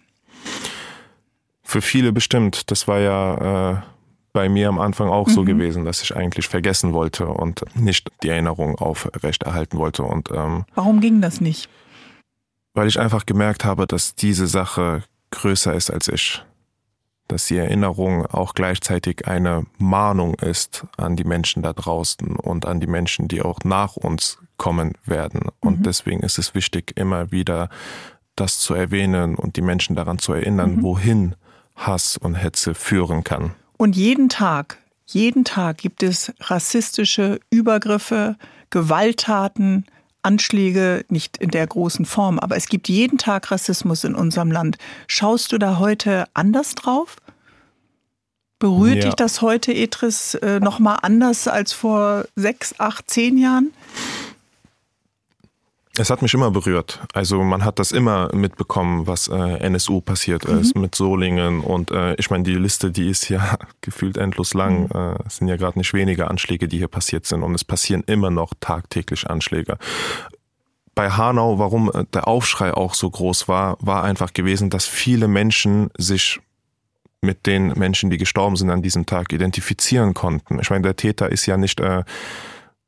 Für 1.63 1.81
viele 1.81 2.13
bestimmt. 2.13 2.71
Das 2.71 2.89
war 2.89 2.99
ja 2.99 3.73
äh, 3.73 3.83
bei 4.33 4.49
mir 4.49 4.69
am 4.69 4.79
Anfang 4.79 5.09
auch 5.09 5.29
mhm. 5.29 5.33
so 5.33 5.45
gewesen, 5.45 5.85
dass 5.85 6.03
ich 6.03 6.17
eigentlich 6.17 6.49
vergessen 6.49 6.93
wollte 6.93 7.27
und 7.27 7.63
nicht 7.75 8.11
die 8.23 8.29
Erinnerung 8.29 8.77
aufrechterhalten 8.77 9.79
wollte. 9.79 10.03
Und 10.03 10.31
ähm, 10.31 10.65
warum 10.75 11.01
ging 11.01 11.21
das 11.21 11.41
nicht? 11.41 11.69
Weil 12.75 12.89
ich 12.89 12.99
einfach 12.99 13.27
gemerkt 13.27 13.65
habe, 13.65 13.87
dass 13.87 14.15
diese 14.15 14.47
Sache 14.47 15.05
größer 15.33 15.75
ist 15.75 15.91
als 15.91 16.09
ich. 16.09 16.45
Dass 17.29 17.47
die 17.47 17.57
Erinnerung 17.57 18.27
auch 18.27 18.55
gleichzeitig 18.55 19.27
eine 19.27 19.67
Mahnung 19.79 20.35
ist 20.35 20.87
an 20.97 21.17
die 21.17 21.25
Menschen 21.25 21.63
da 21.63 21.73
draußen 21.73 22.37
und 22.37 22.67
an 22.67 22.79
die 22.79 22.87
Menschen, 22.87 23.27
die 23.27 23.43
auch 23.43 23.61
nach 23.65 23.97
uns 23.97 24.39
kommen 24.57 24.93
werden. 25.05 25.49
Und 25.61 25.81
mhm. 25.81 25.83
deswegen 25.83 26.21
ist 26.21 26.39
es 26.39 26.55
wichtig, 26.55 26.93
immer 26.97 27.33
wieder 27.33 27.69
das 28.37 28.59
zu 28.59 28.75
erwähnen 28.75 29.35
und 29.35 29.57
die 29.57 29.63
Menschen 29.63 29.97
daran 29.97 30.19
zu 30.19 30.33
erinnern, 30.33 30.77
mhm. 30.77 30.83
wohin 30.83 31.35
Hass 31.75 32.17
und 32.17 32.35
Hetze 32.35 32.75
führen 32.75 33.25
kann. 33.25 33.55
Und 33.77 33.97
jeden 33.97 34.29
Tag, 34.29 34.79
jeden 35.07 35.45
Tag 35.45 35.79
gibt 35.79 36.03
es 36.03 36.33
rassistische 36.41 37.41
Übergriffe, 37.51 38.37
Gewalttaten, 38.71 39.87
Anschläge, 40.23 41.05
nicht 41.09 41.37
in 41.37 41.51
der 41.51 41.67
großen 41.67 42.05
Form, 42.05 42.39
aber 42.39 42.57
es 42.57 42.67
gibt 42.67 42.89
jeden 42.89 43.19
Tag 43.19 43.51
Rassismus 43.51 44.05
in 44.05 44.15
unserem 44.15 44.51
Land. 44.51 44.79
Schaust 45.07 45.53
du 45.53 45.59
da 45.59 45.79
heute 45.79 46.27
anders 46.35 46.75
drauf? 46.75 47.17
Berührt 48.59 48.99
ja. 48.99 49.03
dich 49.07 49.15
das 49.15 49.43
heute, 49.43 49.75
Etris, 49.75 50.35
äh, 50.35 50.61
nochmal 50.61 50.99
anders 51.03 51.49
als 51.49 51.73
vor 51.73 52.27
sechs, 52.37 52.79
acht, 52.79 53.11
zehn 53.11 53.37
Jahren? 53.37 53.73
Es 55.99 56.09
hat 56.09 56.23
mich 56.23 56.33
immer 56.33 56.51
berührt. 56.51 57.01
Also 57.13 57.43
man 57.43 57.65
hat 57.67 57.79
das 57.79 57.93
immer 57.93 58.35
mitbekommen, 58.35 59.07
was 59.07 59.29
äh, 59.29 59.59
NSU 59.59 60.01
passiert 60.01 60.49
mhm. 60.49 60.59
ist 60.59 60.75
mit 60.75 60.95
Solingen. 60.95 61.61
Und 61.61 61.91
äh, 61.91 62.15
ich 62.15 62.31
meine, 62.31 62.45
die 62.45 62.55
Liste, 62.55 62.91
die 62.91 63.11
ist 63.11 63.29
ja 63.29 63.59
gefühlt 63.83 64.17
endlos 64.17 64.55
lang. 64.55 64.85
Mhm. 64.85 64.89
Äh, 64.95 65.19
es 65.27 65.37
sind 65.37 65.49
ja 65.49 65.57
gerade 65.57 65.79
nicht 65.79 65.93
wenige 65.93 66.31
Anschläge, 66.31 66.67
die 66.67 66.79
hier 66.79 66.89
passiert 66.89 67.27
sind. 67.27 67.43
Und 67.43 67.55
es 67.55 67.65
passieren 67.65 68.05
immer 68.07 68.31
noch 68.31 68.55
tagtäglich 68.59 69.29
Anschläge. 69.29 69.77
Bei 70.95 71.11
Hanau, 71.11 71.59
warum 71.59 71.91
äh, 71.93 72.05
der 72.15 72.27
Aufschrei 72.27 72.73
auch 72.73 72.95
so 72.95 73.11
groß 73.11 73.49
war, 73.49 73.77
war 73.81 74.03
einfach 74.03 74.33
gewesen, 74.33 74.71
dass 74.71 74.87
viele 74.87 75.29
Menschen 75.29 75.91
sich 75.99 76.41
mit 77.21 77.47
den 77.47 77.69
Menschen, 77.79 78.09
die 78.09 78.19
gestorben 78.19 78.57
sind 78.57 78.71
an 78.71 78.83
diesem 78.83 79.05
Tag, 79.05 79.33
identifizieren 79.33 80.15
konnten. 80.15 80.59
Ich 80.59 80.71
meine, 80.71 80.83
der 80.83 80.97
Täter 80.97 81.31
ist 81.31 81.45
ja 81.45 81.59
nicht 81.59 81.81
äh, 81.81 82.03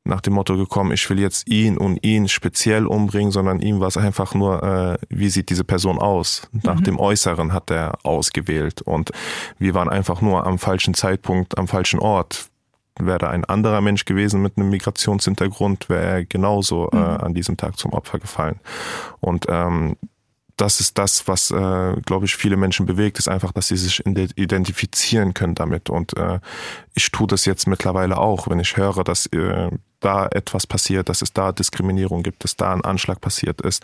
nach 0.05 0.21
dem 0.21 0.33
Motto 0.33 0.55
gekommen, 0.55 0.91
ich 0.91 1.09
will 1.09 1.19
jetzt 1.19 1.49
ihn 1.49 1.77
und 1.77 2.03
ihn 2.05 2.27
speziell 2.27 2.85
umbringen, 2.85 3.31
sondern 3.31 3.59
ihm 3.59 3.79
war 3.79 3.87
es 3.87 3.97
einfach 3.97 4.35
nur, 4.35 4.63
äh, 4.63 4.97
wie 5.09 5.29
sieht 5.29 5.49
diese 5.49 5.63
Person 5.63 5.97
aus? 5.97 6.47
Nach 6.51 6.75
mhm. 6.75 6.83
dem 6.83 6.99
Äußeren 6.99 7.53
hat 7.53 7.71
er 7.71 7.97
ausgewählt 8.03 8.81
und 8.83 9.11
wir 9.57 9.73
waren 9.73 9.89
einfach 9.89 10.21
nur 10.21 10.45
am 10.45 10.59
falschen 10.59 10.93
Zeitpunkt, 10.93 11.57
am 11.57 11.67
falschen 11.67 11.99
Ort. 11.99 12.49
wäre 12.99 13.17
da 13.17 13.29
ein 13.29 13.45
anderer 13.45 13.81
Mensch 13.81 14.05
gewesen 14.05 14.41
mit 14.41 14.57
einem 14.57 14.69
Migrationshintergrund, 14.69 15.89
wäre 15.89 16.05
er 16.05 16.25
genauso 16.25 16.89
äh, 16.91 16.95
mhm. 16.95 17.01
äh, 17.01 17.05
an 17.05 17.33
diesem 17.33 17.57
Tag 17.57 17.77
zum 17.77 17.91
Opfer 17.91 18.19
gefallen. 18.19 18.59
Und 19.19 19.47
ähm, 19.49 19.97
das 20.57 20.79
ist 20.79 20.97
das, 20.97 21.27
was, 21.27 21.51
äh, 21.51 21.95
glaube 22.05 22.25
ich, 22.25 22.35
viele 22.35 22.55
Menschen 22.55 22.85
bewegt, 22.85 23.19
ist 23.19 23.27
einfach, 23.27 23.51
dass 23.51 23.67
sie 23.67 23.77
sich 23.77 24.05
identifizieren 24.05 25.33
können 25.33 25.55
damit. 25.55 25.89
Und 25.89 26.15
äh, 26.17 26.39
ich 26.93 27.11
tue 27.11 27.27
das 27.27 27.45
jetzt 27.45 27.67
mittlerweile 27.67 28.17
auch, 28.17 28.47
wenn 28.47 28.59
ich 28.59 28.77
höre, 28.77 29.03
dass 29.03 29.25
äh, 29.27 29.69
da 29.99 30.27
etwas 30.27 30.67
passiert, 30.67 31.09
dass 31.09 31.21
es 31.21 31.33
da 31.33 31.51
Diskriminierung 31.51 32.23
gibt, 32.23 32.43
dass 32.43 32.55
da 32.55 32.71
ein 32.71 32.85
Anschlag 32.85 33.19
passiert 33.19 33.61
ist, 33.61 33.83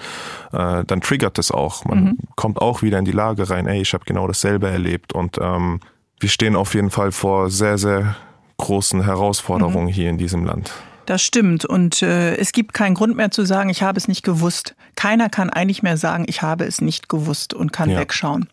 äh, 0.53 0.84
dann 0.86 1.01
triggert 1.01 1.38
es 1.39 1.51
auch. 1.51 1.84
Man 1.84 2.03
mhm. 2.03 2.17
kommt 2.36 2.61
auch 2.61 2.82
wieder 2.82 2.99
in 2.99 3.05
die 3.05 3.11
Lage 3.11 3.49
rein, 3.49 3.67
ey, 3.67 3.82
ich 3.82 3.93
habe 3.93 4.05
genau 4.05 4.28
dasselbe 4.28 4.69
erlebt. 4.69 5.13
Und 5.13 5.39
ähm, 5.41 5.82
wir 6.19 6.30
stehen 6.30 6.55
auf 6.55 6.74
jeden 6.74 6.91
Fall 6.91 7.11
vor 7.11 7.49
sehr, 7.49 7.78
sehr 7.78 8.15
großen 8.57 9.03
Herausforderungen 9.03 9.88
mhm. 9.88 9.93
hier 9.93 10.09
in 10.09 10.17
diesem 10.17 10.45
Land. 10.45 10.72
Das 11.06 11.22
stimmt. 11.22 11.66
Und 11.66 12.02
äh, 12.02 12.36
es 12.36 12.52
gibt 12.52 12.74
keinen 12.74 12.93
Grund 12.93 13.16
mehr 13.16 13.32
zu 13.32 13.45
sagen, 13.45 13.70
ich 13.70 13.84
habe 13.84 13.97
es 13.97 14.08
nicht 14.08 14.24
gewusst. 14.24 14.76
Keiner 14.95 15.30
kann 15.30 15.49
eigentlich 15.49 15.84
mehr 15.84 15.97
sagen, 15.97 16.26
ich 16.28 16.41
habe 16.41 16.66
es 16.66 16.82
nicht 16.82 17.10
gewusst 17.10 17.54
und 17.54 17.74
kann 17.74 17.89
ja. 17.89 17.99
wegschauen. 17.99 18.47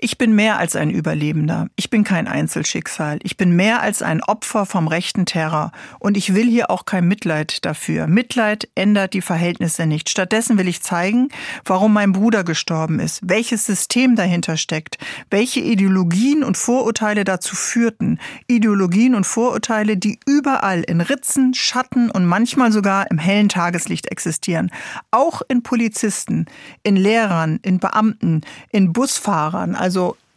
Ich 0.00 0.16
bin 0.16 0.32
mehr 0.32 0.58
als 0.58 0.76
ein 0.76 0.90
Überlebender. 0.90 1.66
Ich 1.74 1.90
bin 1.90 2.04
kein 2.04 2.28
Einzelschicksal. 2.28 3.18
Ich 3.24 3.36
bin 3.36 3.56
mehr 3.56 3.82
als 3.82 4.00
ein 4.00 4.22
Opfer 4.22 4.64
vom 4.64 4.86
rechten 4.86 5.26
Terror. 5.26 5.72
Und 5.98 6.16
ich 6.16 6.34
will 6.34 6.48
hier 6.48 6.70
auch 6.70 6.84
kein 6.84 7.08
Mitleid 7.08 7.64
dafür. 7.64 8.06
Mitleid 8.06 8.68
ändert 8.76 9.12
die 9.12 9.22
Verhältnisse 9.22 9.86
nicht. 9.86 10.08
Stattdessen 10.08 10.56
will 10.56 10.68
ich 10.68 10.82
zeigen, 10.82 11.30
warum 11.64 11.92
mein 11.92 12.12
Bruder 12.12 12.44
gestorben 12.44 13.00
ist, 13.00 13.22
welches 13.24 13.66
System 13.66 14.14
dahinter 14.14 14.56
steckt, 14.56 14.98
welche 15.30 15.58
Ideologien 15.58 16.44
und 16.44 16.56
Vorurteile 16.56 17.24
dazu 17.24 17.56
führten. 17.56 18.20
Ideologien 18.46 19.16
und 19.16 19.26
Vorurteile, 19.26 19.96
die 19.96 20.20
überall 20.26 20.82
in 20.82 21.00
Ritzen, 21.00 21.54
Schatten 21.54 22.08
und 22.08 22.24
manchmal 22.24 22.70
sogar 22.70 23.10
im 23.10 23.18
hellen 23.18 23.48
Tageslicht 23.48 24.06
existieren. 24.12 24.70
Auch 25.10 25.42
in 25.48 25.64
Polizisten, 25.64 26.46
in 26.84 26.94
Lehrern, 26.94 27.58
in 27.62 27.80
Beamten, 27.80 28.42
in 28.70 28.92
Busfahrern, 28.92 29.74
also 29.74 29.87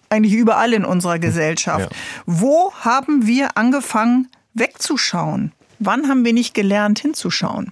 eigentlich 0.09 0.33
überall 0.33 0.73
in 0.73 0.85
unserer 0.85 1.19
Gesellschaft. 1.19 1.89
Ja. 1.91 1.97
Wo 2.25 2.73
haben 2.73 3.25
wir 3.25 3.57
angefangen 3.57 4.27
wegzuschauen? 4.53 5.53
Wann 5.79 6.07
haben 6.07 6.25
wir 6.25 6.33
nicht 6.33 6.53
gelernt 6.53 6.99
hinzuschauen? 6.99 7.71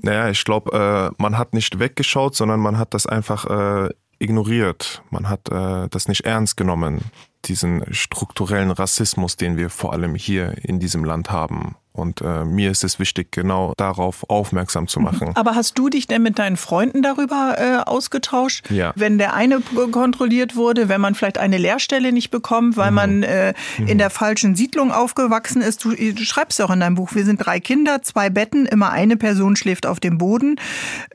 Naja, 0.00 0.30
ich 0.30 0.44
glaube, 0.44 1.12
äh, 1.18 1.22
man 1.22 1.36
hat 1.36 1.54
nicht 1.54 1.78
weggeschaut, 1.78 2.36
sondern 2.36 2.60
man 2.60 2.78
hat 2.78 2.94
das 2.94 3.06
einfach 3.06 3.46
äh, 3.46 3.90
ignoriert. 4.18 5.02
Man 5.10 5.28
hat 5.28 5.50
äh, 5.50 5.88
das 5.88 6.08
nicht 6.08 6.24
ernst 6.24 6.56
genommen, 6.56 7.00
diesen 7.44 7.82
strukturellen 7.92 8.70
Rassismus, 8.70 9.36
den 9.36 9.56
wir 9.56 9.70
vor 9.70 9.92
allem 9.92 10.14
hier 10.14 10.54
in 10.64 10.78
diesem 10.78 11.04
Land 11.04 11.30
haben. 11.30 11.76
Und 11.98 12.20
äh, 12.20 12.44
mir 12.44 12.70
ist 12.70 12.84
es 12.84 12.98
wichtig, 12.98 13.32
genau 13.32 13.72
darauf 13.76 14.28
aufmerksam 14.30 14.86
zu 14.86 15.00
machen. 15.00 15.32
Aber 15.34 15.54
hast 15.54 15.78
du 15.78 15.88
dich 15.88 16.06
denn 16.06 16.22
mit 16.22 16.38
deinen 16.38 16.56
Freunden 16.56 17.02
darüber 17.02 17.56
äh, 17.58 17.88
ausgetauscht? 17.88 18.70
Ja. 18.70 18.92
Wenn 18.94 19.18
der 19.18 19.34
eine 19.34 19.60
kontrolliert 19.90 20.54
wurde, 20.54 20.88
wenn 20.88 21.00
man 21.00 21.14
vielleicht 21.14 21.38
eine 21.38 21.58
Lehrstelle 21.58 22.12
nicht 22.12 22.30
bekommt, 22.30 22.76
weil 22.76 22.90
mhm. 22.90 22.94
man 22.94 23.22
äh, 23.24 23.54
mhm. 23.78 23.88
in 23.88 23.98
der 23.98 24.10
falschen 24.10 24.54
Siedlung 24.54 24.92
aufgewachsen 24.92 25.60
ist. 25.60 25.84
Du, 25.84 25.90
du 25.90 26.22
schreibst 26.22 26.60
auch 26.62 26.70
in 26.70 26.80
deinem 26.80 26.94
Buch, 26.94 27.14
wir 27.14 27.24
sind 27.24 27.44
drei 27.44 27.58
Kinder, 27.58 28.02
zwei 28.02 28.30
Betten, 28.30 28.66
immer 28.66 28.90
eine 28.90 29.16
Person 29.16 29.56
schläft 29.56 29.84
auf 29.84 29.98
dem 29.98 30.18
Boden. 30.18 30.56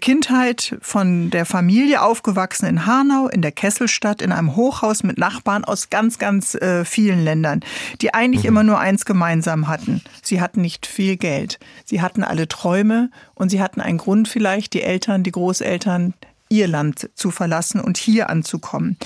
Kindheit 0.02 0.78
von 0.82 1.30
der 1.30 1.46
Familie 1.46 2.02
aufgewachsen 2.02 2.66
in 2.66 2.86
Hanau, 2.86 3.30
in 3.30 3.42
der 3.42 3.52
Kesselstadt, 3.54 4.22
in 4.22 4.32
einem 4.32 4.56
Hochhaus 4.56 5.04
mit 5.04 5.18
Nachbarn 5.18 5.64
aus 5.64 5.90
ganz, 5.90 6.20
ganz 6.20 6.56
äh, 6.56 6.84
vielen 6.84 7.24
Ländern, 7.24 7.62
die 8.02 8.14
eigentlich 8.14 8.44
mhm. 8.44 8.50
immer 8.50 8.64
nur 8.64 8.80
eins 8.80 9.06
gemeinsam 9.06 9.68
hatten. 9.68 10.02
Sie 10.22 10.42
hatten 10.42 10.62
nicht 10.62 10.73
nicht 10.74 10.88
viel 10.88 11.18
Geld. 11.18 11.60
Sie 11.86 12.02
hatten 12.02 12.24
alle 12.24 12.48
Träume 12.48 13.12
und 13.36 13.50
sie 13.50 13.62
hatten 13.62 13.80
einen 13.80 14.00
Grund 14.00 14.28
vielleicht, 14.28 14.74
die 14.74 14.82
Eltern, 14.82 15.24
die 15.24 15.32
Großeltern, 15.32 16.16
ihr 16.50 16.68
Land 16.68 17.10
zu 17.16 17.32
verlassen 17.32 17.80
und 17.80 17.98
hier 17.98 18.30
anzukommen 18.30 18.98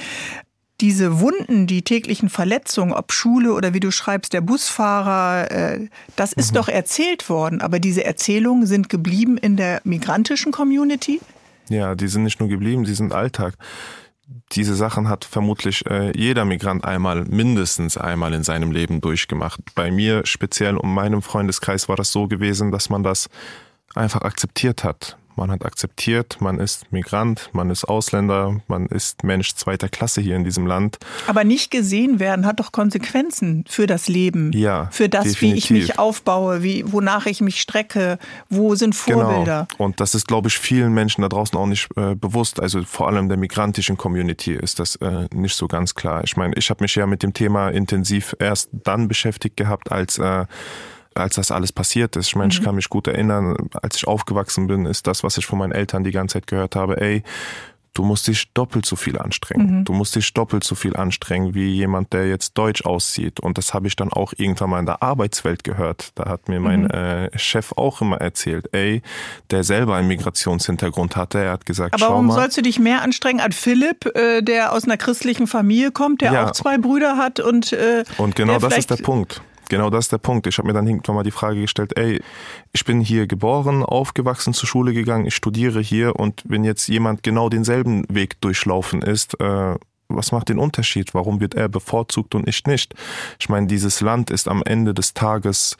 diese 0.79 1.19
Wunden, 1.19 1.65
die 1.65 1.81
täglichen 1.81 2.29
Verletzungen, 2.29 2.93
ob 2.93 3.11
Schule 3.11 3.53
oder 3.53 3.73
wie 3.73 3.79
du 3.79 3.89
schreibst, 3.89 4.31
der 4.31 4.41
Busfahrer, 4.41 5.49
äh, 5.49 5.87
das 6.15 6.33
ist 6.33 6.51
mhm. 6.51 6.57
doch 6.57 6.69
erzählt 6.69 7.29
worden. 7.29 7.61
Aber 7.61 7.79
diese 7.79 8.03
Erzählungen 8.03 8.67
sind 8.67 8.87
geblieben 8.87 9.39
in 9.39 9.57
der 9.57 9.81
migrantischen 9.85 10.51
Community? 10.51 11.19
Ja, 11.69 11.95
die 11.95 12.07
sind 12.07 12.21
nicht 12.21 12.39
nur 12.39 12.47
geblieben, 12.47 12.83
die 12.83 12.93
sind 12.93 13.11
Alltag 13.11 13.55
diese 14.51 14.75
Sachen 14.75 15.07
hat 15.07 15.23
vermutlich 15.23 15.85
äh, 15.85 16.11
jeder 16.17 16.43
Migrant 16.43 16.83
einmal, 16.83 17.23
mindestens 17.25 17.97
einmal 17.97 18.33
in 18.33 18.43
seinem 18.43 18.71
Leben 18.71 18.99
durchgemacht. 18.99 19.61
Bei 19.73 19.89
mir 19.89 20.25
speziell 20.25 20.75
und 20.77 20.93
meinem 20.93 21.21
Freundeskreis 21.21 21.87
war 21.87 21.95
das 21.95 22.11
so 22.11 22.27
gewesen, 22.27 22.71
dass 22.71 22.89
man 22.89 23.03
das 23.03 23.29
einfach 23.95 24.21
akzeptiert 24.21 24.83
hat. 24.83 25.17
Man 25.37 25.51
hat 25.51 25.63
akzeptiert, 25.63 26.37
man 26.41 26.57
ist 26.57 26.91
Migrant, 26.91 27.51
man 27.53 27.69
ist 27.69 27.85
Ausländer, 27.85 28.59
man 28.67 28.87
ist 28.87 29.23
Mensch 29.23 29.53
zweiter 29.53 29.87
Klasse 29.87 30.19
hier 30.19 30.35
in 30.35 30.43
diesem 30.43 30.65
Land. 30.65 30.97
Aber 31.27 31.43
nicht 31.43 31.69
gesehen 31.69 32.19
werden 32.19 32.47
hat 32.47 32.59
doch 32.59 32.71
Konsequenzen 32.71 33.63
für 33.69 33.85
das 33.85 34.07
Leben. 34.07 34.51
Ja. 34.53 34.89
Für 34.91 35.09
das, 35.09 35.25
definitiv. 35.25 35.53
wie 35.53 35.57
ich 35.57 35.69
mich 35.69 35.99
aufbaue, 35.99 36.63
wie, 36.63 36.91
wonach 36.91 37.27
ich 37.27 37.41
mich 37.41 37.61
strecke, 37.61 38.17
wo 38.49 38.73
sind 38.73 38.95
genau. 39.05 39.19
Vorbilder. 39.19 39.67
Genau. 39.69 39.85
Und 39.85 39.99
das 39.99 40.15
ist, 40.15 40.27
glaube 40.27 40.47
ich, 40.47 40.57
vielen 40.57 40.91
Menschen 40.95 41.21
da 41.21 41.29
draußen 41.29 41.57
auch 41.57 41.67
nicht 41.67 41.87
äh, 41.95 42.15
bewusst. 42.15 42.59
Also 42.59 42.81
vor 42.83 43.07
allem 43.07 43.29
der 43.29 43.37
migrantischen 43.37 43.95
Community 43.95 44.53
ist 44.53 44.79
das 44.79 44.95
äh, 44.95 45.27
nicht 45.31 45.55
so 45.55 45.67
ganz 45.67 45.93
klar. 45.93 46.23
Ich 46.23 46.35
meine, 46.35 46.55
ich 46.55 46.71
habe 46.71 46.83
mich 46.83 46.95
ja 46.95 47.05
mit 47.05 47.21
dem 47.21 47.33
Thema 47.33 47.69
intensiv 47.69 48.35
erst 48.39 48.69
dann 48.71 49.07
beschäftigt 49.07 49.55
gehabt, 49.55 49.91
als 49.91 50.17
äh, 50.17 50.45
als 51.17 51.35
das 51.35 51.51
alles 51.51 51.71
passiert 51.71 52.15
ist. 52.15 52.27
Ich 52.27 52.35
meine, 52.35 52.47
mhm. 52.47 52.51
ich 52.51 52.63
kann 52.63 52.75
mich 52.75 52.89
gut 52.89 53.07
erinnern, 53.07 53.55
als 53.73 53.97
ich 53.97 54.07
aufgewachsen 54.07 54.67
bin, 54.67 54.85
ist 54.85 55.07
das, 55.07 55.23
was 55.23 55.37
ich 55.37 55.45
von 55.45 55.59
meinen 55.59 55.71
Eltern 55.71 56.03
die 56.03 56.11
ganze 56.11 56.33
Zeit 56.33 56.47
gehört 56.47 56.75
habe, 56.75 57.01
ey, 57.01 57.23
du 57.97 58.03
musst 58.03 58.27
dich 58.27 58.51
doppelt 58.53 58.85
so 58.85 58.95
viel 58.95 59.17
anstrengen. 59.17 59.79
Mhm. 59.79 59.85
Du 59.85 59.93
musst 59.93 60.15
dich 60.15 60.31
doppelt 60.33 60.63
so 60.63 60.75
viel 60.75 60.95
anstrengen 60.95 61.55
wie 61.55 61.67
jemand, 61.69 62.13
der 62.13 62.27
jetzt 62.27 62.53
deutsch 62.57 62.85
aussieht. 62.85 63.39
Und 63.39 63.57
das 63.57 63.73
habe 63.73 63.87
ich 63.87 63.95
dann 63.95 64.13
auch 64.13 64.33
irgendwann 64.37 64.69
mal 64.69 64.79
in 64.79 64.85
der 64.85 65.01
Arbeitswelt 65.01 65.63
gehört. 65.63 66.11
Da 66.15 66.25
hat 66.25 66.47
mir 66.47 66.59
mein 66.59 66.83
mhm. 66.83 66.91
äh, 66.91 67.39
Chef 67.39 67.71
auch 67.75 68.01
immer 68.01 68.17
erzählt, 68.17 68.69
ey, 68.71 69.01
der 69.49 69.63
selber 69.63 69.95
einen 69.95 70.07
Migrationshintergrund 70.07 71.15
hatte, 71.15 71.39
er 71.39 71.51
hat 71.53 71.65
gesagt, 71.65 71.95
Aber 71.95 72.11
warum 72.11 72.27
mal, 72.27 72.35
sollst 72.35 72.57
du 72.57 72.61
dich 72.61 72.77
mehr 72.77 73.01
anstrengen 73.01 73.39
als 73.39 73.55
Philipp, 73.55 74.05
äh, 74.15 74.41
der 74.41 74.73
aus 74.73 74.83
einer 74.83 74.97
christlichen 74.97 75.47
Familie 75.47 75.91
kommt, 75.91 76.21
der 76.21 76.33
ja. 76.33 76.45
auch 76.45 76.51
zwei 76.51 76.77
Brüder 76.77 77.17
hat 77.17 77.39
und 77.39 77.73
äh, 77.73 78.03
Und 78.17 78.35
genau 78.35 78.59
das 78.59 78.77
ist 78.77 78.91
der 78.91 78.97
Punkt. 78.97 79.41
Genau 79.69 79.89
das 79.89 80.05
ist 80.05 80.11
der 80.11 80.17
Punkt. 80.17 80.47
Ich 80.47 80.57
habe 80.57 80.67
mir 80.67 80.73
dann 80.73 80.87
irgendwann 80.87 81.15
mal 81.15 81.23
die 81.23 81.31
Frage 81.31 81.61
gestellt, 81.61 81.97
ey, 81.97 82.21
ich 82.71 82.85
bin 82.85 83.01
hier 83.01 83.27
geboren, 83.27 83.83
aufgewachsen, 83.83 84.53
zur 84.53 84.67
Schule 84.67 84.93
gegangen, 84.93 85.25
ich 85.25 85.35
studiere 85.35 85.81
hier 85.81 86.15
und 86.15 86.43
wenn 86.47 86.63
jetzt 86.63 86.87
jemand 86.87 87.23
genau 87.23 87.49
denselben 87.49 88.05
Weg 88.09 88.39
durchlaufen 88.41 89.01
ist, 89.01 89.39
äh, 89.39 89.75
was 90.09 90.31
macht 90.31 90.49
den 90.49 90.57
Unterschied? 90.57 91.13
Warum 91.13 91.41
wird 91.41 91.55
er 91.55 91.67
bevorzugt 91.67 92.33
und 92.33 92.47
ich 92.47 92.65
nicht? 92.65 92.93
Ich 93.39 93.49
meine, 93.49 93.67
dieses 93.67 93.99
Land 93.99 94.31
ist 94.31 94.47
am 94.47 94.63
Ende 94.63 94.93
des 94.93 95.13
Tages 95.13 95.75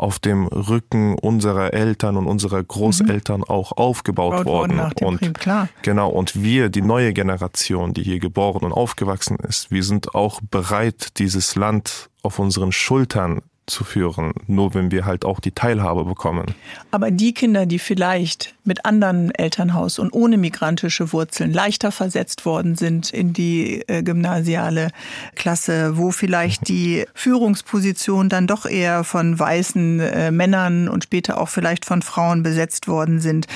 auf 0.00 0.18
dem 0.18 0.46
Rücken 0.46 1.18
unserer 1.18 1.74
Eltern 1.74 2.16
und 2.16 2.26
unserer 2.26 2.62
Großeltern 2.62 3.40
mhm. 3.40 3.44
auch 3.44 3.72
aufgebaut 3.72 4.44
worden. 4.46 4.80
Dem 4.98 5.08
und 5.08 5.18
Krieg, 5.20 5.34
klar. 5.38 5.68
genau, 5.82 6.10
und 6.10 6.42
wir, 6.42 6.70
die 6.70 6.82
neue 6.82 7.12
Generation, 7.12 7.92
die 7.92 8.02
hier 8.02 8.18
geboren 8.18 8.64
und 8.64 8.72
aufgewachsen 8.72 9.36
ist, 9.36 9.70
wir 9.70 9.84
sind 9.84 10.14
auch 10.14 10.40
bereit, 10.50 11.18
dieses 11.18 11.54
Land 11.54 12.10
auf 12.22 12.38
unseren 12.38 12.72
Schultern 12.72 13.42
zu 13.70 13.84
führen, 13.84 14.32
nur 14.46 14.74
wenn 14.74 14.90
wir 14.90 15.06
halt 15.06 15.24
auch 15.24 15.40
die 15.40 15.52
Teilhabe 15.52 16.04
bekommen. 16.04 16.46
Aber 16.90 17.10
die 17.10 17.32
Kinder, 17.32 17.64
die 17.64 17.78
vielleicht 17.78 18.54
mit 18.64 18.84
anderen 18.84 19.30
Elternhaus 19.34 19.98
und 19.98 20.12
ohne 20.12 20.36
migrantische 20.36 21.12
Wurzeln 21.12 21.52
leichter 21.52 21.92
versetzt 21.92 22.44
worden 22.44 22.76
sind 22.76 23.10
in 23.10 23.32
die 23.32 23.82
äh, 23.88 24.02
gymnasiale 24.02 24.90
Klasse, 25.34 25.96
wo 25.96 26.10
vielleicht 26.10 26.68
die 26.68 27.06
Führungsposition 27.14 28.28
dann 28.28 28.46
doch 28.46 28.66
eher 28.66 29.04
von 29.04 29.38
weißen 29.38 30.00
äh, 30.00 30.30
Männern 30.30 30.88
und 30.88 31.04
später 31.04 31.40
auch 31.40 31.48
vielleicht 31.48 31.84
von 31.84 32.02
Frauen 32.02 32.42
besetzt 32.42 32.88
worden 32.88 33.20
sind. 33.20 33.46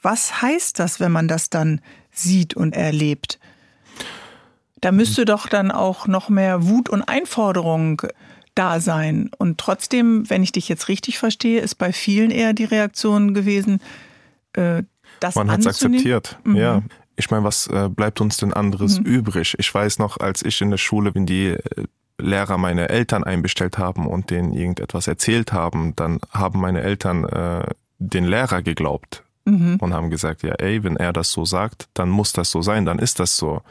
Was 0.00 0.40
heißt 0.40 0.78
das, 0.78 1.00
wenn 1.00 1.12
man 1.12 1.28
das 1.28 1.50
dann 1.50 1.80
sieht 2.12 2.54
und 2.54 2.74
erlebt? 2.74 3.38
Da 4.80 4.92
müsste 4.92 5.24
doch 5.24 5.48
dann 5.48 5.70
auch 5.70 6.06
noch 6.06 6.28
mehr 6.28 6.68
Wut 6.68 6.88
und 6.88 7.02
Einforderung 7.02 8.02
da 8.56 8.80
sein. 8.80 9.30
Und 9.38 9.58
trotzdem, 9.58 10.28
wenn 10.28 10.42
ich 10.42 10.50
dich 10.50 10.68
jetzt 10.68 10.88
richtig 10.88 11.18
verstehe, 11.18 11.60
ist 11.60 11.76
bei 11.76 11.92
vielen 11.92 12.30
eher 12.30 12.52
die 12.52 12.64
Reaktion 12.64 13.34
gewesen, 13.34 13.80
äh, 14.54 14.82
das 15.20 15.34
Man 15.36 15.50
hat 15.50 15.60
es 15.60 15.66
akzeptiert, 15.66 16.38
mhm. 16.44 16.56
ja. 16.56 16.82
Ich 17.18 17.30
meine, 17.30 17.44
was 17.44 17.66
äh, 17.68 17.88
bleibt 17.88 18.20
uns 18.20 18.36
denn 18.36 18.52
anderes 18.52 19.00
mhm. 19.00 19.06
übrig? 19.06 19.54
Ich 19.58 19.74
weiß 19.74 19.98
noch, 19.98 20.18
als 20.18 20.42
ich 20.42 20.60
in 20.60 20.70
der 20.70 20.76
Schule, 20.76 21.14
wenn 21.14 21.24
die 21.24 21.46
äh, 21.46 21.60
Lehrer 22.18 22.58
meine 22.58 22.88
Eltern 22.88 23.24
einbestellt 23.24 23.78
haben 23.78 24.06
und 24.06 24.30
denen 24.30 24.52
irgendetwas 24.52 25.06
erzählt 25.06 25.52
haben, 25.52 25.94
dann 25.96 26.18
haben 26.30 26.60
meine 26.60 26.82
Eltern 26.82 27.24
äh, 27.24 27.66
den 27.98 28.24
Lehrer 28.24 28.62
geglaubt 28.62 29.22
mhm. 29.44 29.76
und 29.80 29.94
haben 29.94 30.10
gesagt, 30.10 30.42
ja, 30.42 30.52
ey, 30.54 30.84
wenn 30.84 30.96
er 30.96 31.12
das 31.12 31.32
so 31.32 31.44
sagt, 31.44 31.88
dann 31.94 32.10
muss 32.10 32.32
das 32.32 32.50
so 32.50 32.62
sein, 32.62 32.84
dann 32.84 32.98
ist 32.98 33.20
das 33.20 33.36
so. 33.36 33.62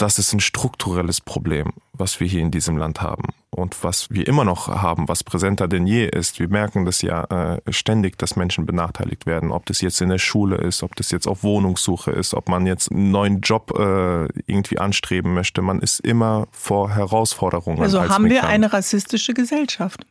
Das 0.00 0.18
ist 0.18 0.32
ein 0.32 0.40
strukturelles 0.40 1.20
Problem, 1.20 1.72
was 1.92 2.20
wir 2.20 2.26
hier 2.26 2.40
in 2.40 2.50
diesem 2.50 2.78
Land 2.78 3.02
haben 3.02 3.34
und 3.50 3.84
was 3.84 4.08
wir 4.10 4.26
immer 4.26 4.44
noch 4.44 4.68
haben, 4.68 5.08
was 5.08 5.22
präsenter 5.22 5.68
denn 5.68 5.86
je 5.86 6.06
ist. 6.06 6.38
Wir 6.38 6.48
merken 6.48 6.86
das 6.86 7.02
ja 7.02 7.24
äh, 7.24 7.60
ständig, 7.70 8.16
dass 8.16 8.34
Menschen 8.34 8.64
benachteiligt 8.64 9.26
werden, 9.26 9.50
ob 9.50 9.66
das 9.66 9.82
jetzt 9.82 10.00
in 10.00 10.08
der 10.08 10.18
Schule 10.18 10.56
ist, 10.56 10.82
ob 10.82 10.96
das 10.96 11.10
jetzt 11.10 11.26
auf 11.26 11.42
Wohnungssuche 11.42 12.12
ist, 12.12 12.32
ob 12.32 12.48
man 12.48 12.66
jetzt 12.66 12.90
einen 12.90 13.10
neuen 13.10 13.40
Job 13.42 13.78
äh, 13.78 14.24
irgendwie 14.46 14.78
anstreben 14.78 15.34
möchte. 15.34 15.60
Man 15.60 15.80
ist 15.80 16.00
immer 16.00 16.48
vor 16.50 16.90
Herausforderungen. 16.90 17.82
Also 17.82 18.00
als 18.00 18.10
haben 18.10 18.22
Migrant. 18.22 18.44
wir 18.44 18.48
eine 18.48 18.72
rassistische 18.72 19.34
Gesellschaft? 19.34 20.06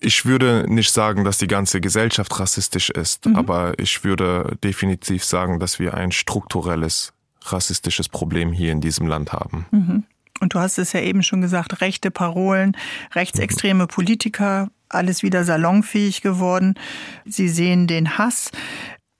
Ich 0.00 0.26
würde 0.26 0.66
nicht 0.68 0.92
sagen, 0.92 1.24
dass 1.24 1.38
die 1.38 1.46
ganze 1.46 1.80
Gesellschaft 1.80 2.38
rassistisch 2.38 2.90
ist, 2.90 3.24
mhm. 3.24 3.36
aber 3.36 3.78
ich 3.78 4.04
würde 4.04 4.58
definitiv 4.62 5.24
sagen, 5.24 5.60
dass 5.60 5.78
wir 5.78 5.94
ein 5.94 6.12
strukturelles 6.12 7.14
rassistisches 7.50 8.08
Problem 8.08 8.52
hier 8.52 8.72
in 8.72 8.80
diesem 8.80 9.06
Land 9.06 9.32
haben. 9.32 9.66
Mhm. 9.70 10.04
Und 10.40 10.54
du 10.54 10.58
hast 10.58 10.78
es 10.78 10.92
ja 10.92 11.00
eben 11.00 11.22
schon 11.22 11.40
gesagt, 11.40 11.80
rechte 11.80 12.10
Parolen, 12.10 12.76
rechtsextreme 13.14 13.86
Politiker, 13.86 14.70
alles 14.88 15.22
wieder 15.22 15.44
salonfähig 15.44 16.20
geworden. 16.20 16.74
Sie 17.24 17.48
sehen 17.48 17.86
den 17.86 18.18
Hass 18.18 18.50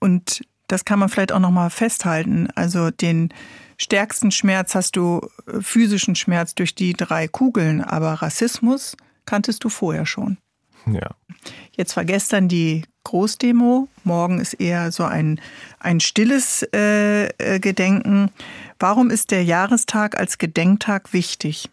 und 0.01 0.43
das 0.67 0.85
kann 0.85 0.99
man 0.99 1.09
vielleicht 1.09 1.33
auch 1.33 1.39
noch 1.39 1.51
mal 1.51 1.71
festhalten. 1.71 2.49
Also 2.55 2.91
den 2.91 3.33
stärksten 3.77 4.31
Schmerz 4.31 4.75
hast 4.75 4.97
du 4.97 5.21
äh, 5.47 5.61
physischen 5.61 6.17
Schmerz 6.17 6.55
durch 6.55 6.75
die 6.75 6.93
drei 6.93 7.29
Kugeln, 7.29 7.83
aber 7.83 8.15
Rassismus 8.15 8.97
kanntest 9.27 9.65
du 9.65 9.69
vorher 9.69 10.07
schon. 10.07 10.39
Ja. 10.87 11.11
Jetzt 11.73 11.97
war 11.97 12.05
gestern 12.05 12.49
die 12.49 12.85
Großdemo. 13.05 13.89
Morgen 14.05 14.41
ist 14.41 14.55
eher 14.55 14.93
so 14.93 15.05
ein, 15.05 15.41
ein 15.83 16.01
stilles 16.01 16.67
äh, 16.75 17.27
äh, 17.39 17.61
Gedenken. 17.61 18.31
Warum 18.79 19.11
ist 19.11 19.31
der 19.31 19.45
Jahrestag 19.45 20.19
als 20.19 20.39
Gedenktag 20.39 21.13
wichtig? 21.13 21.69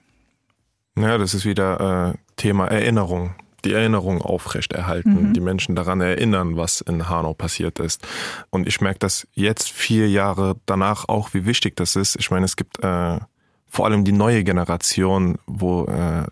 Ja, 0.97 1.18
das 1.18 1.34
ist 1.34 1.45
wieder 1.45 2.14
äh, 2.14 2.18
Thema 2.36 2.68
Erinnerung. 2.68 3.36
Die 3.66 3.74
Erinnerung 3.74 4.22
aufrechterhalten, 4.22 5.30
mhm. 5.30 5.34
die 5.34 5.41
Menschen 5.41 5.76
daran 5.76 5.99
erinnern, 5.99 6.55
was 6.55 6.80
in 6.80 7.10
Hanau 7.10 7.34
passiert 7.34 7.80
ist. 7.80 8.07
Und 8.49 8.68
ich 8.68 8.80
merke 8.80 8.99
das 8.99 9.28
jetzt 9.34 9.70
vier 9.70 10.10
Jahre 10.10 10.55
danach 10.66 11.10
auch, 11.10 11.34
wie 11.34 11.45
wichtig 11.45 11.76
das 11.76 11.97
ist. 11.97 12.16
Ich 12.18 12.32
meine, 12.32 12.45
es 12.45 12.55
gibt 12.55 12.82
äh, 12.82 13.20
vor 13.68 13.86
allem 13.86 14.05
die 14.05 14.14
neue 14.14 14.45
Generation, 14.45 15.38
wo 15.45 15.86
äh, 15.86 16.24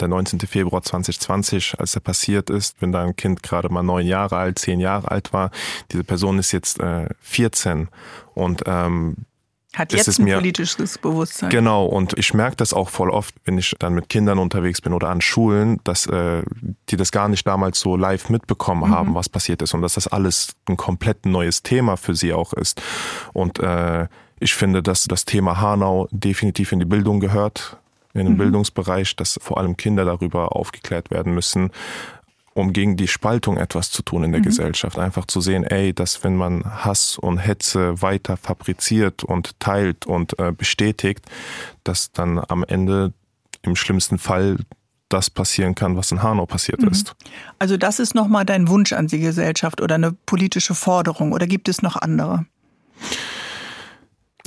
der 0.00 0.08
19. 0.08 0.40
Februar 0.40 0.82
2020, 0.82 1.78
als 1.78 1.94
er 1.94 2.00
passiert 2.00 2.50
ist, 2.50 2.76
wenn 2.80 2.92
da 2.92 3.02
ein 3.02 3.16
Kind 3.16 3.42
gerade 3.42 3.68
mal 3.68 3.82
neun 3.82 4.06
Jahre 4.06 4.36
alt, 4.36 4.58
zehn 4.58 4.80
Jahre 4.80 5.10
alt 5.10 5.32
war. 5.32 5.50
Diese 5.92 6.04
Person 6.04 6.38
ist 6.38 6.52
jetzt 6.52 6.80
äh, 6.80 7.08
14 7.20 7.88
und 8.34 8.62
ähm, 8.66 9.16
hat 9.76 9.92
jetzt 9.92 10.18
ein 10.18 10.24
mir, 10.24 10.36
politisches 10.36 10.96
Bewusstsein. 10.96 11.50
Genau, 11.50 11.84
und 11.84 12.16
ich 12.18 12.32
merke 12.32 12.56
das 12.56 12.72
auch 12.72 12.88
voll 12.88 13.10
oft, 13.10 13.34
wenn 13.44 13.58
ich 13.58 13.74
dann 13.78 13.92
mit 13.92 14.08
Kindern 14.08 14.38
unterwegs 14.38 14.80
bin 14.80 14.94
oder 14.94 15.10
an 15.10 15.20
Schulen, 15.20 15.80
dass 15.84 16.06
äh, 16.06 16.42
die 16.88 16.96
das 16.96 17.12
gar 17.12 17.28
nicht 17.28 17.46
damals 17.46 17.80
so 17.80 17.94
live 17.94 18.30
mitbekommen 18.30 18.88
mhm. 18.88 18.94
haben, 18.94 19.14
was 19.14 19.28
passiert 19.28 19.60
ist 19.60 19.74
und 19.74 19.82
dass 19.82 19.94
das 19.94 20.08
alles 20.08 20.54
ein 20.66 20.78
komplett 20.78 21.26
neues 21.26 21.62
Thema 21.62 21.96
für 21.96 22.14
sie 22.14 22.32
auch 22.32 22.54
ist. 22.54 22.80
Und 23.34 23.58
äh, 23.58 24.08
ich 24.40 24.54
finde, 24.54 24.82
dass 24.82 25.04
das 25.04 25.26
Thema 25.26 25.60
Hanau 25.60 26.08
definitiv 26.10 26.72
in 26.72 26.78
die 26.78 26.86
Bildung 26.86 27.20
gehört 27.20 27.78
in 28.18 28.26
dem 28.26 28.34
mhm. 28.34 28.38
Bildungsbereich, 28.38 29.16
dass 29.16 29.38
vor 29.42 29.58
allem 29.58 29.76
Kinder 29.76 30.04
darüber 30.04 30.54
aufgeklärt 30.54 31.10
werden 31.10 31.34
müssen, 31.34 31.70
um 32.54 32.72
gegen 32.72 32.96
die 32.96 33.08
Spaltung 33.08 33.58
etwas 33.58 33.90
zu 33.90 34.02
tun 34.02 34.24
in 34.24 34.32
der 34.32 34.40
mhm. 34.40 34.46
Gesellschaft. 34.46 34.98
Einfach 34.98 35.26
zu 35.26 35.40
sehen, 35.40 35.64
ey, 35.64 35.92
dass 35.92 36.24
wenn 36.24 36.36
man 36.36 36.64
Hass 36.64 37.18
und 37.18 37.38
Hetze 37.38 38.00
weiter 38.00 38.36
fabriziert 38.36 39.24
und 39.24 39.60
teilt 39.60 40.06
und 40.06 40.38
äh, 40.38 40.52
bestätigt, 40.52 41.26
dass 41.84 42.12
dann 42.12 42.40
am 42.48 42.64
Ende 42.64 43.12
im 43.62 43.76
schlimmsten 43.76 44.18
Fall 44.18 44.56
das 45.08 45.30
passieren 45.30 45.74
kann, 45.74 45.96
was 45.96 46.10
in 46.10 46.22
Hanau 46.22 46.46
passiert 46.46 46.80
mhm. 46.80 46.88
ist. 46.88 47.14
Also 47.58 47.76
das 47.76 47.98
ist 47.98 48.14
nochmal 48.14 48.44
dein 48.44 48.68
Wunsch 48.68 48.92
an 48.92 49.06
die 49.06 49.20
Gesellschaft 49.20 49.80
oder 49.80 49.96
eine 49.96 50.12
politische 50.12 50.74
Forderung 50.74 51.32
oder 51.32 51.46
gibt 51.46 51.68
es 51.68 51.82
noch 51.82 51.96
andere? 51.96 52.46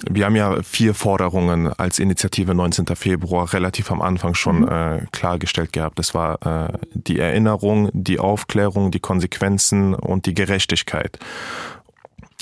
Wir 0.10 0.26
haben 0.26 0.36
ja 0.36 0.62
vier 0.64 0.94
Forderungen 0.94 1.68
als 1.74 2.00
Initiative 2.00 2.54
19. 2.54 2.86
Februar 2.96 3.52
relativ 3.54 3.92
am 3.92 4.02
Anfang 4.02 4.36
schon 4.36 4.62
mhm. 4.62 4.68
äh, 4.68 5.06
klargestellt 5.12 5.74
gehabt. 5.74 6.00
Das 6.00 6.14
war 6.14 6.70
äh, 6.70 6.78
die 6.94 7.20
Erinnerung, 7.20 7.90
die 7.94 8.20
Aufklärung, 8.20 8.92
die 8.92 9.00
Konsequenzen 9.00 9.94
und 9.94 10.26
die 10.26 10.34
Gerechtigkeit. 10.34 11.20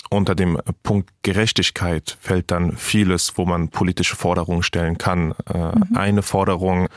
Unter 0.10 0.36
dem 0.36 0.58
Punkt 0.84 1.10
Gerechtigkeit 1.22 2.18
fällt 2.22 2.52
dann 2.52 2.78
vieles, 2.78 3.38
wo 3.38 3.46
man 3.46 3.70
politische 3.70 4.16
Forderungen 4.16 4.64
stellen 4.64 4.98
kann. 4.98 5.34
Äh, 5.54 5.58
mhm. 5.58 5.98
Eine 5.98 6.22
Forderung, 6.22 6.88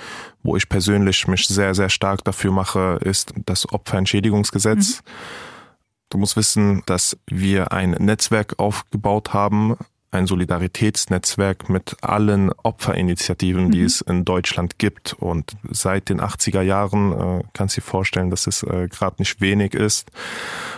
wo 0.42 0.56
ich 0.56 0.68
persönlich 0.68 1.26
mich 1.26 1.48
sehr, 1.48 1.74
sehr 1.74 1.88
stark 1.88 2.24
dafür 2.24 2.52
mache, 2.52 3.00
ist 3.02 3.32
das 3.46 3.70
Opferentschädigungsgesetz. 3.72 4.98
Mhm. 4.98 5.10
Du 6.10 6.18
musst 6.18 6.36
wissen, 6.36 6.82
dass 6.86 7.16
wir 7.26 7.72
ein 7.72 7.90
Netzwerk 7.92 8.58
aufgebaut 8.58 9.32
haben 9.32 9.76
ein 10.12 10.26
Solidaritätsnetzwerk 10.26 11.68
mit 11.68 11.96
allen 12.00 12.50
Opferinitiativen, 12.62 13.66
mhm. 13.66 13.70
die 13.70 13.82
es 13.82 14.00
in 14.00 14.24
Deutschland 14.24 14.78
gibt. 14.78 15.12
Und 15.14 15.52
seit 15.70 16.08
den 16.08 16.20
80er 16.20 16.62
Jahren 16.62 17.12
äh, 17.12 17.42
kannst 17.52 17.76
du 17.76 17.80
dir 17.80 17.86
vorstellen, 17.86 18.30
dass 18.30 18.46
es 18.46 18.62
äh, 18.62 18.88
gerade 18.88 19.16
nicht 19.18 19.40
wenig 19.40 19.74
ist. 19.74 20.10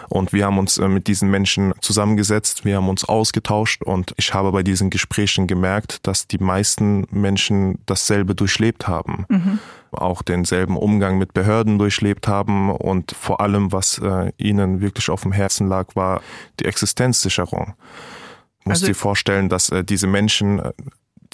Und 0.09 0.33
wir 0.33 0.45
haben 0.45 0.59
uns 0.59 0.77
äh, 0.79 0.89
mit 0.89 1.07
diesen 1.07 1.31
Menschen 1.31 1.73
zusammengesetzt, 1.81 2.65
wir 2.65 2.77
haben 2.77 2.89
uns 2.89 3.05
ausgetauscht 3.05 3.83
und 3.83 4.13
ich 4.17 4.35
habe 4.35 4.53
bei 4.53 4.63
diesen 4.63 4.91
Gesprächen 4.91 5.47
gemerkt, 5.47 6.07
dass 6.07 6.27
die 6.27 6.39
meisten 6.39 7.07
Menschen 7.11 7.79
dasselbe 7.87 8.35
durchlebt 8.35 8.89
haben. 8.89 9.27
Mhm 9.29 9.59
auch 9.95 10.23
denselben 10.23 10.79
Umgang 10.79 11.19
mit 11.19 11.35
Behörden 11.35 11.79
durchlebt 11.79 12.27
haben 12.27 12.71
und 12.71 13.13
vor 13.13 13.43
allem, 13.43 13.73
was 13.73 13.99
äh, 13.99 14.33
ihnen 14.39 14.81
wirklich 14.81 15.11
auf 15.11 15.21
dem 15.21 15.33
Herzen 15.33 15.69
lag, 15.69 15.95
war 15.95 16.23
die 16.61 16.65
Existenzsicherung 16.65 17.75
musst 18.65 18.83
also, 18.83 18.87
dir 18.87 18.95
vorstellen, 18.95 19.49
dass 19.49 19.69
äh, 19.71 19.85
diese 19.85 20.07
Menschen 20.07 20.59
äh, 20.59 20.73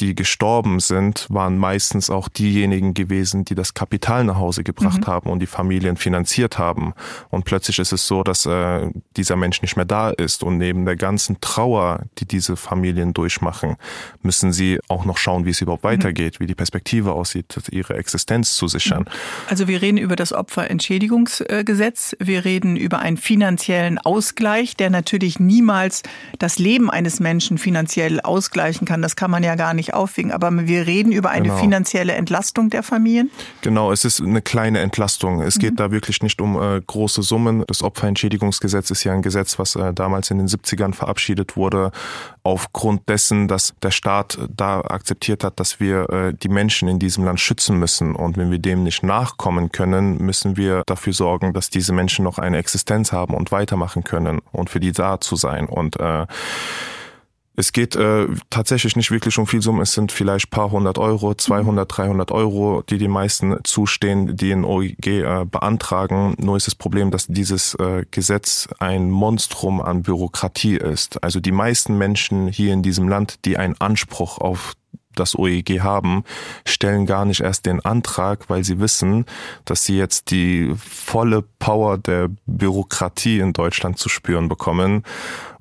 die 0.00 0.14
gestorben 0.14 0.80
sind, 0.80 1.26
waren 1.28 1.58
meistens 1.58 2.10
auch 2.10 2.28
diejenigen 2.28 2.94
gewesen, 2.94 3.44
die 3.44 3.54
das 3.54 3.74
Kapital 3.74 4.24
nach 4.24 4.36
Hause 4.36 4.64
gebracht 4.64 5.02
mhm. 5.02 5.06
haben 5.06 5.30
und 5.30 5.40
die 5.40 5.46
Familien 5.46 5.96
finanziert 5.96 6.58
haben. 6.58 6.94
Und 7.30 7.44
plötzlich 7.44 7.78
ist 7.78 7.92
es 7.92 8.06
so, 8.06 8.22
dass 8.22 8.46
äh, 8.46 8.90
dieser 9.16 9.36
Mensch 9.36 9.62
nicht 9.62 9.76
mehr 9.76 9.84
da 9.84 10.10
ist. 10.10 10.42
Und 10.42 10.58
neben 10.58 10.84
der 10.84 10.96
ganzen 10.96 11.40
Trauer, 11.40 12.02
die 12.18 12.26
diese 12.26 12.56
Familien 12.56 13.12
durchmachen, 13.12 13.76
müssen 14.22 14.52
sie 14.52 14.78
auch 14.88 15.04
noch 15.04 15.18
schauen, 15.18 15.44
wie 15.44 15.50
es 15.50 15.60
überhaupt 15.60 15.84
mhm. 15.84 15.88
weitergeht, 15.88 16.40
wie 16.40 16.46
die 16.46 16.54
Perspektive 16.54 17.12
aussieht, 17.12 17.58
ihre 17.70 17.94
Existenz 17.94 18.54
zu 18.54 18.68
sichern. 18.68 19.06
Also 19.48 19.68
wir 19.68 19.82
reden 19.82 19.98
über 19.98 20.16
das 20.16 20.32
Opferentschädigungsgesetz. 20.32 22.16
Wir 22.20 22.44
reden 22.44 22.76
über 22.76 23.00
einen 23.00 23.16
finanziellen 23.16 23.98
Ausgleich, 23.98 24.76
der 24.76 24.90
natürlich 24.90 25.40
niemals 25.40 26.02
das 26.38 26.58
Leben 26.58 26.90
eines 26.90 27.20
Menschen 27.20 27.58
finanziell 27.58 28.20
ausgleichen 28.20 28.86
kann. 28.86 29.02
Das 29.02 29.16
kann 29.16 29.30
man 29.30 29.42
ja 29.42 29.54
gar 29.56 29.74
nicht 29.74 29.87
nicht 29.88 29.94
aufwiegen. 29.94 30.32
Aber 30.32 30.50
wir 30.66 30.86
reden 30.86 31.12
über 31.12 31.30
eine 31.30 31.48
genau. 31.48 31.56
finanzielle 31.58 32.12
Entlastung 32.12 32.70
der 32.70 32.82
Familien? 32.82 33.30
Genau, 33.62 33.92
es 33.92 34.04
ist 34.04 34.20
eine 34.20 34.42
kleine 34.42 34.80
Entlastung. 34.80 35.42
Es 35.42 35.56
mhm. 35.56 35.60
geht 35.60 35.80
da 35.80 35.90
wirklich 35.90 36.22
nicht 36.22 36.40
um 36.40 36.60
äh, 36.60 36.80
große 36.80 37.22
Summen. 37.22 37.64
Das 37.66 37.82
Opferentschädigungsgesetz 37.82 38.90
ist 38.90 39.04
ja 39.04 39.12
ein 39.12 39.22
Gesetz, 39.22 39.58
was 39.58 39.76
äh, 39.76 39.92
damals 39.92 40.30
in 40.30 40.38
den 40.38 40.48
70ern 40.48 40.94
verabschiedet 40.94 41.56
wurde, 41.56 41.90
aufgrund 42.42 43.08
dessen, 43.08 43.48
dass 43.48 43.74
der 43.82 43.90
Staat 43.90 44.38
da 44.54 44.80
akzeptiert 44.80 45.44
hat, 45.44 45.58
dass 45.60 45.80
wir 45.80 46.10
äh, 46.10 46.34
die 46.34 46.48
Menschen 46.48 46.88
in 46.88 46.98
diesem 46.98 47.24
Land 47.24 47.40
schützen 47.40 47.78
müssen. 47.78 48.14
Und 48.14 48.36
wenn 48.36 48.50
wir 48.50 48.58
dem 48.58 48.82
nicht 48.82 49.02
nachkommen 49.02 49.72
können, 49.72 50.18
müssen 50.18 50.56
wir 50.56 50.82
dafür 50.86 51.12
sorgen, 51.12 51.52
dass 51.52 51.70
diese 51.70 51.92
Menschen 51.92 52.24
noch 52.24 52.38
eine 52.38 52.58
Existenz 52.58 53.12
haben 53.12 53.34
und 53.34 53.52
weitermachen 53.52 54.04
können 54.04 54.40
und 54.52 54.70
für 54.70 54.80
die 54.80 54.92
da 54.92 55.20
zu 55.20 55.36
sein. 55.36 55.66
Und 55.66 55.98
äh, 56.00 56.26
es 57.58 57.72
geht 57.72 57.96
äh, 57.96 58.28
tatsächlich 58.50 58.94
nicht 58.94 59.10
wirklich 59.10 59.36
um 59.36 59.48
viel 59.48 59.60
Summen. 59.60 59.82
Es 59.82 59.92
sind 59.92 60.12
vielleicht 60.12 60.48
paar 60.48 60.70
hundert 60.70 60.96
Euro, 60.96 61.34
200, 61.34 61.96
300 61.96 62.30
Euro, 62.30 62.84
die 62.88 62.98
die 62.98 63.08
meisten 63.08 63.58
zustehen, 63.64 64.36
die 64.36 64.52
in 64.52 64.64
OEG 64.64 65.06
äh, 65.08 65.44
beantragen. 65.44 66.36
Nur 66.38 66.56
ist 66.56 66.68
das 66.68 66.76
Problem, 66.76 67.10
dass 67.10 67.26
dieses 67.26 67.74
äh, 67.74 68.04
Gesetz 68.12 68.68
ein 68.78 69.10
Monstrum 69.10 69.80
an 69.80 70.04
Bürokratie 70.04 70.76
ist. 70.76 71.20
Also 71.24 71.40
die 71.40 71.50
meisten 71.50 71.98
Menschen 71.98 72.46
hier 72.46 72.72
in 72.72 72.84
diesem 72.84 73.08
Land, 73.08 73.44
die 73.44 73.58
einen 73.58 73.74
Anspruch 73.80 74.38
auf 74.38 74.74
das 75.18 75.36
OEG 75.36 75.80
haben, 75.80 76.22
stellen 76.64 77.06
gar 77.06 77.24
nicht 77.24 77.40
erst 77.40 77.66
den 77.66 77.84
Antrag, 77.84 78.48
weil 78.48 78.62
sie 78.62 78.78
wissen, 78.78 79.26
dass 79.64 79.84
sie 79.84 79.98
jetzt 79.98 80.30
die 80.30 80.72
volle 80.76 81.42
Power 81.58 81.98
der 81.98 82.28
Bürokratie 82.46 83.40
in 83.40 83.52
Deutschland 83.52 83.98
zu 83.98 84.08
spüren 84.08 84.48
bekommen. 84.48 85.02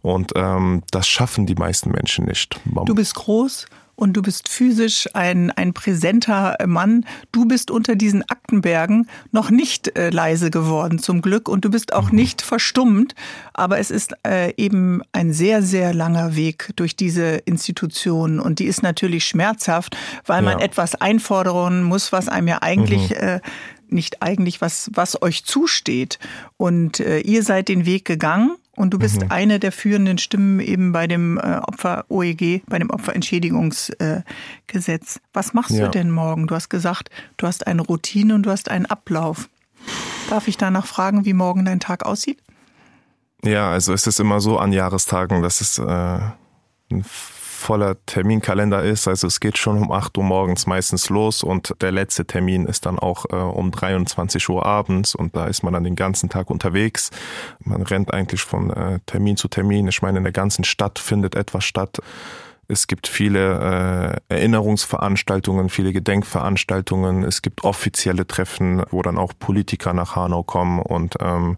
Und 0.08 0.32
ähm, 0.38 0.84
das 0.92 1.06
schaffen 1.06 1.46
die 1.46 1.56
meisten 1.56 1.92
Menschen 1.92 2.24
nicht. 2.24 2.58
Du 2.86 2.96
bist 2.96 3.14
groß 3.16 3.66
und 3.96 4.14
du 4.14 4.22
bist 4.22 4.48
physisch 4.48 5.10
ein, 5.14 5.52
ein 5.52 5.74
präsenter 5.74 6.56
Mann. 6.66 7.06
Du 7.34 7.44
bist 7.44 7.70
unter 7.72 7.98
diesen 7.98 8.24
Aktenbergen 8.30 9.10
noch 9.34 9.50
nicht 9.50 9.98
äh, 9.98 10.10
leise 10.10 10.50
geworden, 10.50 10.98
zum 11.00 11.22
Glück, 11.22 11.50
und 11.50 11.66
du 11.66 11.70
bist 11.70 11.92
auch 11.92 12.10
mhm. 12.10 12.20
nicht 12.20 12.42
verstummt. 12.42 13.16
Aber 13.54 13.80
es 13.80 13.92
ist 13.92 14.14
äh, 14.26 14.54
eben 14.56 15.02
ein 15.12 15.34
sehr, 15.34 15.62
sehr 15.62 15.94
langer 15.94 16.38
Weg 16.38 16.72
durch 16.78 16.96
diese 16.96 17.40
Institutionen 17.44 18.40
und 18.40 18.60
die 18.60 18.66
ist 18.66 18.84
natürlich 18.84 19.26
schmerzhaft, 19.26 19.98
weil 20.26 20.42
man 20.42 20.60
etwas 20.60 20.96
einfordern 20.96 21.84
muss, 21.84 22.14
was 22.14 22.30
einem 22.30 22.48
ja 22.48 22.62
eigentlich 22.62 23.10
mhm. 23.10 23.16
äh, 23.18 23.40
nicht 23.90 24.22
eigentlich 24.22 24.62
was, 24.62 24.90
was 24.94 25.22
euch 25.22 25.44
zusteht. 25.44 26.18
Und 26.56 27.02
äh, 27.02 27.20
ihr 27.20 27.44
seid 27.44 27.68
den 27.68 27.86
Weg 27.86 28.06
gegangen 28.06 28.56
und 28.78 28.92
du 28.92 29.00
bist 29.00 29.22
mhm. 29.22 29.32
eine 29.32 29.60
der 29.60 29.72
führenden 29.72 30.20
Stimmen 30.20 30.60
eben 30.60 30.92
bei 30.92 31.08
dem 31.08 31.40
äh, 31.40 31.58
Opfer-OEG, 31.58 32.62
bei 32.68 32.78
dem 32.78 32.92
Opferentschädigungsgesetz. 32.92 35.20
Was 35.34 35.54
machst 35.54 35.72
ja. 35.72 35.86
du 35.86 35.92
denn 35.92 36.12
morgen? 36.12 36.46
Du 36.46 36.54
hast 36.54 36.70
gesagt, 36.70 37.10
du 37.38 37.48
hast 37.48 37.66
eine 37.66 37.82
Routine 37.82 38.36
und 38.36 38.44
du 38.44 38.52
hast 38.52 38.70
einen 38.70 38.86
Ablauf. 38.86 39.50
Darf 40.30 40.48
ich 40.48 40.58
danach 40.58 40.86
fragen, 40.86 41.26
wie 41.26 41.34
morgen 41.34 41.66
dein 41.66 41.80
Tag 41.80 42.06
aussieht? 42.06 42.38
Ja, 43.44 43.72
also 43.72 43.94
es 43.94 44.06
ist 44.06 44.20
immer 44.20 44.40
so 44.40 44.60
an 44.60 44.72
Jahrestagen, 44.72 45.42
dass 45.42 45.60
es 45.60 45.80
äh, 45.80 46.20
ein 46.92 47.04
voller 47.58 47.98
Terminkalender 48.06 48.84
ist. 48.84 49.08
Also 49.08 49.28
es 49.28 49.40
geht 49.40 49.58
schon 49.58 49.78
um 49.78 49.92
8 49.92 50.18
Uhr 50.18 50.24
morgens 50.24 50.68
meistens 50.68 51.10
los 51.10 51.44
und 51.44 51.74
der 51.82 51.92
letzte 51.92 52.26
Termin 52.26 52.66
ist 52.66 52.86
dann 52.86 53.00
auch 53.00 53.26
äh, 53.32 53.36
um 53.36 53.72
23 53.72 54.48
Uhr 54.50 54.66
abends 54.66 55.16
und 55.16 55.36
da 55.36 55.48
ist 55.48 55.64
man 55.64 55.74
dann 55.74 55.84
den 55.84 55.96
ganzen 55.96 56.30
Tag 56.30 56.50
unterwegs. 56.50 57.10
Man 57.64 57.82
rennt 57.82 58.14
eigentlich 58.14 58.42
von 58.42 58.70
äh, 58.70 59.00
Termin 59.06 59.38
zu 59.38 59.48
Termin. 59.48 59.88
Ich 59.88 60.02
meine, 60.02 60.20
in 60.20 60.24
der 60.24 60.34
ganzen 60.34 60.64
Stadt 60.64 61.00
findet 61.00 61.36
etwas 61.36 61.66
statt. 61.66 62.00
Es 62.68 62.86
gibt 62.86 63.08
viele 63.08 64.22
äh, 64.30 64.34
Erinnerungsveranstaltungen, 64.36 65.70
viele 65.70 65.94
Gedenkveranstaltungen. 65.94 67.24
Es 67.24 67.42
gibt 67.42 67.64
offizielle 67.64 68.28
Treffen, 68.28 68.84
wo 68.92 69.02
dann 69.02 69.18
auch 69.18 69.34
Politiker 69.38 69.94
nach 69.94 70.16
Hanau 70.16 70.44
kommen 70.44 70.80
und 70.80 71.16
ähm, 71.22 71.58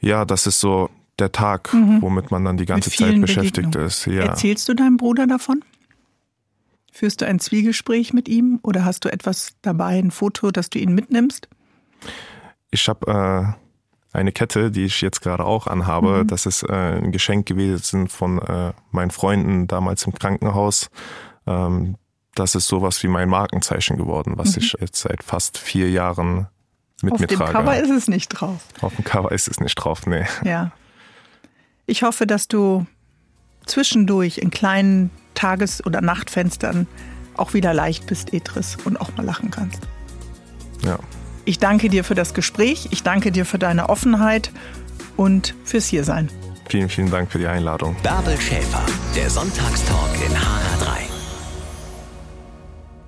ja, 0.00 0.24
das 0.24 0.46
ist 0.46 0.60
so 0.60 0.90
der 1.20 1.32
Tag, 1.32 1.72
mhm. 1.72 2.02
womit 2.02 2.30
man 2.30 2.44
dann 2.44 2.56
die 2.56 2.66
ganze 2.66 2.90
Zeit 2.90 3.20
beschäftigt 3.20 3.74
ist. 3.76 4.06
Ja. 4.06 4.22
Erzählst 4.22 4.68
du 4.68 4.74
deinem 4.74 4.96
Bruder 4.96 5.26
davon? 5.26 5.62
Führst 6.92 7.20
du 7.20 7.26
ein 7.26 7.38
Zwiegespräch 7.38 8.12
mit 8.12 8.28
ihm 8.28 8.58
oder 8.62 8.84
hast 8.84 9.04
du 9.04 9.12
etwas 9.12 9.52
dabei, 9.62 9.98
ein 9.98 10.10
Foto, 10.10 10.50
dass 10.50 10.70
du 10.70 10.78
ihn 10.78 10.94
mitnimmst? 10.94 11.48
Ich 12.70 12.88
habe 12.88 13.56
äh, 14.12 14.16
eine 14.16 14.32
Kette, 14.32 14.70
die 14.70 14.84
ich 14.84 15.00
jetzt 15.00 15.20
gerade 15.20 15.44
auch 15.44 15.66
anhabe. 15.66 16.24
Mhm. 16.24 16.26
Das 16.26 16.46
ist 16.46 16.62
äh, 16.64 16.72
ein 16.72 17.12
Geschenk 17.12 17.46
gewesen 17.46 18.08
von 18.08 18.40
äh, 18.40 18.72
meinen 18.90 19.10
Freunden 19.10 19.68
damals 19.68 20.04
im 20.04 20.14
Krankenhaus. 20.14 20.90
Ähm, 21.46 21.96
das 22.34 22.54
ist 22.54 22.66
sowas 22.66 23.02
wie 23.02 23.08
mein 23.08 23.28
Markenzeichen 23.28 23.96
geworden, 23.96 24.34
was 24.36 24.56
mhm. 24.56 24.62
ich 24.62 24.76
jetzt 24.80 25.00
seit 25.00 25.22
fast 25.22 25.58
vier 25.58 25.90
Jahren 25.90 26.48
mit 27.02 27.14
Auf 27.14 27.20
mir 27.20 27.26
trage. 27.28 27.42
Auf 27.42 27.50
dem 27.50 27.56
Cover 27.56 27.80
ist 27.80 27.90
es 27.90 28.08
nicht 28.08 28.28
drauf. 28.28 28.60
Auf 28.80 28.94
dem 28.96 29.04
Cover 29.04 29.32
ist 29.32 29.48
es 29.48 29.60
nicht 29.60 29.74
drauf, 29.76 30.06
nee. 30.06 30.26
Ja. 30.44 30.72
Ich 31.90 32.04
hoffe, 32.04 32.24
dass 32.24 32.46
du 32.46 32.86
zwischendurch 33.66 34.38
in 34.38 34.50
kleinen 34.50 35.10
Tages- 35.34 35.84
oder 35.84 36.00
Nachtfenstern 36.00 36.86
auch 37.36 37.52
wieder 37.52 37.74
leicht 37.74 38.06
bist, 38.06 38.32
Etris, 38.32 38.76
und 38.84 39.00
auch 39.00 39.16
mal 39.16 39.26
lachen 39.26 39.50
kannst. 39.50 39.80
Ja. 40.84 41.00
Ich 41.46 41.58
danke 41.58 41.88
dir 41.88 42.04
für 42.04 42.14
das 42.14 42.32
Gespräch, 42.32 42.86
ich 42.92 43.02
danke 43.02 43.32
dir 43.32 43.44
für 43.44 43.58
deine 43.58 43.88
Offenheit 43.88 44.52
und 45.16 45.56
fürs 45.64 45.86
Hiersein. 45.86 46.30
Vielen, 46.68 46.88
vielen 46.88 47.10
Dank 47.10 47.32
für 47.32 47.38
die 47.38 47.48
Einladung. 47.48 47.96
Bärbel 48.04 48.40
Schäfer, 48.40 48.86
der 49.16 49.28
Sonntagstalk 49.28 50.14
in 50.24 50.32
HR3. 50.32 51.09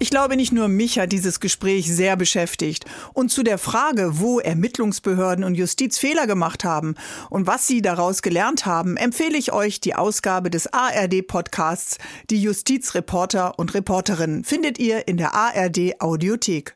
Ich 0.03 0.11
glaube, 0.11 0.34
nicht 0.34 0.50
nur 0.50 0.66
mich 0.66 0.98
hat 0.98 1.12
dieses 1.12 1.38
Gespräch 1.38 1.86
sehr 1.86 2.16
beschäftigt. 2.16 2.86
Und 3.12 3.30
zu 3.30 3.44
der 3.44 3.57
Frage, 3.57 4.18
wo 4.18 4.40
Ermittlungsbehörden 4.40 5.44
und 5.44 5.55
Justiz 5.55 5.96
Fehler 5.96 6.26
gemacht 6.26 6.64
haben 6.64 6.96
und 7.30 7.46
was 7.46 7.68
sie 7.68 7.82
daraus 7.82 8.20
gelernt 8.20 8.66
haben, 8.66 8.96
empfehle 8.96 9.38
ich 9.38 9.53
euch 9.53 9.78
die 9.78 9.94
Ausgabe 9.94 10.50
des 10.50 10.66
ARD-Podcasts 10.72 11.98
Die 12.30 12.42
Justizreporter 12.42 13.61
und 13.61 13.74
Reporterinnen 13.74 14.42
findet 14.42 14.80
ihr 14.80 15.07
in 15.07 15.18
der 15.18 15.36
ARD 15.36 16.00
Audiothek. 16.00 16.74